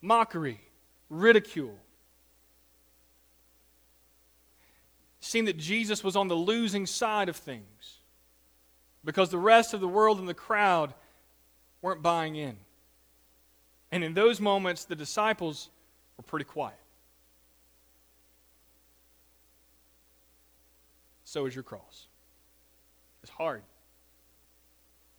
mockery, 0.00 0.60
ridicule. 1.10 1.76
It 5.20 5.24
seemed 5.24 5.48
that 5.48 5.56
Jesus 5.56 6.04
was 6.04 6.14
on 6.14 6.28
the 6.28 6.36
losing 6.36 6.86
side 6.86 7.28
of 7.28 7.34
things 7.34 7.98
because 9.04 9.30
the 9.30 9.38
rest 9.38 9.74
of 9.74 9.80
the 9.80 9.88
world 9.88 10.20
and 10.20 10.28
the 10.28 10.34
crowd 10.34 10.94
weren't 11.82 12.00
buying 12.00 12.36
in. 12.36 12.56
And 13.90 14.04
in 14.04 14.14
those 14.14 14.40
moments, 14.40 14.84
the 14.84 14.94
disciples 14.94 15.68
were 16.16 16.22
pretty 16.22 16.44
quiet. 16.44 16.78
So 21.36 21.44
is 21.44 21.54
your 21.54 21.64
cross. 21.64 22.06
It's 23.22 23.30
hard, 23.30 23.62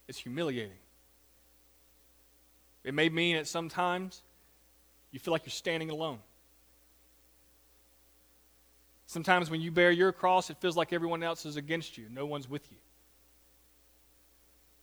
it's 0.07 0.17
humiliating. 0.17 0.79
It 2.83 2.95
may 2.95 3.07
mean 3.07 3.35
at 3.35 3.45
sometimes 3.45 4.23
you 5.11 5.19
feel 5.19 5.31
like 5.31 5.45
you're 5.45 5.51
standing 5.51 5.91
alone. 5.91 6.17
Sometimes 9.05 9.51
when 9.51 9.61
you 9.61 9.69
bear 9.69 9.91
your 9.91 10.11
cross, 10.11 10.49
it 10.49 10.57
feels 10.57 10.75
like 10.75 10.91
everyone 10.91 11.21
else 11.21 11.45
is 11.45 11.55
against 11.55 11.99
you. 11.99 12.07
No 12.09 12.25
one's 12.25 12.49
with 12.49 12.71
you. 12.71 12.77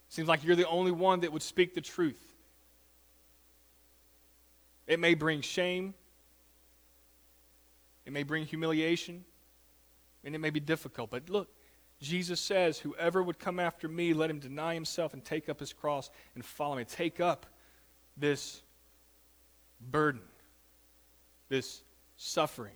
Seems 0.09 0.29
like 0.29 0.45
you're 0.45 0.55
the 0.55 0.69
only 0.69 0.93
one 0.93 1.19
that 1.23 1.33
would 1.33 1.43
speak 1.43 1.75
the 1.75 1.81
truth. 1.81 2.33
It 4.87 5.01
may 5.01 5.15
bring 5.15 5.41
shame, 5.41 5.95
it 8.07 8.13
may 8.13 8.23
bring 8.23 8.47
humiliation, 8.47 9.25
and 10.25 10.35
it 10.35 10.39
may 10.39 10.51
be 10.51 10.61
difficult. 10.61 11.11
But 11.11 11.29
look, 11.29 11.49
Jesus 12.01 12.41
says, 12.41 12.79
Whoever 12.79 13.23
would 13.23 13.39
come 13.39 13.61
after 13.61 13.89
me, 13.89 14.15
let 14.15 14.31
him 14.31 14.39
deny 14.39 14.75
himself 14.75 15.13
and 15.13 15.25
take 15.25 15.49
up 15.49 15.61
his 15.61 15.73
cross 15.73 16.11
and 16.35 16.45
follow 16.45 16.77
me. 16.77 16.85
Take 16.85 17.21
up 17.21 17.47
this 18.17 18.63
burden, 19.81 20.23
this 21.49 21.83
suffering, 22.17 22.75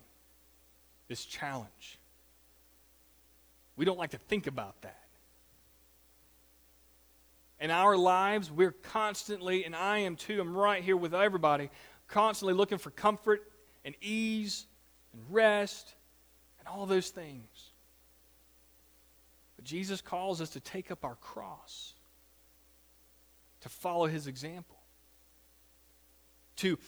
this 1.08 1.24
challenge. 1.24 1.98
We 3.76 3.84
don't 3.84 3.98
like 3.98 4.10
to 4.10 4.18
think 4.18 4.46
about 4.46 4.80
that. 4.82 5.04
In 7.60 7.70
our 7.70 7.96
lives, 7.96 8.52
we're 8.52 8.72
constantly, 8.72 9.64
and 9.64 9.74
I 9.74 9.98
am 9.98 10.16
too, 10.16 10.40
I'm 10.40 10.56
right 10.56 10.82
here 10.82 10.96
with 10.96 11.14
everybody, 11.14 11.70
constantly 12.06 12.54
looking 12.54 12.78
for 12.78 12.90
comfort 12.90 13.50
and 13.84 13.96
ease 14.00 14.66
and 15.12 15.22
rest 15.30 15.94
all 16.68 16.86
those 16.86 17.10
things. 17.10 17.72
But 19.56 19.64
Jesus 19.64 20.00
calls 20.00 20.40
us 20.40 20.50
to 20.50 20.60
take 20.60 20.90
up 20.90 21.04
our 21.04 21.16
cross, 21.16 21.94
to 23.62 23.68
follow 23.68 24.06
his 24.06 24.26
example, 24.26 24.78
to 26.56 26.78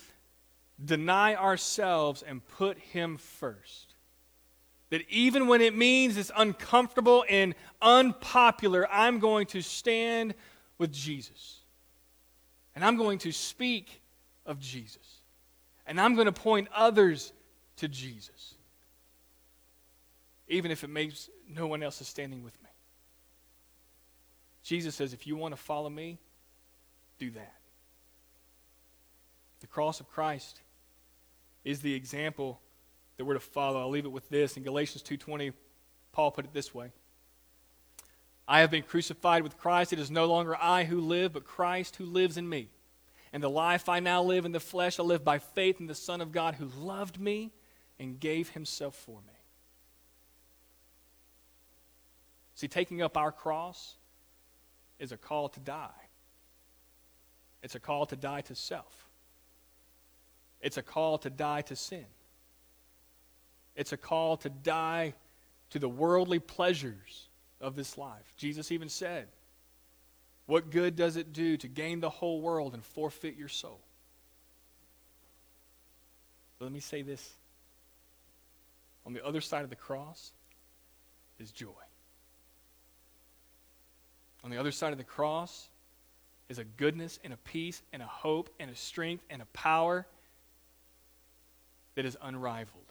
deny 0.83 1.35
ourselves 1.35 2.23
and 2.23 2.47
put 2.47 2.79
him 2.79 3.17
first. 3.17 3.95
That 4.91 5.03
even 5.09 5.47
when 5.47 5.61
it 5.61 5.77
means 5.77 6.17
it's 6.17 6.33
uncomfortable 6.37 7.25
and 7.29 7.55
unpopular, 7.81 8.89
I'm 8.91 9.19
going 9.21 9.47
to 9.49 9.63
stand 9.63 10.35
with 10.79 10.93
Jesus. 10.93 11.59
And 12.75 12.85
I'm 12.85 12.97
going 12.97 13.19
to 13.21 13.33
speak 13.33 14.01
of 14.47 14.59
Jesus. 14.59 15.21
And 15.87 16.01
I'm 16.01 16.15
going 16.15 16.27
to 16.27 16.33
point 16.33 16.69
others 16.75 17.33
to 17.77 17.89
Jesus, 17.89 18.55
even 20.51 20.71
if 20.71 20.85
it 20.85 20.91
makes 20.91 21.31
no 21.49 21.67
one 21.67 21.83
else 21.83 22.01
is 22.01 22.09
standing 22.09 22.43
with 22.43 22.61
me. 22.63 22.69
Jesus 24.63 24.95
says, 24.95 25.15
if 25.15 25.27
you 25.27 25.37
want 25.37 25.55
to 25.55 25.61
follow 25.61 25.89
me, 25.89 26.19
do 27.19 27.31
that. 27.31 27.55
The 29.61 29.67
cross 29.67 30.01
of 30.01 30.11
Christ 30.11 30.61
is 31.65 31.81
the 31.81 31.95
example 31.95 32.61
that 33.17 33.25
we're 33.25 33.35
to 33.35 33.41
follow. 33.41 33.81
I'll 33.81 33.91
leave 33.91 34.07
it 34.07 34.13
with 34.13 34.29
this. 34.29 34.57
In 34.57 34.63
Galatians 34.63 35.03
2:20, 35.03 35.53
Paul 36.13 36.31
put 36.31 36.47
it 36.47 36.53
this 36.53 36.75
way. 36.75 36.93
I 38.49 38.61
have 38.61 38.71
been 38.71 38.83
crucified 38.83 39.43
with 39.43 39.59
Christ. 39.59 39.93
It 39.93 39.99
is 39.99 40.11
no 40.11 40.25
longer 40.25 40.57
I 40.57 40.85
who 40.85 41.01
live, 41.01 41.35
but 41.35 41.45
Christ 41.45 41.97
who 41.97 42.05
lives 42.05 42.37
in 42.37 42.49
me. 42.49 42.71
And 43.33 43.43
the 43.43 43.51
life 43.51 43.89
I 43.89 44.01
now 44.01 44.23
live 44.23 44.45
in 44.45 44.53
the 44.53 44.59
flesh, 44.59 44.99
I 44.99 45.03
live 45.03 45.23
by 45.23 45.39
faith 45.39 45.79
in 45.79 45.87
the 45.87 45.95
Son 45.95 46.21
of 46.21 46.33
God 46.33 46.57
who 46.57 46.67
loved 46.67 47.21
me 47.21 47.53
and 47.99 48.19
gave 48.19 48.51
himself 48.51 48.97
for 48.97 49.21
me. 49.21 49.40
See, 52.61 52.69
taking 52.69 53.01
up 53.01 53.17
our 53.17 53.33
cross 53.33 53.97
is 54.99 55.13
a 55.13 55.17
call 55.17 55.49
to 55.49 55.61
die. 55.61 55.89
It's 57.63 57.75
a 57.75 57.81
call 57.81 58.05
to 58.05 58.17
die 58.17 58.43
to 58.43 58.55
self. 58.55 59.09
It's 60.61 60.77
a 60.77 60.83
call 60.83 61.17
to 61.17 61.31
die 61.31 61.63
to 61.63 61.75
sin. 61.75 62.05
It's 63.77 63.95
a 63.95 63.97
call 63.97 64.37
to 64.37 64.51
die 64.51 65.15
to 65.71 65.79
the 65.79 65.89
worldly 65.89 66.39
pleasures 66.39 67.31
of 67.63 67.77
this 67.77 67.97
life. 67.97 68.35
Jesus 68.37 68.71
even 68.71 68.91
said, 68.91 69.29
what 70.45 70.71
good 70.71 70.97
does 70.97 71.17
it 71.17 71.33
do 71.33 71.57
to 71.57 71.67
gain 71.67 72.01
the 72.01 72.11
whole 72.11 72.43
world 72.43 72.75
and 72.75 72.85
forfeit 72.85 73.39
your 73.39 73.49
soul? 73.49 73.81
But 76.59 76.67
let 76.67 76.75
me 76.75 76.81
say 76.81 77.01
this 77.01 77.27
on 79.07 79.15
the 79.15 79.25
other 79.25 79.41
side 79.41 79.65
of 79.65 79.71
the 79.71 79.77
cross 79.77 80.33
is 81.39 81.53
joy. 81.53 81.71
On 84.43 84.51
the 84.51 84.59
other 84.59 84.73
side 84.73 84.93
of 84.93 84.99
the 84.99 85.05
cross 85.05 85.69
is 86.49 86.59
a 86.59 86.65
goodness 86.65 87.19
and 87.23 87.33
a 87.33 87.37
peace 87.37 87.83
and 87.93 88.03
a 88.03 88.07
hope 88.07 88.51
and 88.59 88.71
a 88.71 88.77
strength 88.77 89.25
and 89.31 89.43
a 89.43 89.47
power 89.47 90.07
that 91.95 92.05
is 92.05 92.17
unrivaled. 92.23 92.85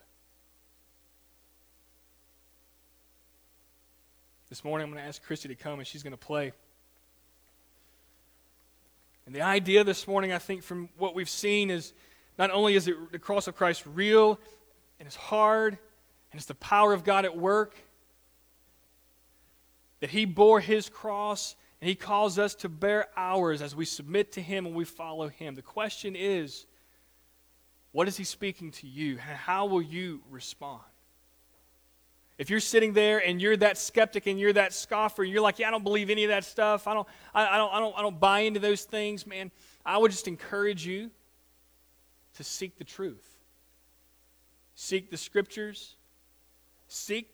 This 4.49 4.63
morning, 4.63 4.85
I'm 4.85 4.91
going 4.91 5.03
to 5.03 5.07
ask 5.07 5.21
Christy 5.23 5.47
to 5.49 5.55
come 5.55 5.79
and 5.79 5.87
she's 5.87 6.03
going 6.03 6.11
to 6.11 6.17
play. 6.17 6.53
And 9.25 9.35
the 9.35 9.41
idea 9.41 9.83
this 9.83 10.07
morning, 10.07 10.31
I 10.31 10.39
think, 10.39 10.63
from 10.63 10.89
what 10.97 11.13
we've 11.13 11.29
seen 11.29 11.69
is 11.69 11.93
not 12.39 12.49
only 12.49 12.73
is 12.73 12.87
it 12.87 13.11
the 13.11 13.19
cross 13.19 13.47
of 13.47 13.55
Christ 13.55 13.83
real 13.85 14.39
and 14.99 15.05
it's 15.05 15.15
hard 15.15 15.77
and 16.31 16.39
it's 16.39 16.47
the 16.47 16.55
power 16.55 16.93
of 16.93 17.03
God 17.03 17.25
at 17.25 17.37
work, 17.37 17.75
that 19.99 20.09
He 20.09 20.25
bore 20.25 20.59
His 20.59 20.89
cross 20.89 21.55
and 21.81 21.89
He 21.89 21.95
calls 21.95 22.37
us 22.39 22.55
to 22.55 22.69
bear 22.69 23.07
ours 23.15 23.61
as 23.61 23.75
we 23.75 23.85
submit 23.85 24.31
to 24.33 24.41
Him 24.41 24.65
and 24.65 24.75
we 24.75 24.85
follow 24.85 25.27
Him. 25.27 25.55
The 25.55 25.61
question 25.61 26.15
is, 26.15 26.65
what 27.91 28.07
is 28.07 28.17
He 28.17 28.23
speaking 28.23 28.71
to 28.71 28.87
you? 28.87 29.17
How 29.17 29.65
will 29.65 29.81
you 29.81 30.21
respond? 30.29 30.81
If 32.39 32.49
you're 32.49 32.61
sitting 32.61 32.93
there 32.93 33.19
and 33.19 33.41
you're 33.41 33.57
that 33.57 33.77
skeptic 33.77 34.25
and 34.25 34.39
you're 34.39 34.53
that 34.53 34.71
scoffer, 34.71 35.25
you're 35.25 35.41
like, 35.41 35.59
yeah, 35.59 35.67
I 35.67 35.71
don't 35.71 35.83
believe 35.83 36.09
any 36.09 36.23
of 36.23 36.29
that 36.29 36.45
stuff. 36.45 36.87
I 36.87 36.93
don't, 36.93 37.07
I, 37.35 37.45
I, 37.45 37.57
don't, 37.57 37.73
I, 37.73 37.79
don't, 37.79 37.97
I 37.97 38.01
don't 38.01 38.17
buy 38.17 38.39
into 38.39 38.61
those 38.61 38.83
things, 38.83 39.27
man. 39.27 39.51
I 39.85 39.97
would 39.97 40.09
just 40.09 40.25
encourage 40.25 40.85
you 40.85 41.11
to 42.35 42.43
seek 42.45 42.77
the 42.77 42.85
truth. 42.85 43.25
Seek 44.73 45.11
the 45.11 45.17
scriptures. 45.17 45.97
Seek 46.87 47.29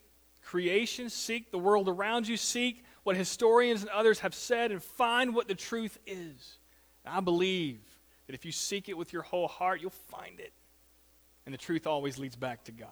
creation. 0.45 1.09
Seek 1.09 1.51
the 1.51 1.57
world 1.57 1.89
around 1.89 2.27
you. 2.27 2.37
Seek 2.37 2.83
what 3.03 3.15
historians 3.15 3.81
and 3.81 3.89
others 3.89 4.19
have 4.19 4.33
said 4.33 4.71
and 4.71 4.81
find 4.81 5.35
what 5.35 5.47
the 5.47 5.55
truth 5.55 5.97
is. 6.07 6.57
I 7.05 7.19
believe 7.19 7.79
that 8.27 8.33
if 8.33 8.45
you 8.45 8.51
seek 8.51 8.89
it 8.89 8.97
with 8.97 9.13
your 9.13 9.21
whole 9.21 9.47
heart, 9.47 9.81
you'll 9.81 9.91
find 9.91 10.39
it. 10.39 10.53
And 11.45 11.53
the 11.53 11.57
truth 11.57 11.85
always 11.85 12.17
leads 12.17 12.35
back 12.35 12.63
to 12.65 12.71
God. 12.71 12.89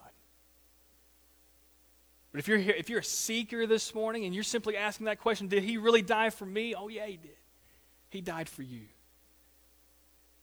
But 2.32 2.40
if 2.40 2.48
you're 2.48 2.58
here, 2.58 2.76
if 2.76 2.90
you're 2.90 3.00
a 3.00 3.04
seeker 3.04 3.66
this 3.68 3.94
morning 3.94 4.26
and 4.26 4.34
you're 4.34 4.44
simply 4.44 4.76
asking 4.76 5.06
that 5.06 5.20
question, 5.20 5.48
did 5.48 5.64
he 5.64 5.78
really 5.78 6.02
die 6.02 6.32
for 6.32 6.46
me? 6.46 6.76
Oh 6.76 6.88
yeah, 6.88 7.06
he 7.06 7.18
did. 7.18 7.38
He 8.10 8.22
died 8.22 8.50
for 8.50 8.64
you. 8.64 8.82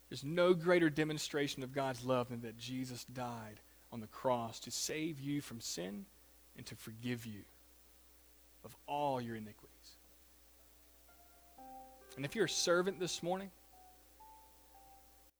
There's 0.09 0.25
no 0.25 0.55
greater 0.55 0.91
demonstration 0.91 1.63
of 1.63 1.73
God's 1.73 2.05
love 2.05 2.31
than 2.31 2.43
that 2.43 2.59
Jesus 2.59 3.05
died 3.05 3.61
on 3.93 4.01
the 4.01 4.09
cross 4.09 4.61
to 4.61 4.71
save 4.71 5.21
you 5.21 5.41
from 5.41 5.61
sin 5.61 6.07
and 6.61 6.67
to 6.67 6.77
forgive 6.77 7.27
you 7.27 7.41
of 8.65 8.77
all 8.87 9.21
your 9.21 9.35
iniquities. 9.35 9.97
And 12.17 12.25
if 12.25 12.37
you're 12.37 12.45
a 12.45 12.49
servant 12.49 13.01
this 13.01 13.23
morning, 13.23 13.51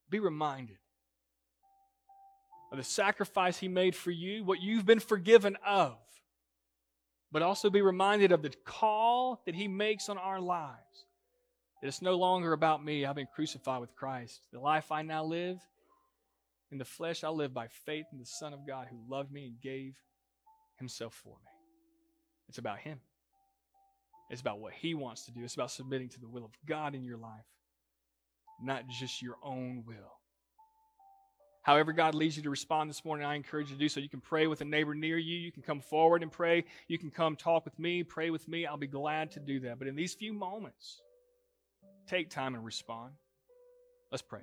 be 0.09 0.19
reminded 0.19 0.77
of 2.71 2.77
the 2.77 2.83
sacrifice 2.83 3.57
he 3.57 3.67
made 3.67 3.95
for 3.95 4.11
you, 4.11 4.43
what 4.43 4.61
you've 4.61 4.85
been 4.85 4.99
forgiven 4.99 5.57
of 5.65 5.97
but 7.31 7.41
also 7.41 7.69
be 7.69 7.81
reminded 7.81 8.31
of 8.31 8.41
the 8.41 8.53
call 8.65 9.41
that 9.45 9.55
He 9.55 9.67
makes 9.67 10.09
on 10.09 10.17
our 10.17 10.39
lives. 10.39 11.05
That 11.81 11.87
it's 11.87 12.01
no 12.01 12.15
longer 12.15 12.53
about 12.53 12.83
me. 12.83 13.05
I've 13.05 13.15
been 13.15 13.27
crucified 13.33 13.81
with 13.81 13.95
Christ. 13.95 14.41
The 14.51 14.59
life 14.59 14.91
I 14.91 15.01
now 15.01 15.23
live 15.23 15.57
in 16.71 16.77
the 16.77 16.85
flesh, 16.85 17.23
I 17.23 17.29
live 17.29 17.53
by 17.53 17.67
faith 17.85 18.05
in 18.11 18.19
the 18.19 18.25
Son 18.25 18.53
of 18.53 18.67
God 18.67 18.87
who 18.89 18.97
loved 19.09 19.31
me 19.31 19.45
and 19.45 19.61
gave 19.61 19.95
Himself 20.81 21.13
for 21.13 21.29
me. 21.29 21.51
It's 22.49 22.57
about 22.57 22.79
Him. 22.79 22.99
It's 24.29 24.41
about 24.41 24.59
what 24.59 24.73
He 24.73 24.93
wants 24.93 25.25
to 25.25 25.31
do. 25.31 25.43
It's 25.43 25.55
about 25.55 25.71
submitting 25.71 26.09
to 26.09 26.19
the 26.19 26.27
will 26.27 26.43
of 26.43 26.51
God 26.67 26.95
in 26.95 27.03
your 27.03 27.17
life, 27.17 27.45
not 28.61 28.87
just 28.89 29.21
your 29.21 29.35
own 29.43 29.83
will. 29.87 30.17
However, 31.63 31.93
God 31.93 32.15
leads 32.15 32.35
you 32.35 32.43
to 32.43 32.49
respond 32.49 32.89
this 32.89 33.05
morning, 33.05 33.25
I 33.25 33.35
encourage 33.35 33.69
you 33.69 33.75
to 33.75 33.79
do 33.79 33.87
so. 33.87 33.99
You 33.99 34.09
can 34.09 34.19
pray 34.19 34.47
with 34.47 34.61
a 34.61 34.65
neighbor 34.65 34.95
near 34.95 35.17
you. 35.19 35.37
You 35.37 35.51
can 35.51 35.61
come 35.61 35.79
forward 35.79 36.23
and 36.23 36.31
pray. 36.31 36.65
You 36.87 36.97
can 36.97 37.11
come 37.11 37.35
talk 37.35 37.65
with 37.65 37.77
me, 37.77 38.01
pray 38.03 38.31
with 38.31 38.47
me. 38.47 38.65
I'll 38.65 38.77
be 38.77 38.87
glad 38.87 39.31
to 39.33 39.39
do 39.39 39.59
that. 39.61 39.77
But 39.77 39.87
in 39.87 39.95
these 39.95 40.15
few 40.15 40.33
moments, 40.33 41.01
take 42.07 42.31
time 42.31 42.55
and 42.55 42.65
respond. 42.65 43.11
Let's 44.11 44.23
pray. 44.23 44.41